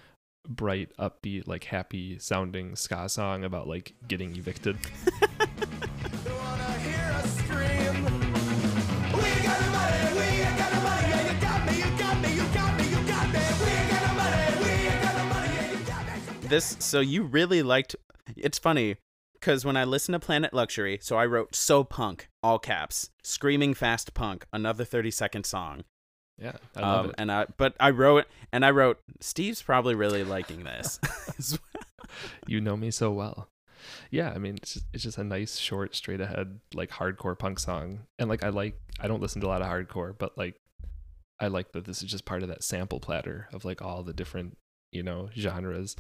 bright, 0.49 0.91
upbeat, 0.99 1.47
like 1.47 1.65
happy 1.65 2.19
sounding 2.19 2.75
ska 2.75 3.09
song 3.09 3.45
about 3.45 3.69
like 3.69 3.95
getting 4.07 4.35
evicted. 4.37 4.79
this 16.49 16.77
so 16.81 17.01
you 17.01 17.23
really 17.25 17.63
liked 17.63 17.95
it's 18.35 18.59
funny 18.59 18.97
because 19.35 19.65
when 19.67 19.77
I 19.77 19.85
listen 19.85 20.13
to 20.13 20.19
Planet 20.19 20.53
Luxury, 20.53 20.99
so 21.01 21.17
I 21.17 21.27
wrote 21.27 21.55
"So 21.55 21.85
Punk" 21.85 22.29
all 22.43 22.59
caps, 22.59 23.11
screaming 23.23 23.75
fast 23.75 24.15
punk, 24.15 24.47
another 24.53 24.85
thirty 24.85 25.11
second 25.11 25.45
song. 25.45 25.85
Yeah, 26.41 26.53
I 26.77 26.81
love 26.81 27.05
um, 27.05 27.11
it. 27.11 27.15
And 27.19 27.33
I, 27.33 27.47
but 27.57 27.75
I 27.81 27.91
wrote 27.91 28.27
and 28.53 28.65
I 28.65 28.71
wrote 28.71 29.01
Steve's 29.21 29.63
probably 29.63 29.95
really 29.95 30.25
liking 30.25 30.65
this. 30.65 31.01
you 32.47 32.61
know 32.61 32.77
me 32.77 32.91
so 32.91 33.11
well. 33.11 33.49
Yeah, 34.11 34.33
I 34.35 34.39
mean 34.39 34.57
it's 34.57 34.75
just, 34.75 34.87
it's 34.93 35.03
just 35.03 35.19
a 35.19 35.25
nice, 35.25 35.59
short, 35.59 35.95
straight 35.95 36.21
ahead 36.21 36.61
like 36.75 36.91
hardcore 36.91 37.39
punk 37.39 37.59
song, 37.59 38.01
and 38.19 38.29
like 38.29 38.43
I 38.43 38.49
like 38.51 38.79
I 39.01 39.09
don't 39.09 39.21
listen 39.21 39.41
to 39.43 39.47
a 39.47 39.49
lot 39.49 39.63
of 39.63 39.69
hardcore, 39.69 40.15
but 40.17 40.37
like 40.39 40.57
I 41.41 41.49
like 41.49 41.73
that 41.73 41.85
this 41.85 42.03
is 42.03 42.11
just 42.11 42.25
part 42.25 42.43
of 42.43 42.49
that 42.49 42.63
sample 42.63 43.01
platter 43.01 43.49
of 43.53 43.65
like 43.65 43.83
all 43.83 44.03
the 44.03 44.13
different 44.13 44.57
you 44.93 45.03
know 45.03 45.31
genres 45.37 45.97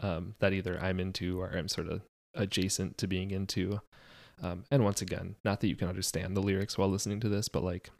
um, 0.00 0.34
that 0.38 0.52
either 0.52 0.78
I'm 0.80 1.00
into 1.00 1.40
or 1.40 1.50
I'm 1.50 1.68
sort 1.68 1.88
of 1.88 2.02
adjacent 2.34 2.98
to 2.98 3.06
being 3.06 3.30
into. 3.30 3.80
Um, 4.40 4.64
and 4.70 4.84
once 4.84 5.02
again, 5.02 5.34
not 5.44 5.60
that 5.60 5.68
you 5.68 5.74
can 5.74 5.88
understand 5.88 6.36
the 6.36 6.42
lyrics 6.42 6.78
while 6.78 6.88
listening 6.88 7.18
to 7.20 7.28
this, 7.28 7.48
but 7.48 7.64
like 7.64 7.90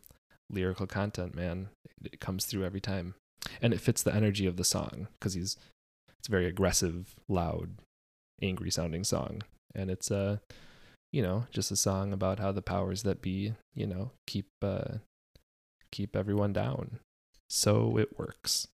lyrical 0.50 0.86
content, 0.86 1.34
man, 1.34 1.68
it, 1.84 2.14
it 2.14 2.20
comes 2.20 2.44
through 2.44 2.64
every 2.64 2.80
time, 2.80 3.14
and 3.60 3.72
it 3.72 3.80
fits 3.80 4.02
the 4.02 4.14
energy 4.14 4.46
of 4.46 4.56
the 4.56 4.64
song 4.64 5.08
because 5.18 5.34
he's 5.34 5.56
it's 6.18 6.28
a 6.28 6.30
very 6.30 6.46
aggressive, 6.46 7.14
loud, 7.28 7.70
angry 8.42 8.70
sounding 8.70 9.04
song, 9.04 9.42
and 9.74 9.90
it's 9.90 10.10
a 10.10 10.16
uh, 10.16 10.36
you 11.12 11.22
know 11.22 11.46
just 11.50 11.70
a 11.70 11.76
song 11.76 12.12
about 12.12 12.38
how 12.38 12.52
the 12.52 12.62
powers 12.62 13.02
that 13.02 13.22
be 13.22 13.54
you 13.74 13.86
know 13.86 14.10
keep 14.26 14.46
uh 14.62 14.98
keep 15.90 16.14
everyone 16.16 16.52
down. 16.52 16.98
So 17.50 17.96
it 17.98 18.18
works. 18.18 18.68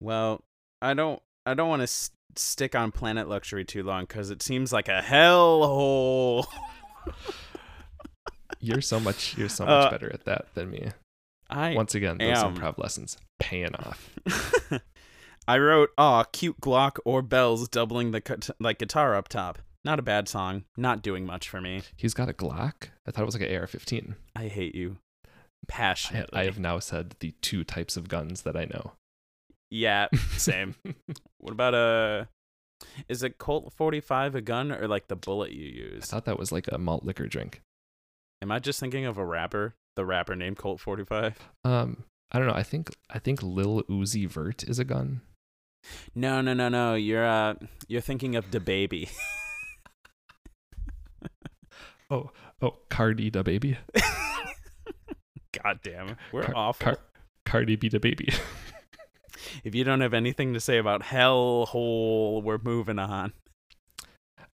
Well 0.00 0.42
i 0.82 0.92
don't 0.92 1.22
i 1.46 1.54
don't 1.54 1.70
want 1.70 1.80
to 1.80 2.10
stick 2.34 2.74
on 2.74 2.92
Planet 2.92 3.28
Luxury 3.28 3.64
too 3.64 3.82
long 3.82 4.04
because 4.04 4.30
it 4.30 4.42
seems 4.42 4.72
like 4.72 4.88
a 4.88 5.00
hellhole. 5.02 6.46
you're 8.60 8.80
so 8.80 9.00
much 9.00 9.36
you're 9.36 9.48
so 9.48 9.64
much 9.64 9.86
uh, 9.86 9.90
better 9.90 10.12
at 10.12 10.24
that 10.24 10.46
than 10.54 10.70
me. 10.70 10.88
I 11.48 11.74
once 11.74 11.94
again 11.94 12.18
those 12.18 12.38
am. 12.38 12.56
improv 12.56 12.78
lessons 12.78 13.16
paying 13.38 13.74
off. 13.76 14.10
I 15.48 15.58
wrote, 15.58 15.90
"Aw, 15.96 16.24
cute 16.24 16.60
Glock 16.60 16.98
or 17.04 17.22
bells 17.22 17.68
doubling 17.68 18.10
the 18.10 18.52
like 18.58 18.78
guitar 18.78 19.14
up 19.14 19.28
top." 19.28 19.58
Not 19.84 20.00
a 20.00 20.02
bad 20.02 20.28
song. 20.28 20.64
Not 20.76 21.00
doing 21.00 21.24
much 21.24 21.48
for 21.48 21.60
me. 21.60 21.82
He's 21.96 22.12
got 22.14 22.28
a 22.28 22.32
Glock. 22.32 22.88
I 23.06 23.12
thought 23.12 23.22
it 23.22 23.26
was 23.26 23.38
like 23.38 23.48
an 23.48 23.56
AR-15. 23.56 24.16
I 24.34 24.48
hate 24.48 24.74
you. 24.74 24.96
Passionately. 25.68 26.36
I, 26.36 26.42
I 26.42 26.44
have 26.46 26.58
now 26.58 26.80
said 26.80 27.14
the 27.20 27.34
two 27.40 27.62
types 27.62 27.96
of 27.96 28.08
guns 28.08 28.42
that 28.42 28.56
I 28.56 28.64
know. 28.64 28.94
Yeah, 29.70 30.08
same. 30.36 30.74
what 31.38 31.52
about 31.52 31.74
a? 31.74 32.28
Is 33.08 33.22
a 33.22 33.30
Colt 33.30 33.72
45 33.76 34.34
a 34.34 34.40
gun 34.40 34.72
or 34.72 34.88
like 34.88 35.06
the 35.06 35.14
bullet 35.14 35.52
you 35.52 35.66
use? 35.66 36.02
I 36.02 36.06
thought 36.06 36.24
that 36.24 36.38
was 36.38 36.50
like 36.50 36.66
a 36.70 36.78
malt 36.78 37.04
liquor 37.04 37.28
drink. 37.28 37.62
Am 38.42 38.50
I 38.50 38.58
just 38.58 38.80
thinking 38.80 39.06
of 39.06 39.18
a 39.18 39.24
rapper? 39.24 39.74
The 39.96 40.04
rapper 40.04 40.36
named 40.36 40.58
Colt 40.58 40.80
45? 40.80 41.38
Um, 41.64 42.04
I 42.30 42.38
don't 42.38 42.46
know. 42.48 42.54
I 42.54 42.62
think 42.62 42.90
I 43.10 43.18
think 43.18 43.42
Lil 43.42 43.82
Uzi 43.90 44.28
Vert 44.28 44.62
is 44.64 44.78
a 44.78 44.84
gun. 44.84 45.22
No, 46.14 46.40
no, 46.40 46.52
no, 46.54 46.68
no. 46.68 46.94
You're 46.94 47.26
uh 47.26 47.54
you're 47.88 48.00
thinking 48.00 48.36
of 48.36 48.50
the 48.50 48.60
baby. 48.60 49.08
oh, 52.10 52.30
oh, 52.60 52.76
Cardi 52.90 53.30
da 53.30 53.42
baby. 53.42 53.78
God 55.64 55.80
damn, 55.82 56.16
we're 56.32 56.42
Car- 56.42 56.54
awful. 56.56 56.84
Car- 56.84 56.98
Cardi 57.44 57.76
B 57.76 57.88
da 57.88 57.98
baby. 57.98 58.28
if 59.64 59.74
you 59.74 59.84
don't 59.84 60.00
have 60.00 60.12
anything 60.14 60.52
to 60.54 60.60
say 60.60 60.78
about 60.78 61.02
Hellhole, 61.02 62.42
we're 62.42 62.58
moving 62.62 62.98
on. 62.98 63.32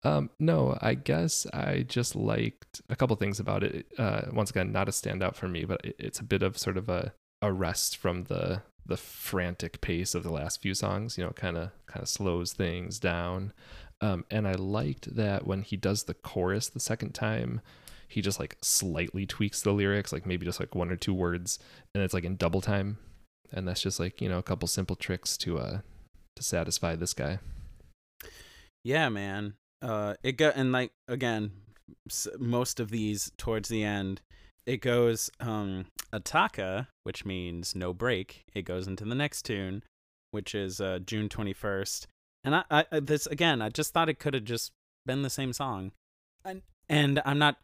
Um, 0.02 0.30
no, 0.38 0.78
I 0.80 0.94
guess 0.94 1.46
I 1.52 1.84
just 1.86 2.16
liked 2.16 2.80
a 2.88 2.96
couple 2.96 3.16
things 3.16 3.38
about 3.38 3.62
it. 3.62 3.86
Uh, 3.98 4.22
once 4.32 4.50
again, 4.50 4.72
not 4.72 4.88
a 4.88 4.92
standout 4.92 5.34
for 5.34 5.48
me, 5.48 5.64
but 5.64 5.80
it's 5.84 6.20
a 6.20 6.24
bit 6.24 6.42
of 6.42 6.56
sort 6.56 6.78
of 6.78 6.88
a, 6.88 7.12
a 7.42 7.52
rest 7.52 7.96
from 7.96 8.24
the 8.24 8.62
the 8.86 8.96
frantic 8.96 9.80
pace 9.82 10.14
of 10.14 10.22
the 10.22 10.32
last 10.32 10.62
few 10.62 10.74
songs. 10.74 11.18
You 11.18 11.24
know, 11.24 11.30
kind 11.30 11.58
of 11.58 11.70
kind 11.86 12.02
of 12.02 12.08
slows 12.08 12.52
things 12.52 12.98
down. 12.98 13.52
Um, 14.00 14.24
and 14.30 14.48
I 14.48 14.52
liked 14.52 15.14
that 15.14 15.46
when 15.46 15.60
he 15.60 15.76
does 15.76 16.04
the 16.04 16.14
chorus 16.14 16.68
the 16.68 16.80
second 16.80 17.12
time, 17.12 17.60
he 18.08 18.22
just 18.22 18.40
like 18.40 18.56
slightly 18.62 19.26
tweaks 19.26 19.60
the 19.60 19.72
lyrics, 19.72 20.12
like 20.14 20.24
maybe 20.24 20.46
just 20.46 20.60
like 20.60 20.74
one 20.74 20.90
or 20.90 20.96
two 20.96 21.12
words, 21.12 21.58
and 21.94 22.02
it's 22.02 22.14
like 22.14 22.24
in 22.24 22.36
double 22.36 22.62
time. 22.62 22.96
And 23.52 23.68
that's 23.68 23.82
just 23.82 24.00
like 24.00 24.22
you 24.22 24.30
know 24.30 24.38
a 24.38 24.42
couple 24.42 24.66
simple 24.66 24.96
tricks 24.96 25.36
to 25.38 25.58
uh 25.58 25.80
to 26.36 26.42
satisfy 26.42 26.96
this 26.96 27.12
guy. 27.12 27.40
Yeah, 28.82 29.10
man 29.10 29.56
uh 29.82 30.14
it 30.22 30.32
got 30.32 30.56
and 30.56 30.72
like 30.72 30.92
again 31.08 31.50
most 32.38 32.80
of 32.80 32.90
these 32.90 33.32
towards 33.36 33.68
the 33.68 33.82
end 33.82 34.20
it 34.66 34.80
goes 34.80 35.30
um 35.40 35.86
attacca 36.12 36.86
which 37.04 37.24
means 37.24 37.74
no 37.74 37.92
break 37.92 38.44
it 38.54 38.62
goes 38.62 38.86
into 38.86 39.04
the 39.04 39.14
next 39.14 39.42
tune 39.42 39.82
which 40.30 40.54
is 40.54 40.80
uh 40.80 40.98
june 41.04 41.28
21st 41.28 42.06
and 42.44 42.54
i, 42.54 42.64
I 42.70 43.00
this 43.00 43.26
again 43.26 43.62
i 43.62 43.68
just 43.68 43.92
thought 43.92 44.08
it 44.08 44.18
could 44.18 44.34
have 44.34 44.44
just 44.44 44.72
been 45.06 45.22
the 45.22 45.30
same 45.30 45.52
song. 45.52 45.92
And 46.44 46.62
and 46.88 47.22
i'm 47.24 47.38
not 47.38 47.56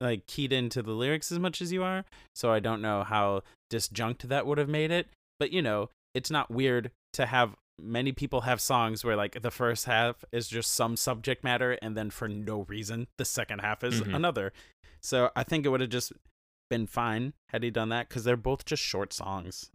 like 0.00 0.26
keyed 0.26 0.52
into 0.52 0.82
the 0.82 0.92
lyrics 0.92 1.30
as 1.30 1.38
much 1.38 1.60
as 1.60 1.72
you 1.72 1.82
are 1.82 2.04
so 2.34 2.50
i 2.50 2.58
don't 2.60 2.82
know 2.82 3.02
how 3.04 3.42
disjunct 3.70 4.22
that 4.22 4.46
would 4.46 4.58
have 4.58 4.68
made 4.68 4.90
it. 4.90 5.08
But 5.38 5.52
you 5.52 5.62
know 5.62 5.88
it's 6.14 6.30
not 6.30 6.50
weird 6.50 6.90
to 7.14 7.26
have 7.26 7.54
many 7.82 8.12
people 8.12 8.42
have 8.42 8.60
songs 8.60 9.04
where 9.04 9.16
like 9.16 9.40
the 9.42 9.50
first 9.50 9.84
half 9.86 10.24
is 10.32 10.48
just 10.48 10.72
some 10.72 10.96
subject 10.96 11.44
matter 11.44 11.78
and 11.82 11.96
then 11.96 12.10
for 12.10 12.28
no 12.28 12.62
reason 12.62 13.06
the 13.16 13.24
second 13.24 13.60
half 13.60 13.82
is 13.84 14.00
mm-hmm. 14.00 14.14
another. 14.14 14.52
So 15.00 15.30
i 15.34 15.42
think 15.42 15.64
it 15.64 15.70
would 15.70 15.80
have 15.80 15.90
just 15.90 16.12
been 16.68 16.86
fine 16.86 17.32
had 17.48 17.62
he 17.62 17.70
done 17.70 17.88
that 17.88 18.08
because 18.08 18.24
they're 18.24 18.36
both 18.36 18.64
just 18.64 18.82
short 18.82 19.12
songs. 19.12 19.70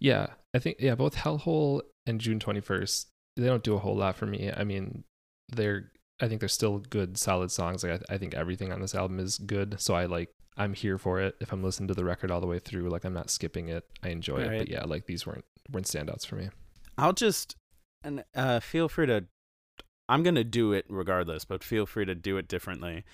Yeah 0.00 0.28
i 0.54 0.58
think 0.58 0.76
yeah 0.78 0.94
both 0.94 1.16
hellhole 1.16 1.82
and 2.06 2.20
june 2.20 2.38
21st 2.38 3.06
they 3.36 3.46
don't 3.46 3.64
do 3.64 3.74
a 3.74 3.78
whole 3.78 3.96
lot 3.96 4.16
for 4.16 4.26
me. 4.26 4.50
I 4.54 4.64
mean 4.64 5.04
they're 5.48 5.92
i 6.20 6.28
think 6.28 6.40
they're 6.40 6.48
still 6.48 6.78
good 6.78 7.18
solid 7.18 7.50
songs. 7.50 7.84
Like 7.84 8.02
i, 8.10 8.14
I 8.14 8.18
think 8.18 8.34
everything 8.34 8.72
on 8.72 8.80
this 8.80 8.94
album 8.94 9.18
is 9.18 9.38
good 9.38 9.80
so 9.80 9.94
i 9.94 10.06
like 10.06 10.30
i'm 10.56 10.74
here 10.74 10.98
for 10.98 11.20
it. 11.20 11.36
If 11.40 11.52
i'm 11.52 11.62
listening 11.62 11.88
to 11.88 11.94
the 11.94 12.04
record 12.04 12.30
all 12.30 12.40
the 12.40 12.46
way 12.46 12.58
through 12.58 12.88
like 12.88 13.04
i'm 13.04 13.14
not 13.14 13.30
skipping 13.30 13.68
it. 13.68 13.84
I 14.02 14.08
enjoy 14.08 14.38
right. 14.38 14.52
it 14.52 14.58
but 14.58 14.68
yeah 14.68 14.84
like 14.84 15.06
these 15.06 15.26
weren't 15.26 15.44
weren't 15.70 15.86
standouts 15.86 16.26
for 16.26 16.36
me 16.36 16.50
I'll 16.98 17.12
just 17.12 17.56
and 18.02 18.24
uh, 18.34 18.60
feel 18.60 18.88
free 18.88 19.06
to. 19.06 19.24
I'm 20.08 20.22
gonna 20.22 20.44
do 20.44 20.72
it 20.72 20.86
regardless, 20.88 21.44
but 21.44 21.64
feel 21.64 21.86
free 21.86 22.04
to 22.04 22.14
do 22.14 22.36
it 22.36 22.48
differently. 22.48 23.04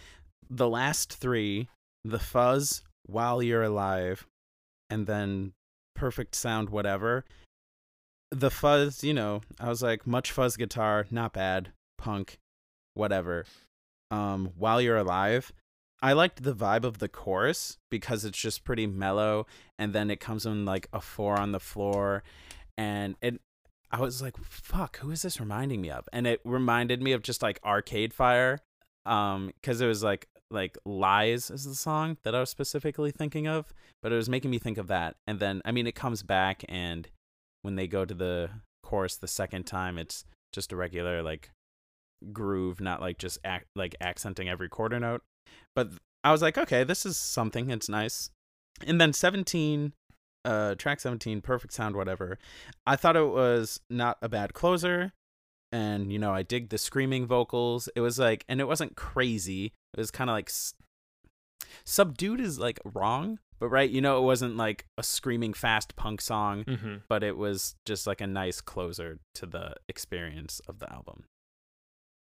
The 0.51 0.69
last 0.69 1.15
three, 1.15 1.69
the 2.05 2.19
fuzz, 2.19 2.83
while 3.07 3.43
you're 3.43 3.63
alive, 3.63 4.27
and 4.91 5.07
then 5.07 5.53
perfect 5.95 6.35
sound, 6.35 6.69
whatever. 6.69 7.25
The 8.31 8.51
fuzz, 8.51 9.03
you 9.03 9.15
know, 9.15 9.43
I 9.59 9.69
was 9.69 9.83
like, 9.83 10.07
much 10.07 10.31
fuzz 10.31 10.57
guitar, 10.57 11.07
not 11.11 11.33
bad, 11.33 11.73
punk, 11.97 12.39
whatever. 12.95 13.47
Um, 14.11 14.53
while 14.57 14.81
you're 14.81 14.97
alive, 14.99 15.53
I 16.03 16.13
liked 16.13 16.43
the 16.43 16.55
vibe 16.55 16.85
of 16.85 16.99
the 16.99 17.09
chorus 17.09 17.79
because 17.91 18.25
it's 18.25 18.39
just 18.39 18.65
pretty 18.65 18.87
mellow, 18.87 19.47
and 19.79 19.95
then 19.95 20.11
it 20.11 20.21
comes 20.21 20.45
in 20.45 20.67
like 20.67 20.89
a 20.93 21.01
four 21.01 21.39
on 21.39 21.53
the 21.53 21.61
floor, 21.61 22.23
and 22.77 23.17
it 23.23 23.41
I 23.93 24.01
was 24.01 24.23
like, 24.23 24.37
fuck, 24.39 24.99
who 24.99 25.11
is 25.11 25.23
this 25.23 25.39
reminding 25.39 25.83
me 25.83 25.91
of? 25.91 26.09
And 26.13 26.27
it 26.27 26.41
reminded 26.45 27.03
me 27.03 27.13
of 27.13 27.23
just 27.23 27.43
like 27.43 27.61
Arcade 27.65 28.15
Fire. 28.15 28.61
Um, 29.05 29.53
because 29.61 29.81
it 29.81 29.87
was 29.87 30.03
like 30.03 30.29
like 30.51 30.79
Lies 30.85 31.51
is 31.51 31.65
the 31.65 31.75
song 31.75 32.19
that 32.23 32.35
I 32.35 32.41
was 32.41 32.51
specifically 32.51 33.11
thinking 33.11 33.49
of, 33.49 33.73
but 34.03 34.13
it 34.13 34.17
was 34.17 34.29
making 34.29 34.51
me 34.51 34.59
think 34.59 34.79
of 34.79 34.87
that. 34.89 35.17
And 35.27 35.41
then 35.41 35.61
I 35.65 35.73
mean 35.73 35.87
it 35.87 35.95
comes 35.95 36.23
back 36.23 36.65
and 36.69 37.09
when 37.63 37.75
they 37.75 37.87
go 37.87 38.05
to 38.05 38.15
the 38.15 38.51
chorus 38.83 39.17
the 39.17 39.29
second 39.29 39.65
time, 39.65 39.99
it's 39.99 40.25
just 40.53 40.73
a 40.73 40.77
regular 40.77 41.23
like 41.23 41.51
groove, 42.33 42.81
not 42.81 43.01
like 43.01 43.19
just 43.19 43.39
ac- 43.45 43.65
like 43.75 43.97
accenting 44.01 44.49
every 44.49 44.69
quarter 44.69 45.01
note. 45.01 45.23
But 45.75 45.91
I 46.23 46.31
was 46.31 46.43
like, 46.43 46.59
okay, 46.59 46.85
this 46.85 47.05
is 47.05 47.17
something. 47.17 47.71
It's 47.71 47.89
nice. 47.89 48.31
And 48.87 49.01
then 49.01 49.13
17 49.13 49.93
uh 50.45 50.75
track 50.75 51.01
17 51.01 51.41
perfect 51.41 51.73
sound 51.73 51.97
whatever. 51.97 52.39
I 52.87 52.97
thought 52.97 53.17
it 53.17 53.29
was 53.29 53.81
not 53.91 54.19
a 54.23 54.29
bad 54.29 54.55
closer 54.55 55.13
and 55.71 56.13
you 56.13 56.19
know 56.19 56.33
i 56.35 56.43
dig 56.43 56.69
the 56.69 56.79
screaming 56.79 57.27
vocals. 57.27 57.89
It 57.95 58.01
was 58.01 58.19
like 58.19 58.45
and 58.49 58.61
it 58.61 58.69
wasn't 58.69 58.97
crazy. 58.97 59.73
It 59.95 59.99
was 59.99 60.11
kind 60.11 60.31
of 60.31 60.35
like 60.35 60.49
s- 60.49 60.75
subdued 61.85 62.41
is 62.41 62.59
like 62.59 62.81
wrong 62.85 63.39
but 63.59 63.69
right 63.69 63.91
you 63.91 64.01
know 64.01 64.19
it 64.19 64.23
wasn't 64.23 64.57
like 64.57 64.87
a 64.99 65.03
screaming 65.05 65.55
fast 65.55 65.95
punk 65.95 66.21
song 66.21 66.65
mm-hmm. 66.65 66.97
but 67.09 67.23
it 67.23 67.37
was 67.37 67.77
just 67.87 68.09
like 68.09 68.21
a 68.21 68.27
nice 68.27 68.61
closer 68.61 69.21
to 69.35 69.47
the 69.47 69.75
experience 69.89 70.61
of 70.69 70.81
the 70.81 70.93
album 70.93 71.25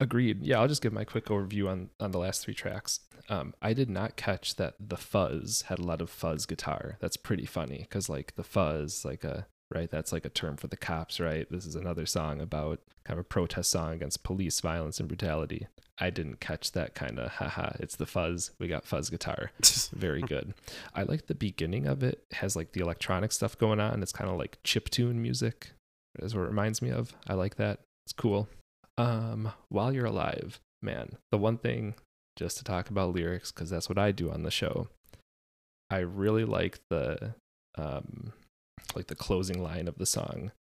Agreed. 0.02 0.42
Yeah, 0.42 0.60
I'll 0.60 0.68
just 0.68 0.82
give 0.82 0.92
my 0.92 1.04
quick 1.04 1.26
overview 1.26 1.68
on 1.68 1.90
on 2.00 2.10
the 2.10 2.18
last 2.18 2.44
three 2.44 2.54
tracks. 2.54 3.00
Um, 3.28 3.54
I 3.62 3.72
did 3.72 3.88
not 3.88 4.16
catch 4.16 4.56
that 4.56 4.74
the 4.80 4.96
fuzz 4.96 5.62
had 5.68 5.78
a 5.78 5.84
lot 5.84 6.02
of 6.02 6.10
fuzz 6.10 6.44
guitar. 6.44 6.96
That's 7.00 7.16
pretty 7.16 7.46
funny 7.46 7.86
because 7.88 8.08
like 8.08 8.34
the 8.34 8.42
fuzz, 8.42 9.04
like 9.04 9.22
a 9.22 9.46
right, 9.72 9.90
that's 9.90 10.12
like 10.12 10.24
a 10.24 10.30
term 10.30 10.56
for 10.56 10.66
the 10.66 10.76
cops, 10.76 11.20
right? 11.20 11.46
This 11.50 11.64
is 11.64 11.76
another 11.76 12.04
song 12.04 12.40
about 12.40 12.80
kind 13.04 13.18
of 13.18 13.24
a 13.24 13.28
protest 13.28 13.70
song 13.70 13.92
against 13.92 14.24
police 14.24 14.60
violence 14.60 14.98
and 14.98 15.08
brutality. 15.08 15.68
I 15.98 16.10
didn't 16.10 16.40
catch 16.40 16.72
that 16.72 16.94
kind 16.94 17.18
of 17.20 17.30
haha. 17.30 17.76
It's 17.78 17.94
the 17.94 18.06
fuzz. 18.06 18.50
We 18.58 18.66
got 18.66 18.84
fuzz 18.84 19.08
guitar. 19.08 19.52
Very 19.92 20.22
good. 20.22 20.54
I 20.94 21.04
like 21.04 21.26
the 21.26 21.34
beginning 21.34 21.86
of 21.86 22.02
it. 22.02 22.24
it 22.30 22.36
has 22.38 22.56
like 22.56 22.72
the 22.72 22.80
electronic 22.80 23.30
stuff 23.30 23.56
going 23.56 23.78
on. 23.78 24.02
It's 24.02 24.12
kind 24.12 24.28
of 24.28 24.36
like 24.36 24.58
chip 24.64 24.88
tune 24.90 25.22
music. 25.22 25.72
Is 26.18 26.34
what 26.34 26.42
it 26.42 26.48
reminds 26.48 26.82
me 26.82 26.90
of. 26.90 27.14
I 27.28 27.34
like 27.34 27.56
that. 27.56 27.80
It's 28.04 28.12
cool. 28.12 28.48
Um, 28.98 29.52
while 29.68 29.92
you're 29.92 30.06
alive, 30.06 30.60
man, 30.82 31.16
the 31.30 31.38
one 31.38 31.58
thing 31.58 31.94
just 32.36 32.58
to 32.58 32.64
talk 32.64 32.90
about 32.90 33.14
lyrics 33.14 33.52
because 33.52 33.70
that's 33.70 33.88
what 33.88 33.98
I 33.98 34.12
do 34.12 34.30
on 34.30 34.42
the 34.42 34.50
show. 34.50 34.88
I 35.90 35.98
really 35.98 36.44
like 36.44 36.80
the 36.88 37.34
um 37.76 38.32
like 38.94 39.06
the 39.06 39.14
closing 39.14 39.62
line 39.62 39.88
of 39.88 39.98
the 39.98 40.06
song. 40.06 40.52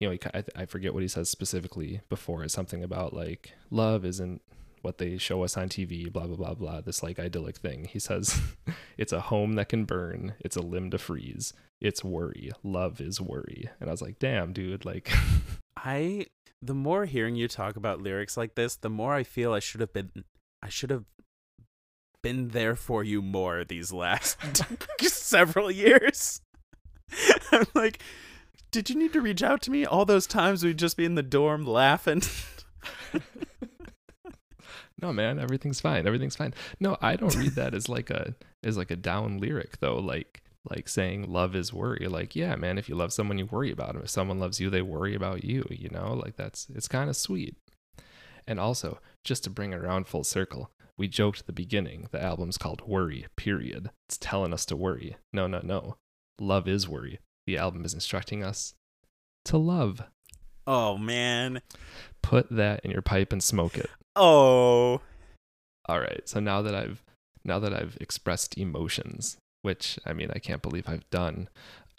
You 0.00 0.08
know, 0.08 0.12
he, 0.12 0.20
I, 0.34 0.44
I 0.54 0.66
forget 0.66 0.92
what 0.92 1.02
he 1.02 1.08
says 1.08 1.30
specifically 1.30 2.02
before. 2.08 2.44
It's 2.44 2.54
something 2.54 2.82
about 2.82 3.14
like 3.14 3.52
love 3.70 4.04
isn't 4.04 4.42
what 4.86 4.98
they 4.98 5.18
show 5.18 5.42
us 5.42 5.56
on 5.56 5.68
TV, 5.68 6.10
blah 6.10 6.28
blah 6.28 6.36
blah 6.36 6.54
blah. 6.54 6.80
This 6.80 7.02
like 7.02 7.18
idyllic 7.18 7.56
thing. 7.56 7.88
He 7.90 7.98
says, 7.98 8.40
"It's 8.96 9.12
a 9.12 9.20
home 9.20 9.54
that 9.54 9.68
can 9.68 9.84
burn. 9.84 10.34
It's 10.38 10.56
a 10.56 10.62
limb 10.62 10.90
to 10.92 10.98
freeze. 10.98 11.52
It's 11.80 12.04
worry. 12.04 12.52
Love 12.62 13.00
is 13.00 13.20
worry." 13.20 13.68
And 13.80 13.90
I 13.90 13.92
was 13.92 14.00
like, 14.00 14.20
"Damn, 14.20 14.52
dude!" 14.52 14.84
Like, 14.84 15.12
I 15.76 16.26
the 16.62 16.72
more 16.72 17.04
hearing 17.04 17.34
you 17.34 17.48
talk 17.48 17.74
about 17.74 18.00
lyrics 18.00 18.36
like 18.36 18.54
this, 18.54 18.76
the 18.76 18.88
more 18.88 19.12
I 19.12 19.24
feel 19.24 19.52
I 19.52 19.58
should 19.58 19.80
have 19.80 19.92
been 19.92 20.24
I 20.62 20.68
should 20.68 20.90
have 20.90 21.04
been 22.22 22.48
there 22.48 22.76
for 22.76 23.02
you 23.02 23.20
more 23.20 23.64
these 23.64 23.92
last 23.92 24.38
several 25.00 25.68
years. 25.68 26.40
I'm 27.50 27.66
like, 27.74 28.00
did 28.70 28.88
you 28.88 28.96
need 28.96 29.12
to 29.14 29.20
reach 29.20 29.42
out 29.42 29.62
to 29.62 29.72
me 29.72 29.84
all 29.84 30.04
those 30.04 30.28
times 30.28 30.62
we'd 30.62 30.78
just 30.78 30.96
be 30.96 31.04
in 31.04 31.16
the 31.16 31.24
dorm 31.24 31.64
laughing? 31.64 32.22
No 35.00 35.12
man 35.12 35.38
everything's 35.38 35.80
fine 35.80 36.06
everything's 36.06 36.36
fine. 36.36 36.54
No 36.80 36.96
i 37.00 37.16
don't 37.16 37.36
read 37.36 37.54
that 37.56 37.74
as 37.74 37.88
like 37.88 38.10
a 38.10 38.34
as 38.64 38.76
like 38.76 38.90
a 38.90 38.96
down 38.96 39.38
lyric 39.38 39.78
though 39.78 39.98
like 39.98 40.42
like 40.70 40.88
saying 40.88 41.30
love 41.30 41.54
is 41.54 41.72
worry. 41.72 42.06
Like 42.08 42.34
yeah 42.34 42.56
man 42.56 42.78
if 42.78 42.88
you 42.88 42.94
love 42.94 43.12
someone 43.12 43.38
you 43.38 43.46
worry 43.46 43.70
about 43.70 43.94
them 43.94 44.02
if 44.02 44.10
someone 44.10 44.38
loves 44.38 44.60
you 44.60 44.70
they 44.70 44.82
worry 44.82 45.14
about 45.14 45.44
you 45.44 45.66
you 45.70 45.88
know? 45.90 46.14
Like 46.14 46.36
that's 46.36 46.68
it's 46.74 46.88
kind 46.88 47.08
of 47.08 47.16
sweet. 47.16 47.56
And 48.46 48.60
also 48.60 48.98
just 49.24 49.44
to 49.44 49.50
bring 49.50 49.72
it 49.72 49.78
around 49.78 50.06
full 50.06 50.24
circle 50.24 50.70
we 50.98 51.08
joked 51.08 51.40
at 51.40 51.46
the 51.46 51.52
beginning 51.52 52.08
the 52.10 52.22
album's 52.22 52.58
called 52.58 52.86
worry 52.86 53.26
period. 53.36 53.90
It's 54.08 54.18
telling 54.18 54.52
us 54.52 54.64
to 54.66 54.76
worry. 54.76 55.16
No 55.32 55.46
no 55.46 55.60
no. 55.62 55.96
Love 56.40 56.68
is 56.68 56.88
worry. 56.88 57.20
The 57.46 57.58
album 57.58 57.84
is 57.84 57.94
instructing 57.94 58.42
us 58.42 58.74
to 59.44 59.56
love 59.56 60.02
oh 60.66 60.96
man 60.96 61.60
put 62.22 62.48
that 62.50 62.80
in 62.84 62.90
your 62.90 63.02
pipe 63.02 63.32
and 63.32 63.42
smoke 63.42 63.76
it 63.76 63.90
oh 64.16 65.00
all 65.88 66.00
right 66.00 66.22
so 66.24 66.40
now 66.40 66.62
that 66.62 66.74
i've 66.74 67.02
now 67.44 67.58
that 67.58 67.72
i've 67.72 67.96
expressed 68.00 68.58
emotions 68.58 69.36
which 69.66 69.98
I 70.06 70.12
mean, 70.12 70.30
I 70.32 70.38
can't 70.38 70.62
believe 70.62 70.88
I've 70.88 71.10
done. 71.10 71.48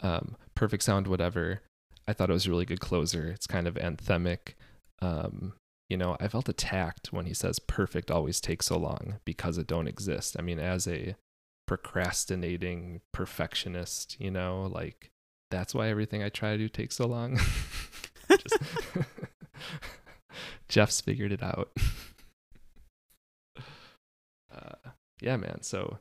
Um, 0.00 0.36
perfect 0.54 0.82
sound, 0.82 1.06
whatever. 1.06 1.60
I 2.08 2.14
thought 2.14 2.30
it 2.30 2.32
was 2.32 2.46
a 2.46 2.50
really 2.50 2.64
good 2.64 2.80
closer. 2.80 3.28
It's 3.28 3.46
kind 3.46 3.68
of 3.68 3.74
anthemic. 3.74 4.54
Um, 5.02 5.52
you 5.90 5.98
know, 5.98 6.16
I 6.18 6.28
felt 6.28 6.48
attacked 6.48 7.12
when 7.12 7.26
he 7.26 7.34
says 7.34 7.58
perfect 7.58 8.10
always 8.10 8.40
takes 8.40 8.66
so 8.66 8.78
long 8.78 9.16
because 9.26 9.58
it 9.58 9.66
don't 9.66 9.86
exist. 9.86 10.34
I 10.38 10.42
mean, 10.42 10.58
as 10.58 10.88
a 10.88 11.14
procrastinating 11.66 13.02
perfectionist, 13.12 14.16
you 14.18 14.30
know, 14.30 14.70
like 14.72 15.10
that's 15.50 15.74
why 15.74 15.88
everything 15.88 16.22
I 16.22 16.30
try 16.30 16.52
to 16.52 16.58
do 16.58 16.70
takes 16.70 16.96
so 16.96 17.06
long. 17.06 17.38
Just 18.30 18.58
Jeff's 20.68 21.00
figured 21.00 21.32
it 21.32 21.42
out. 21.42 21.70
Uh, 24.50 24.90
yeah, 25.20 25.36
man. 25.36 25.62
So 25.62 25.98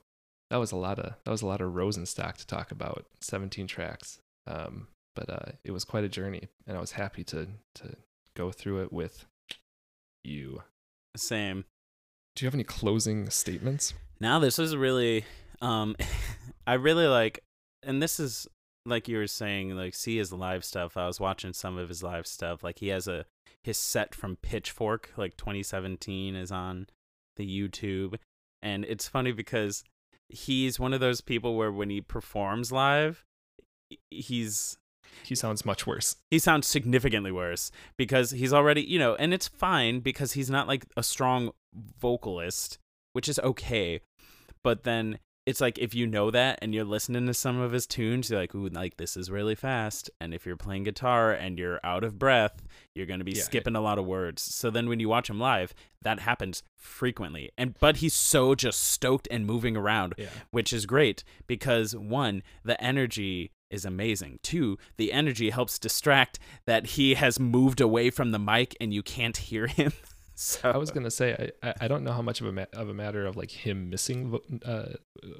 that 0.49 0.57
was 0.57 0.71
a 0.71 0.75
lot 0.78 0.97
of 0.97 1.13
that 1.23 1.30
was 1.32 1.41
a 1.41 1.45
lot 1.45 1.61
of 1.61 1.73
Rosenstock 1.73 2.38
to 2.38 2.47
talk 2.47 2.71
about. 2.71 3.05
Seventeen 3.21 3.67
tracks, 3.67 4.19
um, 4.47 4.88
but 5.15 5.30
uh, 5.30 5.51
it 5.63 5.71
was 5.71 5.84
quite 5.84 6.03
a 6.03 6.09
journey, 6.09 6.47
and 6.65 6.75
I 6.75 6.80
was 6.82 6.93
happy 6.93 7.23
to 7.25 7.47
to 7.75 7.95
go 8.36 8.51
through 8.51 8.84
it 8.84 8.93
with 8.93 9.25
you. 10.23 10.63
Same. 11.15 11.65
Do 12.36 12.45
you 12.45 12.47
have 12.47 12.53
any 12.53 12.63
closing 12.63 13.30
statements? 13.30 13.93
Now 14.19 14.39
this 14.39 14.59
is 14.59 14.75
really 14.75 15.25
um 15.61 15.95
I 16.67 16.73
really 16.73 17.07
like 17.07 17.43
and 17.84 18.01
this 18.01 18.19
is 18.19 18.47
like 18.88 19.07
you 19.07 19.17
were 19.17 19.27
saying 19.27 19.75
like 19.75 19.93
see 19.93 20.17
his 20.17 20.31
live 20.31 20.63
stuff. 20.63 20.97
I 20.97 21.07
was 21.07 21.19
watching 21.19 21.53
some 21.53 21.77
of 21.77 21.89
his 21.89 22.03
live 22.03 22.27
stuff. 22.27 22.63
Like 22.63 22.79
he 22.79 22.88
has 22.89 23.07
a 23.07 23.25
his 23.63 23.77
set 23.77 24.15
from 24.15 24.38
Pitchfork 24.38 25.11
like 25.17 25.35
2017 25.35 26.35
is 26.35 26.51
on 26.51 26.88
the 27.35 27.45
YouTube 27.45 28.15
and 28.61 28.85
it's 28.85 29.07
funny 29.07 29.31
because 29.31 29.83
he's 30.29 30.79
one 30.79 30.93
of 30.93 30.99
those 30.99 31.21
people 31.21 31.55
where 31.55 31.71
when 31.71 31.89
he 31.89 32.01
performs 32.01 32.71
live 32.71 33.25
he's 34.09 34.77
he 35.23 35.35
sounds 35.35 35.65
much 35.65 35.88
worse. 35.88 36.15
He 36.31 36.39
sounds 36.39 36.67
significantly 36.67 37.31
worse 37.31 37.71
because 37.97 38.31
he's 38.31 38.53
already, 38.53 38.81
you 38.81 38.99
know, 38.99 39.15
and 39.15 39.33
it's 39.33 39.47
fine 39.47 39.99
because 39.99 40.33
he's 40.33 40.49
not 40.49 40.67
like 40.67 40.85
a 40.95 41.03
strong 41.03 41.51
vocalist, 41.99 42.77
which 43.13 43.27
is 43.27 43.39
okay. 43.39 44.01
But 44.63 44.83
then 44.83 45.19
it's 45.47 45.61
like 45.61 45.79
if 45.79 45.95
you 45.95 46.05
know 46.05 46.29
that 46.29 46.59
and 46.61 46.75
you're 46.75 46.83
listening 46.83 47.25
to 47.25 47.33
some 47.33 47.57
of 47.59 47.71
his 47.71 47.87
tunes, 47.87 48.29
you're 48.29 48.39
like, 48.39 48.53
ooh, 48.53 48.67
like 48.67 48.97
this 48.97 49.15
is 49.15 49.31
really 49.31 49.55
fast. 49.55 50.09
And 50.19 50.33
if 50.33 50.45
you're 50.45 50.57
playing 50.57 50.83
guitar 50.83 51.31
and 51.31 51.57
you're 51.57 51.79
out 51.83 52.03
of 52.03 52.19
breath, 52.19 52.61
you're 52.93 53.05
gonna 53.05 53.23
be 53.23 53.31
Yeah, 53.31 53.43
skipping 53.43 53.75
a 53.75 53.81
lot 53.81 53.97
of 53.97 54.05
words. 54.05 54.41
So 54.41 54.69
then 54.69 54.89
when 54.89 54.99
you 54.99 55.07
watch 55.07 55.29
him 55.29 55.39
live, 55.39 55.73
that 56.01 56.19
happens 56.19 56.63
frequently. 56.75 57.49
And 57.57 57.75
but 57.79 57.97
he's 57.97 58.13
so 58.13 58.55
just 58.55 58.81
stoked 58.83 59.27
and 59.31 59.45
moving 59.45 59.77
around 59.77 60.15
Yeah. 60.17 60.27
which 60.51 60.73
is 60.73 60.85
great 60.85 61.23
because 61.47 61.95
one, 61.95 62.43
the 62.63 62.81
energy 62.83 63.51
is 63.69 63.85
amazing. 63.85 64.39
Two, 64.43 64.77
the 64.97 65.11
energy 65.13 65.49
helps 65.49 65.79
distract 65.79 66.39
that 66.65 66.85
he 66.97 67.13
has 67.15 67.39
moved 67.39 67.79
away 67.81 68.09
from 68.09 68.31
the 68.31 68.39
mic 68.39 68.75
and 68.81 68.93
you 68.93 69.01
can't 69.03 69.37
hear 69.37 69.67
him. 69.67 69.93
so 70.39 70.69
I 70.69 70.77
was 70.77 70.91
gonna 70.91 71.09
say 71.09 71.51
I, 71.63 71.73
I- 71.81 71.88
don't 71.88 72.03
know 72.03 72.11
how 72.11 72.21
much 72.21 72.41
of 72.41 72.47
a 72.47 72.51
ma- 72.51 72.65
of 72.73 72.89
a 72.89 72.93
matter 72.93 73.25
of 73.25 73.35
like 73.35 73.49
him 73.49 73.89
missing 73.89 74.38
uh, 74.63 74.89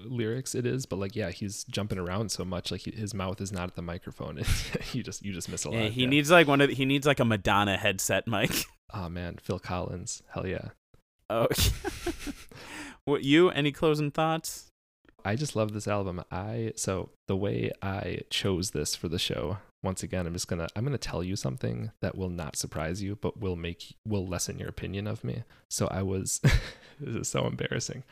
lyrics 0.06 0.56
it 0.56 0.66
is, 0.66 0.88
but 0.88 0.98
like 0.98 1.16
yeah, 1.16 1.30
he's 1.30 1.64
jumping 1.66 2.00
around 2.00 2.32
so 2.32 2.44
much 2.44 2.72
like 2.72 2.82
he, 2.82 2.92
his 2.92 3.14
mouth 3.14 3.40
is 3.40 3.52
not 3.52 3.70
at 3.70 3.76
the 3.76 3.82
microphone. 3.84 4.38
you 4.94 5.04
just 5.04 5.24
you 5.24 5.32
just 5.34 5.50
miss 5.50 5.66
a 5.66 5.70
lot. 5.70 5.80
yeah, 5.84 5.90
he 5.90 6.08
needs 6.08 6.32
like 6.32 6.48
one 6.48 6.62
of 6.62 6.72
he 6.72 6.84
needs 6.86 7.06
like 7.06 7.20
a 7.20 7.26
Madonna 7.26 7.78
headset 7.78 8.28
mic. 8.28 8.52
Oh 8.94 9.08
man, 9.18 9.38
Phil 9.40 9.60
Collins, 9.60 10.24
hell 10.34 10.48
yeah! 10.48 10.70
Oh, 11.30 11.48
what 13.06 13.24
you? 13.24 13.50
Any 13.50 13.72
closing 13.72 14.12
thoughts? 14.12 14.72
I 15.24 15.36
just 15.36 15.56
love 15.56 15.74
this 15.74 15.88
album. 15.88 16.24
I 16.32 16.72
so 16.76 17.10
the 17.28 17.36
way 17.36 17.72
I 17.82 18.22
chose 18.30 18.72
this 18.72 18.96
for 18.96 19.10
the 19.10 19.20
show. 19.20 19.58
Once 19.84 20.02
again, 20.04 20.26
I'm 20.26 20.34
just 20.34 20.48
gonna 20.48 20.68
I'm 20.76 20.84
gonna 20.84 20.98
tell 20.98 21.24
you 21.24 21.36
something 21.36 21.92
that 22.02 22.18
will 22.18 22.30
not 22.30 22.56
surprise 22.56 23.02
you, 23.02 23.16
but 23.16 23.40
will 23.40 23.56
make 23.56 23.96
will 24.06 24.26
lessen 24.28 24.58
your 24.60 24.70
opinion 24.70 25.08
of 25.08 25.24
me. 25.24 25.44
So 25.70 25.88
I 25.88 26.02
was 26.04 26.40
this 27.00 27.16
is 27.16 27.28
so 27.28 27.46
embarrassing. 27.46 28.04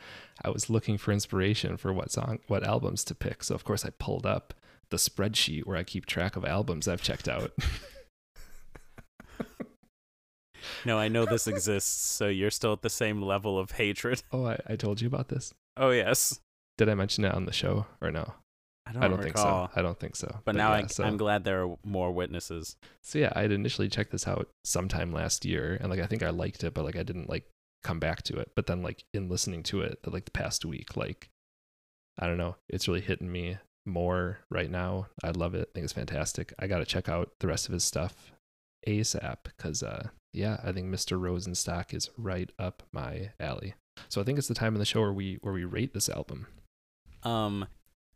I 0.44 0.50
was 0.50 0.70
looking 0.70 0.96
for 0.96 1.12
inspiration 1.12 1.76
for 1.76 1.92
what 1.92 2.12
song 2.12 2.38
what 2.46 2.64
albums 2.64 3.02
to 3.04 3.14
pick. 3.14 3.42
So 3.42 3.54
of 3.54 3.64
course 3.64 3.84
I 3.84 3.90
pulled 3.90 4.26
up 4.26 4.54
the 4.90 4.96
spreadsheet 4.96 5.66
where 5.66 5.76
I 5.76 5.82
keep 5.82 6.06
track 6.06 6.36
of 6.36 6.44
albums 6.44 6.86
I've 6.86 7.02
checked 7.02 7.28
out. 7.28 7.52
No, 10.84 10.98
I 10.98 11.08
know 11.08 11.24
this 11.24 11.46
exists, 11.46 11.90
so 12.04 12.28
you're 12.28 12.50
still 12.50 12.72
at 12.72 12.82
the 12.82 12.90
same 12.90 13.22
level 13.22 13.58
of 13.58 13.72
hatred. 13.72 14.22
oh, 14.32 14.46
I, 14.46 14.58
I 14.68 14.76
told 14.76 15.00
you 15.00 15.06
about 15.06 15.28
this. 15.28 15.52
Oh 15.76 15.90
yes, 15.90 16.40
Did 16.78 16.88
I 16.88 16.94
mention 16.94 17.24
it 17.24 17.34
on 17.34 17.44
the 17.44 17.52
show 17.52 17.86
or 18.00 18.10
no? 18.10 18.34
I 18.86 18.92
don't, 18.92 19.02
I 19.02 19.08
don't 19.08 19.22
think 19.22 19.36
so. 19.36 19.68
I 19.74 19.82
don't 19.82 19.98
think 19.98 20.14
so. 20.16 20.38
But, 20.44 20.54
now 20.54 20.70
yeah, 20.72 20.84
I, 20.84 20.86
so- 20.86 21.04
I'm 21.04 21.16
glad 21.16 21.44
there 21.44 21.66
are 21.66 21.76
more 21.84 22.12
witnesses. 22.12 22.76
So 23.02 23.18
yeah, 23.18 23.32
I 23.34 23.42
had 23.42 23.52
initially 23.52 23.88
checked 23.88 24.12
this 24.12 24.28
out 24.28 24.48
sometime 24.64 25.12
last 25.12 25.44
year, 25.44 25.76
and 25.80 25.90
like 25.90 26.00
I 26.00 26.06
think 26.06 26.22
I 26.22 26.30
liked 26.30 26.62
it, 26.64 26.74
but 26.74 26.84
like 26.84 26.96
I 26.96 27.02
didn't 27.02 27.28
like 27.28 27.44
come 27.82 27.98
back 27.98 28.22
to 28.24 28.36
it. 28.38 28.52
But 28.54 28.66
then 28.66 28.82
like 28.82 29.04
in 29.12 29.28
listening 29.28 29.62
to 29.64 29.80
it, 29.80 29.98
like 30.06 30.24
the 30.24 30.30
past 30.30 30.64
week, 30.64 30.96
like 30.96 31.30
I 32.18 32.26
don't 32.26 32.38
know, 32.38 32.56
it's 32.68 32.86
really 32.86 33.00
hitting 33.00 33.30
me 33.30 33.58
more 33.84 34.38
right 34.50 34.70
now. 34.70 35.08
I 35.22 35.30
love 35.30 35.54
it. 35.54 35.68
I 35.70 35.72
think 35.74 35.84
it's 35.84 35.92
fantastic. 35.92 36.52
I 36.58 36.66
got 36.66 36.78
to 36.78 36.84
check 36.84 37.08
out 37.08 37.30
the 37.40 37.48
rest 37.48 37.66
of 37.66 37.72
his 37.72 37.84
stuff 37.84 38.32
ASAP 38.86 39.38
because 39.44 39.82
uh 39.82 40.08
yeah, 40.32 40.58
I 40.62 40.70
think 40.72 40.88
Mr. 40.88 41.18
Rosenstock 41.18 41.94
is 41.94 42.10
right 42.18 42.50
up 42.58 42.82
my 42.92 43.30
alley. 43.40 43.74
So 44.08 44.20
I 44.20 44.24
think 44.24 44.38
it's 44.38 44.48
the 44.48 44.54
time 44.54 44.74
in 44.74 44.78
the 44.78 44.84
show 44.84 45.00
where 45.00 45.12
we 45.12 45.38
where 45.40 45.54
we 45.54 45.64
rate 45.64 45.94
this 45.94 46.08
album. 46.10 46.46
Um, 47.22 47.66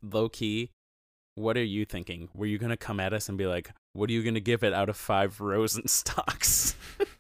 low 0.02 0.28
key, 0.28 0.70
what 1.34 1.56
are 1.56 1.64
you 1.64 1.84
thinking? 1.84 2.28
Were 2.34 2.46
you 2.46 2.58
gonna 2.58 2.76
come 2.76 3.00
at 3.00 3.12
us 3.12 3.28
and 3.28 3.36
be 3.38 3.46
like, 3.46 3.70
"What 3.92 4.10
are 4.10 4.12
you 4.12 4.22
gonna 4.22 4.40
give 4.40 4.62
it 4.62 4.72
out 4.72 4.88
of 4.88 4.96
five 4.96 5.38
Rosenstocks?" 5.38 6.74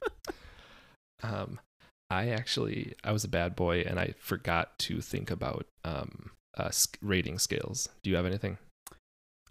Um, 1.22 1.60
I 2.08 2.30
actually 2.30 2.94
I 3.04 3.12
was 3.12 3.24
a 3.24 3.28
bad 3.28 3.54
boy 3.54 3.80
and 3.82 4.00
I 4.00 4.14
forgot 4.18 4.78
to 4.80 5.02
think 5.02 5.30
about 5.30 5.66
um 5.84 6.30
uh 6.56 6.70
rating 7.02 7.38
scales. 7.38 7.90
Do 8.02 8.08
you 8.10 8.16
have 8.16 8.24
anything? 8.26 8.56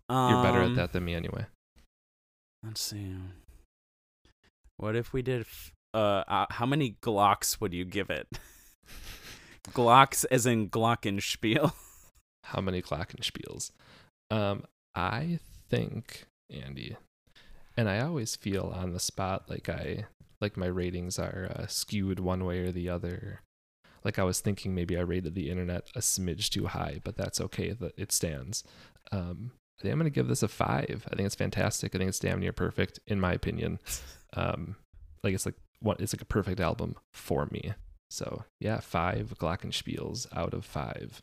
You're 0.10 0.42
better 0.42 0.62
at 0.62 0.66
Um, 0.70 0.76
that 0.76 0.92
than 0.94 1.06
me 1.06 1.14
anyway. 1.14 1.46
Let's 2.64 2.82
see. 2.82 3.16
What 4.78 4.96
if 4.96 5.14
we 5.14 5.22
did? 5.22 5.42
f- 5.42 5.72
Uh, 5.94 6.24
uh, 6.28 6.46
how 6.50 6.66
many 6.66 6.98
Glocks 7.04 7.62
would 7.62 7.74
you 7.74 7.86
give 7.86 8.10
it? 8.10 8.28
Glocks, 9.70 10.26
as 10.32 10.46
in 10.48 10.70
Glockenspiel. 10.70 11.72
How 12.50 12.62
many 12.62 12.82
glockenspiels? 12.82 13.72
Um, 14.32 14.64
I 14.95 15.39
think 15.70 16.26
Andy, 16.50 16.97
and 17.78 17.89
I 17.89 18.02
always 18.02 18.36
feel 18.36 18.74
on 18.76 18.93
the 18.93 19.00
spot 19.00 19.50
like 19.50 19.70
I 19.70 20.06
like 20.41 20.58
my 20.58 20.66
ratings 20.68 21.20
are 21.20 21.52
uh, 21.56 21.68
skewed 21.68 22.20
one 22.20 22.45
way 22.45 22.60
or 22.60 22.72
the 22.72 22.89
other. 22.89 23.41
Like 24.04 24.18
I 24.18 24.24
was 24.24 24.39
thinking 24.39 24.74
maybe 24.74 24.97
I 24.97 25.02
rated 25.02 25.36
the 25.36 25.50
internet 25.50 25.89
a 25.95 26.00
smidge 26.00 26.50
too 26.50 26.68
high, 26.68 27.02
but 27.04 27.18
that's 27.18 27.41
okay. 27.41 27.72
That 27.72 27.93
it 27.97 28.12
stands. 28.12 28.64
Um, 29.12 29.52
I 29.80 29.84
think 29.84 29.93
I'm 29.93 30.00
gonna 30.00 30.10
give 30.10 30.28
this 30.28 30.43
a 30.43 30.47
five. 30.47 31.08
I 31.12 31.16
think 31.16 31.26
it's 31.26 31.36
fantastic. 31.36 31.93
I 31.93 31.97
think 31.97 32.10
it's 32.10 32.20
damn 32.20 32.39
near 32.39 32.54
perfect 32.54 33.00
in 33.08 33.20
my 33.20 33.34
opinion. 33.34 33.80
Um, 34.34 34.76
like 35.24 35.34
it's 35.34 35.45
like 35.45 35.56
what 35.82 36.00
it's 36.02 36.14
like 36.14 36.22
a 36.22 36.26
perfect 36.26 36.60
album 36.60 36.95
for 37.14 37.47
me. 37.52 37.74
So 38.10 38.43
yeah, 38.60 38.80
five 38.80 39.36
glockenspiels 39.39 40.28
out 40.36 40.54
of 40.54 40.66
five. 40.66 41.22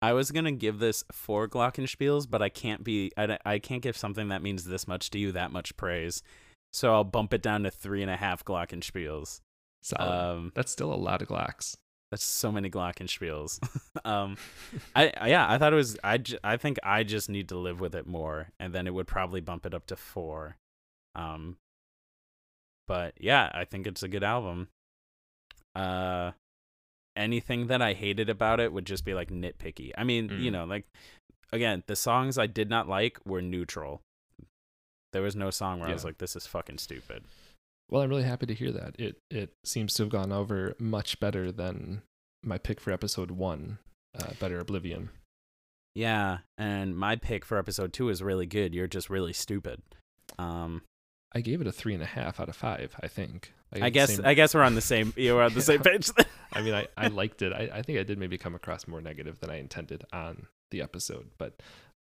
I 0.00 0.12
was 0.12 0.30
gonna 0.30 0.52
give 0.52 0.78
this 0.78 1.04
four 1.10 1.48
Glockenspiels, 1.48 2.28
but 2.30 2.42
I 2.42 2.48
can't 2.48 2.84
be. 2.84 3.12
I, 3.16 3.38
I 3.44 3.58
can't 3.58 3.82
give 3.82 3.96
something 3.96 4.28
that 4.28 4.42
means 4.42 4.64
this 4.64 4.86
much 4.86 5.10
to 5.10 5.18
you 5.18 5.32
that 5.32 5.50
much 5.50 5.76
praise. 5.76 6.22
So 6.72 6.92
I'll 6.92 7.04
bump 7.04 7.32
it 7.32 7.42
down 7.42 7.62
to 7.64 7.70
three 7.70 8.02
and 8.02 8.10
a 8.10 8.16
half 8.16 8.44
Glockenspiels. 8.44 9.40
Solid. 9.82 10.32
Um, 10.32 10.52
That's 10.54 10.70
still 10.72 10.92
a 10.92 10.96
lot 10.96 11.22
of 11.22 11.28
Glocks. 11.28 11.76
That's 12.10 12.24
so 12.24 12.50
many 12.50 12.70
Glockenspiels. 12.70 13.60
um, 14.04 14.36
I, 14.96 15.12
I 15.16 15.28
yeah, 15.28 15.50
I 15.50 15.58
thought 15.58 15.72
it 15.72 15.76
was. 15.76 15.98
I, 16.02 16.18
j- 16.18 16.38
I 16.42 16.56
think 16.56 16.78
I 16.82 17.02
just 17.02 17.28
need 17.28 17.48
to 17.50 17.58
live 17.58 17.80
with 17.80 17.94
it 17.94 18.06
more, 18.06 18.48
and 18.58 18.72
then 18.72 18.86
it 18.86 18.94
would 18.94 19.06
probably 19.06 19.40
bump 19.40 19.66
it 19.66 19.74
up 19.74 19.86
to 19.86 19.96
four. 19.96 20.56
Um, 21.14 21.56
but 22.86 23.14
yeah, 23.20 23.50
I 23.52 23.64
think 23.64 23.86
it's 23.86 24.02
a 24.02 24.08
good 24.08 24.24
album. 24.24 24.68
Uh, 25.74 26.32
anything 27.18 27.66
that 27.66 27.82
I 27.82 27.92
hated 27.94 28.30
about 28.30 28.60
it 28.60 28.72
would 28.72 28.86
just 28.86 29.04
be 29.04 29.12
like 29.12 29.28
nitpicky. 29.30 29.90
I 29.98 30.04
mean, 30.04 30.28
you 30.30 30.50
Mm. 30.50 30.52
know, 30.52 30.64
like 30.64 30.86
again, 31.52 31.82
the 31.86 31.96
songs 31.96 32.38
I 32.38 32.46
did 32.46 32.70
not 32.70 32.88
like 32.88 33.18
were 33.26 33.42
neutral. 33.42 34.00
There 35.12 35.22
was 35.22 35.34
no 35.36 35.50
song 35.50 35.80
where 35.80 35.88
I 35.88 35.92
was 35.94 36.04
like, 36.04 36.18
"This 36.18 36.36
is 36.36 36.46
fucking 36.46 36.78
stupid." 36.78 37.24
Well, 37.90 38.02
I'm 38.02 38.10
really 38.10 38.24
happy 38.24 38.44
to 38.46 38.54
hear 38.54 38.70
that. 38.72 38.94
It 39.00 39.16
it 39.30 39.52
seems 39.64 39.94
to 39.94 40.02
have 40.04 40.10
gone 40.10 40.32
over 40.32 40.74
much 40.78 41.18
better 41.20 41.50
than 41.50 42.02
my 42.44 42.58
pick 42.58 42.80
for 42.80 42.92
episode 42.92 43.30
one, 43.30 43.78
uh, 44.14 44.34
Better 44.38 44.60
Oblivion. 44.60 45.08
Yeah, 45.94 46.38
and 46.58 46.96
my 46.96 47.16
pick 47.16 47.44
for 47.44 47.58
episode 47.58 47.92
two 47.92 48.08
is 48.10 48.22
really 48.22 48.46
good. 48.46 48.74
You're 48.74 48.86
just 48.86 49.08
really 49.10 49.32
stupid. 49.32 49.82
Um, 50.38 50.82
I 51.34 51.40
gave 51.40 51.60
it 51.60 51.66
a 51.66 51.72
three 51.72 51.94
and 51.94 52.02
a 52.02 52.06
half 52.06 52.40
out 52.40 52.48
of 52.48 52.56
five. 52.56 52.94
I 53.02 53.08
think. 53.08 53.52
gave 53.74 53.82
I 53.82 53.90
guess 53.90 54.16
same- 54.16 54.24
I 54.26 54.34
guess 54.34 54.54
we're 54.54 54.62
on 54.62 54.74
the 54.74 54.80
same. 54.80 55.12
You 55.16 55.34
we're 55.34 55.42
on 55.44 55.54
the 55.54 55.60
same 55.70 55.80
page. 55.80 56.10
I 56.52 56.62
mean, 56.62 56.74
I, 56.74 56.86
I 56.96 57.08
liked 57.08 57.42
it. 57.42 57.52
I, 57.52 57.68
I 57.72 57.82
think 57.82 57.98
I 57.98 58.02
did 58.02 58.18
maybe 58.18 58.38
come 58.38 58.54
across 58.54 58.86
more 58.88 59.00
negative 59.00 59.38
than 59.40 59.50
I 59.50 59.56
intended 59.56 60.04
on 60.12 60.46
the 60.70 60.80
episode, 60.82 61.28
but 61.38 61.60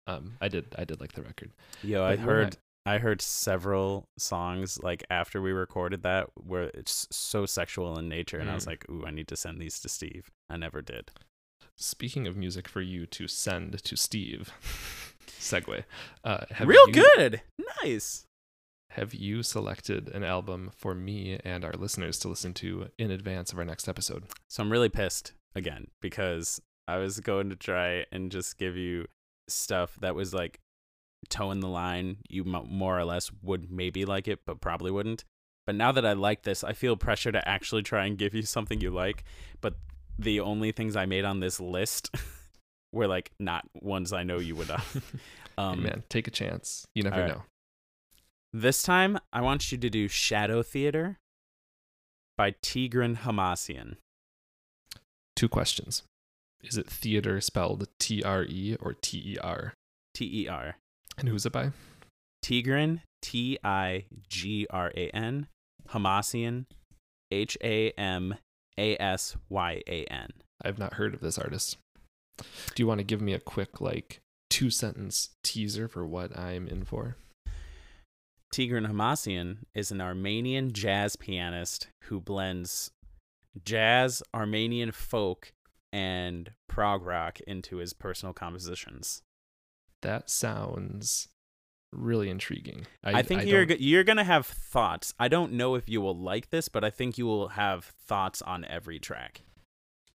um, 0.07 0.33
I 0.41 0.47
did 0.47 0.65
I 0.77 0.83
did 0.85 0.99
like 0.99 1.13
the 1.13 1.21
record. 1.21 1.51
Yo, 1.83 2.03
I 2.03 2.13
you're 2.13 2.21
heard. 2.23 2.57
I 2.83 2.97
heard 2.97 3.21
several 3.21 4.05
songs 4.17 4.79
like 4.81 5.03
after 5.11 5.39
we 5.39 5.51
recorded 5.51 6.01
that 6.01 6.29
where 6.35 6.63
it's 6.73 7.07
so 7.11 7.45
sexual 7.45 7.99
in 7.99 8.09
nature, 8.09 8.39
and 8.39 8.49
I 8.49 8.55
was 8.55 8.63
Mm. 8.65 8.67
like, 8.69 8.89
"Ooh, 8.89 9.03
I 9.05 9.11
need 9.11 9.27
to 9.27 9.35
send 9.35 9.59
these 9.61 9.79
to 9.81 9.89
Steve." 9.89 10.31
I 10.49 10.57
never 10.57 10.81
did. 10.81 11.11
Speaking 11.77 12.25
of 12.25 12.35
music 12.35 12.67
for 12.67 12.81
you 12.81 13.05
to 13.05 13.27
send 13.27 13.83
to 13.83 13.95
Steve, 13.95 14.51
segue. 15.39 15.83
Uh, 16.23 16.45
Real 16.63 16.87
you- 16.87 16.93
good. 16.93 17.41
Nice. 17.83 18.25
Have 18.95 19.13
you 19.13 19.41
selected 19.41 20.09
an 20.09 20.25
album 20.25 20.71
for 20.75 20.93
me 20.93 21.39
and 21.45 21.63
our 21.63 21.71
listeners 21.71 22.19
to 22.19 22.27
listen 22.27 22.53
to 22.55 22.89
in 22.97 23.09
advance 23.09 23.53
of 23.53 23.57
our 23.57 23.63
next 23.63 23.87
episode? 23.87 24.25
So 24.49 24.61
I'm 24.61 24.71
really 24.71 24.89
pissed 24.89 25.31
again 25.55 25.87
because 26.01 26.61
I 26.89 26.97
was 26.97 27.21
going 27.21 27.49
to 27.49 27.55
try 27.55 28.05
and 28.11 28.29
just 28.29 28.57
give 28.57 28.75
you 28.75 29.05
stuff 29.47 29.97
that 30.01 30.13
was 30.13 30.33
like 30.33 30.59
toeing 31.29 31.61
the 31.61 31.69
line. 31.69 32.17
You 32.27 32.43
more 32.43 32.99
or 32.99 33.05
less 33.05 33.31
would 33.41 33.71
maybe 33.71 34.03
like 34.03 34.27
it, 34.27 34.39
but 34.45 34.59
probably 34.59 34.91
wouldn't. 34.91 35.23
But 35.65 35.75
now 35.75 35.93
that 35.93 36.05
I 36.05 36.11
like 36.11 36.43
this, 36.43 36.61
I 36.61 36.73
feel 36.73 36.97
pressure 36.97 37.31
to 37.31 37.47
actually 37.47 37.83
try 37.83 38.05
and 38.05 38.17
give 38.17 38.33
you 38.33 38.41
something 38.41 38.81
you 38.81 38.91
like. 38.91 39.23
But 39.61 39.75
the 40.19 40.41
only 40.41 40.73
things 40.73 40.97
I 40.97 41.05
made 41.05 41.23
on 41.23 41.39
this 41.39 41.61
list 41.61 42.13
were 42.91 43.07
like 43.07 43.31
not 43.39 43.65
ones 43.73 44.11
I 44.11 44.23
know 44.23 44.39
you 44.39 44.55
would. 44.55 44.69
Uh, 45.57 45.61
Hey, 45.61 45.63
um, 45.63 45.83
man, 45.83 46.03
take 46.09 46.27
a 46.27 46.31
chance. 46.31 46.87
You 46.95 47.03
never 47.03 47.21
right. 47.21 47.27
know. 47.27 47.43
This 48.53 48.83
time, 48.83 49.17
I 49.31 49.39
want 49.41 49.71
you 49.71 49.77
to 49.77 49.89
do 49.89 50.09
Shadow 50.09 50.61
Theater 50.61 51.17
by 52.37 52.51
Tigran 52.51 53.19
Hamasyan. 53.19 53.95
Two 55.37 55.47
questions. 55.47 56.03
Is 56.61 56.77
it 56.77 56.89
theater 56.89 57.39
spelled 57.39 57.87
T 57.97 58.21
R 58.21 58.43
E 58.43 58.75
or 58.81 58.93
T 58.93 59.35
E 59.35 59.37
R? 59.41 59.73
T 60.13 60.43
E 60.43 60.47
R. 60.49 60.75
And 61.17 61.29
who's 61.29 61.45
it 61.45 61.53
by? 61.53 61.71
Tigran, 62.43 63.01
T 63.21 63.57
I 63.63 64.03
G 64.27 64.67
R 64.69 64.91
A 64.97 65.09
N, 65.11 65.47
Hamasyan, 65.89 66.65
H 67.31 67.57
A 67.63 67.91
M 67.91 68.35
A 68.77 68.97
S 69.01 69.37
Y 69.47 69.81
A 69.87 70.03
N. 70.05 70.27
I've 70.61 70.77
not 70.77 70.95
heard 70.95 71.13
of 71.13 71.21
this 71.21 71.37
artist. 71.37 71.77
Do 72.37 72.83
you 72.83 72.87
want 72.87 72.99
to 72.99 73.05
give 73.05 73.21
me 73.21 73.33
a 73.33 73.39
quick, 73.39 73.79
like, 73.79 74.19
two 74.49 74.69
sentence 74.69 75.29
teaser 75.41 75.87
for 75.87 76.05
what 76.05 76.37
I'm 76.37 76.67
in 76.67 76.83
for? 76.83 77.15
Tigran 78.53 78.85
Hamasyan 78.87 79.59
is 79.73 79.91
an 79.91 80.01
Armenian 80.01 80.73
jazz 80.73 81.15
pianist 81.15 81.87
who 82.03 82.19
blends 82.19 82.91
jazz, 83.63 84.21
Armenian 84.33 84.91
folk, 84.91 85.53
and 85.93 86.51
prog 86.67 87.05
rock 87.05 87.39
into 87.41 87.77
his 87.77 87.93
personal 87.93 88.33
compositions. 88.33 89.21
That 90.01 90.29
sounds 90.29 91.29
really 91.93 92.29
intriguing. 92.29 92.87
I, 93.03 93.21
think 93.21 93.45
you're 93.45 93.65
don't- 93.65 93.79
you're 93.81 94.03
gonna 94.03 94.23
have 94.23 94.45
thoughts. 94.45 95.13
I 95.19 95.27
don't 95.27 95.53
know 95.53 95.75
if 95.75 95.87
you 95.87 96.01
will 96.01 96.17
like 96.17 96.49
this, 96.49 96.67
but 96.69 96.83
I 96.83 96.89
think 96.89 97.17
you 97.17 97.25
will 97.25 97.49
have 97.49 97.85
thoughts 97.85 98.41
on 98.41 98.65
every 98.65 98.99
track. 98.99 99.41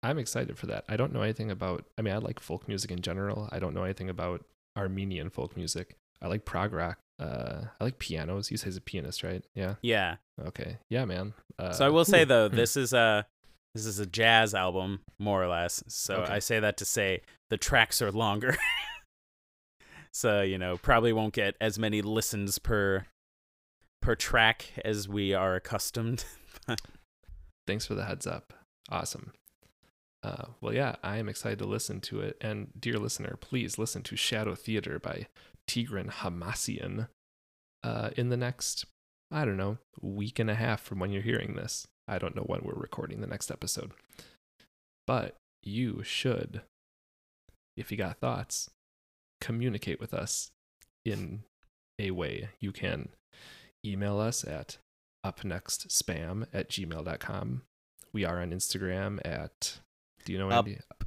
I'm 0.02 0.18
excited 0.18 0.58
for 0.58 0.66
that. 0.66 0.84
I 0.88 0.96
don't 0.96 1.12
know 1.12 1.22
anything 1.22 1.50
about. 1.50 1.84
I 1.98 2.02
mean, 2.02 2.14
I 2.14 2.18
like 2.18 2.38
folk 2.40 2.68
music 2.68 2.90
in 2.90 3.00
general. 3.00 3.48
I 3.50 3.58
don't 3.58 3.74
know 3.74 3.84
anything 3.84 4.10
about 4.10 4.44
Armenian 4.76 5.30
folk 5.30 5.56
music. 5.56 5.96
I 6.20 6.28
like 6.28 6.44
prog 6.44 6.72
rock. 6.72 6.98
Uh, 7.18 7.62
I 7.80 7.84
like 7.84 7.98
pianos. 7.98 8.50
You 8.50 8.56
say 8.56 8.66
he's 8.66 8.76
a 8.76 8.80
pianist, 8.80 9.22
right? 9.22 9.42
Yeah. 9.54 9.76
Yeah. 9.82 10.16
Okay. 10.46 10.78
Yeah, 10.90 11.04
man. 11.06 11.32
Uh, 11.58 11.72
So 11.72 11.86
I 11.86 11.88
will 11.88 12.04
say 12.04 12.24
though, 12.24 12.48
Hmm. 12.48 12.56
this 12.56 12.76
is 12.76 12.92
a 12.92 13.26
this 13.74 13.84
is 13.86 13.98
a 13.98 14.06
jazz 14.06 14.54
album, 14.54 15.00
more 15.18 15.42
or 15.42 15.48
less. 15.48 15.82
So 15.88 16.16
Okay. 16.16 16.32
I 16.32 16.38
say 16.38 16.60
that 16.60 16.76
to 16.78 16.84
say 16.86 17.20
the 17.50 17.56
tracks 17.58 18.00
are 18.00 18.10
longer. 18.12 18.56
so, 20.12 20.40
you 20.42 20.58
know, 20.58 20.76
probably 20.78 21.12
won't 21.12 21.34
get 21.34 21.56
as 21.60 21.78
many 21.78 22.02
listens 22.02 22.58
per 22.58 23.06
per 24.02 24.14
track 24.14 24.72
as 24.84 25.08
we 25.08 25.34
are 25.34 25.54
accustomed. 25.56 26.24
Thanks 27.66 27.84
for 27.86 27.94
the 27.94 28.04
heads 28.04 28.26
up. 28.26 28.52
Awesome. 28.90 29.32
Uh, 30.22 30.46
well, 30.60 30.72
yeah, 30.72 30.96
I 31.02 31.18
am 31.18 31.28
excited 31.28 31.58
to 31.58 31.66
listen 31.66 32.00
to 32.02 32.20
it. 32.20 32.36
And 32.40 32.68
dear 32.78 32.98
listener, 32.98 33.36
please 33.40 33.78
listen 33.78 34.02
to 34.04 34.16
Shadow 34.16 34.54
Theater 34.54 34.98
by 34.98 35.26
Tigran 35.68 36.10
Hamasyan 36.10 37.08
uh, 37.82 38.10
in 38.16 38.28
the 38.28 38.36
next, 38.36 38.84
I 39.30 39.44
don't 39.44 39.56
know, 39.56 39.78
week 40.00 40.38
and 40.38 40.50
a 40.50 40.54
half 40.54 40.80
from 40.82 40.98
when 40.98 41.10
you're 41.10 41.22
hearing 41.22 41.54
this. 41.54 41.86
I 42.08 42.18
don't 42.18 42.36
know 42.36 42.42
when 42.42 42.60
we're 42.62 42.74
recording 42.74 43.20
the 43.20 43.26
next 43.26 43.50
episode. 43.50 43.92
But 45.06 45.36
you 45.62 46.02
should, 46.04 46.62
if 47.76 47.90
you 47.90 47.96
got 47.96 48.18
thoughts, 48.18 48.70
communicate 49.40 50.00
with 50.00 50.14
us 50.14 50.50
in 51.04 51.42
a 51.98 52.10
way. 52.12 52.48
You 52.60 52.72
can 52.72 53.08
email 53.84 54.18
us 54.18 54.44
at 54.44 54.78
upnextspam 55.24 56.46
at 56.52 56.68
gmail.com. 56.70 57.62
We 58.12 58.24
are 58.24 58.40
on 58.40 58.50
Instagram 58.50 59.20
at, 59.24 59.78
do 60.24 60.32
you 60.32 60.38
know, 60.38 60.48
Up- 60.50 60.66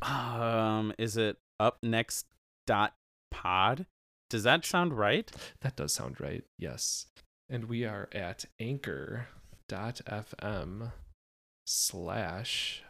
um 0.10 0.94
is 0.98 1.18
it 1.18 1.38
up 1.60 1.78
next 1.84 2.26
dot 2.68 2.94
pod? 3.32 3.86
Does 4.30 4.44
that 4.44 4.66
sound 4.66 4.94
right? 4.94 5.32
That 5.62 5.76
does 5.76 5.94
sound 5.94 6.22
right. 6.22 6.44
Yes. 6.58 7.08
And 7.50 7.66
we 7.66 7.84
are 7.84 8.08
at 8.12 8.46
anchor.fm 8.60 9.32
slash 11.66 12.84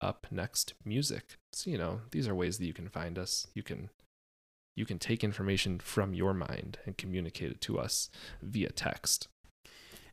up 0.00 0.26
next 0.30 0.74
music. 0.84 1.36
So, 1.52 1.70
you 1.70 1.78
know, 1.78 2.00
these 2.10 2.28
are 2.28 2.34
ways 2.34 2.58
that 2.58 2.66
you 2.66 2.72
can 2.72 2.88
find 2.88 3.18
us. 3.18 3.46
You 3.54 3.62
can 3.62 3.90
you 4.76 4.86
can 4.86 4.98
take 4.98 5.24
information 5.24 5.80
from 5.80 6.14
your 6.14 6.32
mind 6.32 6.78
and 6.86 6.96
communicate 6.96 7.50
it 7.50 7.60
to 7.62 7.78
us 7.80 8.10
via 8.40 8.70
text. 8.70 9.26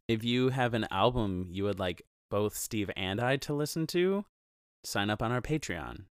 If 0.07 0.23
you 0.23 0.49
have 0.49 0.73
an 0.73 0.87
album 0.89 1.49
you 1.51 1.63
would 1.65 1.77
like 1.79 2.01
both 2.31 2.57
Steve 2.57 2.89
and 2.97 3.21
I 3.21 3.37
to 3.37 3.53
listen 3.53 3.85
to, 3.87 4.25
sign 4.83 5.11
up 5.11 5.21
on 5.21 5.31
our 5.31 5.41
Patreon. 5.41 6.05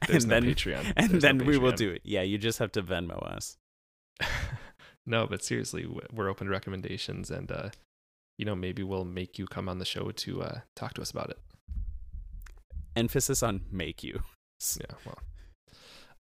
There's 0.08 0.24
and 0.24 0.30
no 0.30 0.40
then, 0.40 0.54
Patreon. 0.54 0.92
And 0.96 1.10
There's 1.10 1.22
no 1.22 1.28
then 1.28 1.46
we 1.46 1.58
will 1.58 1.72
do 1.72 1.90
it. 1.90 2.02
Yeah, 2.04 2.22
you 2.22 2.38
just 2.38 2.58
have 2.58 2.72
to 2.72 2.82
Venmo 2.82 3.22
us. 3.22 3.56
no, 5.06 5.26
but 5.26 5.42
seriously, 5.42 5.86
we're 6.12 6.28
open 6.28 6.46
to 6.46 6.50
recommendations, 6.50 7.30
and 7.30 7.50
uh, 7.50 7.70
you 8.38 8.44
know, 8.44 8.54
maybe 8.54 8.82
we'll 8.82 9.04
make 9.04 9.38
you 9.38 9.46
come 9.46 9.68
on 9.68 9.78
the 9.78 9.84
show 9.84 10.10
to 10.10 10.42
uh, 10.42 10.60
talk 10.74 10.94
to 10.94 11.02
us 11.02 11.10
about 11.10 11.30
it. 11.30 11.38
Emphasis 12.94 13.42
on 13.42 13.62
make 13.70 14.02
you. 14.02 14.22
Yeah, 14.80 14.94
well, 15.04 15.18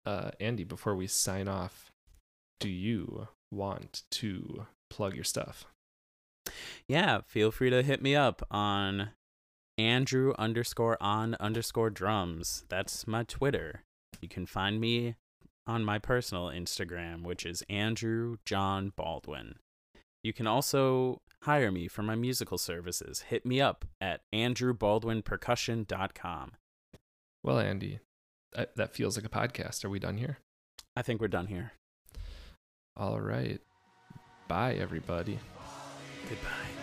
uh, 0.04 0.32
Andy, 0.40 0.64
before 0.64 0.96
we 0.96 1.06
sign 1.06 1.48
off, 1.48 1.92
do 2.60 2.70
you 2.70 3.28
want 3.52 4.02
to 4.10 4.66
plug 4.90 5.14
your 5.14 5.24
stuff? 5.24 5.66
Yeah, 6.88 7.22
feel 7.28 7.52
free 7.52 7.70
to 7.70 7.84
hit 7.84 8.02
me 8.02 8.16
up 8.16 8.42
on 8.50 9.10
Andrew 9.82 10.34
underscore 10.38 10.96
on 11.02 11.36
underscore 11.40 11.90
drums. 11.90 12.66
That's 12.70 13.08
my 13.08 13.24
Twitter. 13.24 13.82
You 14.22 14.30
can 14.30 14.46
find 14.46 14.80
me 14.80 15.16
on 15.66 15.84
my 15.84 15.98
personal 15.98 16.50
Instagram, 16.50 17.24
which 17.24 17.48
is 17.48 17.64
Andrew 17.68 18.38
John 18.46 18.94
Baldwin. 18.96 19.56
You 20.24 20.34
can 20.34 20.46
also 20.46 21.24
hire 21.44 21.72
me 21.72 21.88
for 21.88 22.04
my 22.04 22.14
musical 22.14 22.60
services. 22.60 23.22
Hit 23.22 23.44
me 23.44 23.60
up 23.60 23.86
at 24.00 24.22
andrewbaldwinpercussion.com. 24.32 26.52
Well, 27.44 27.60
Andy, 27.60 28.02
that, 28.54 28.76
that 28.76 28.94
feels 28.94 29.18
like 29.18 29.26
a 29.26 29.30
podcast. 29.30 29.84
Are 29.84 29.90
we 29.90 29.98
done 29.98 30.18
here? 30.18 30.38
I 30.96 31.02
think 31.02 31.22
we're 31.22 31.28
done 31.28 31.48
here. 31.48 31.72
All 32.96 33.20
right. 33.20 33.60
Bye, 34.48 34.76
everybody. 34.76 35.40
Goodbye. 36.30 36.81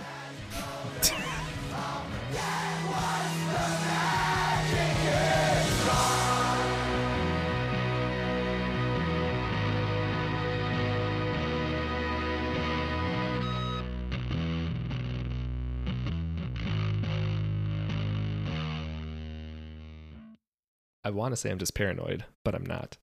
I 21.09 21.11
want 21.11 21.32
to 21.32 21.36
say 21.38 21.50
I'm 21.50 21.56
just 21.56 21.72
paranoid, 21.72 22.26
but 22.44 22.54
I'm 22.54 22.66
not. 22.66 22.98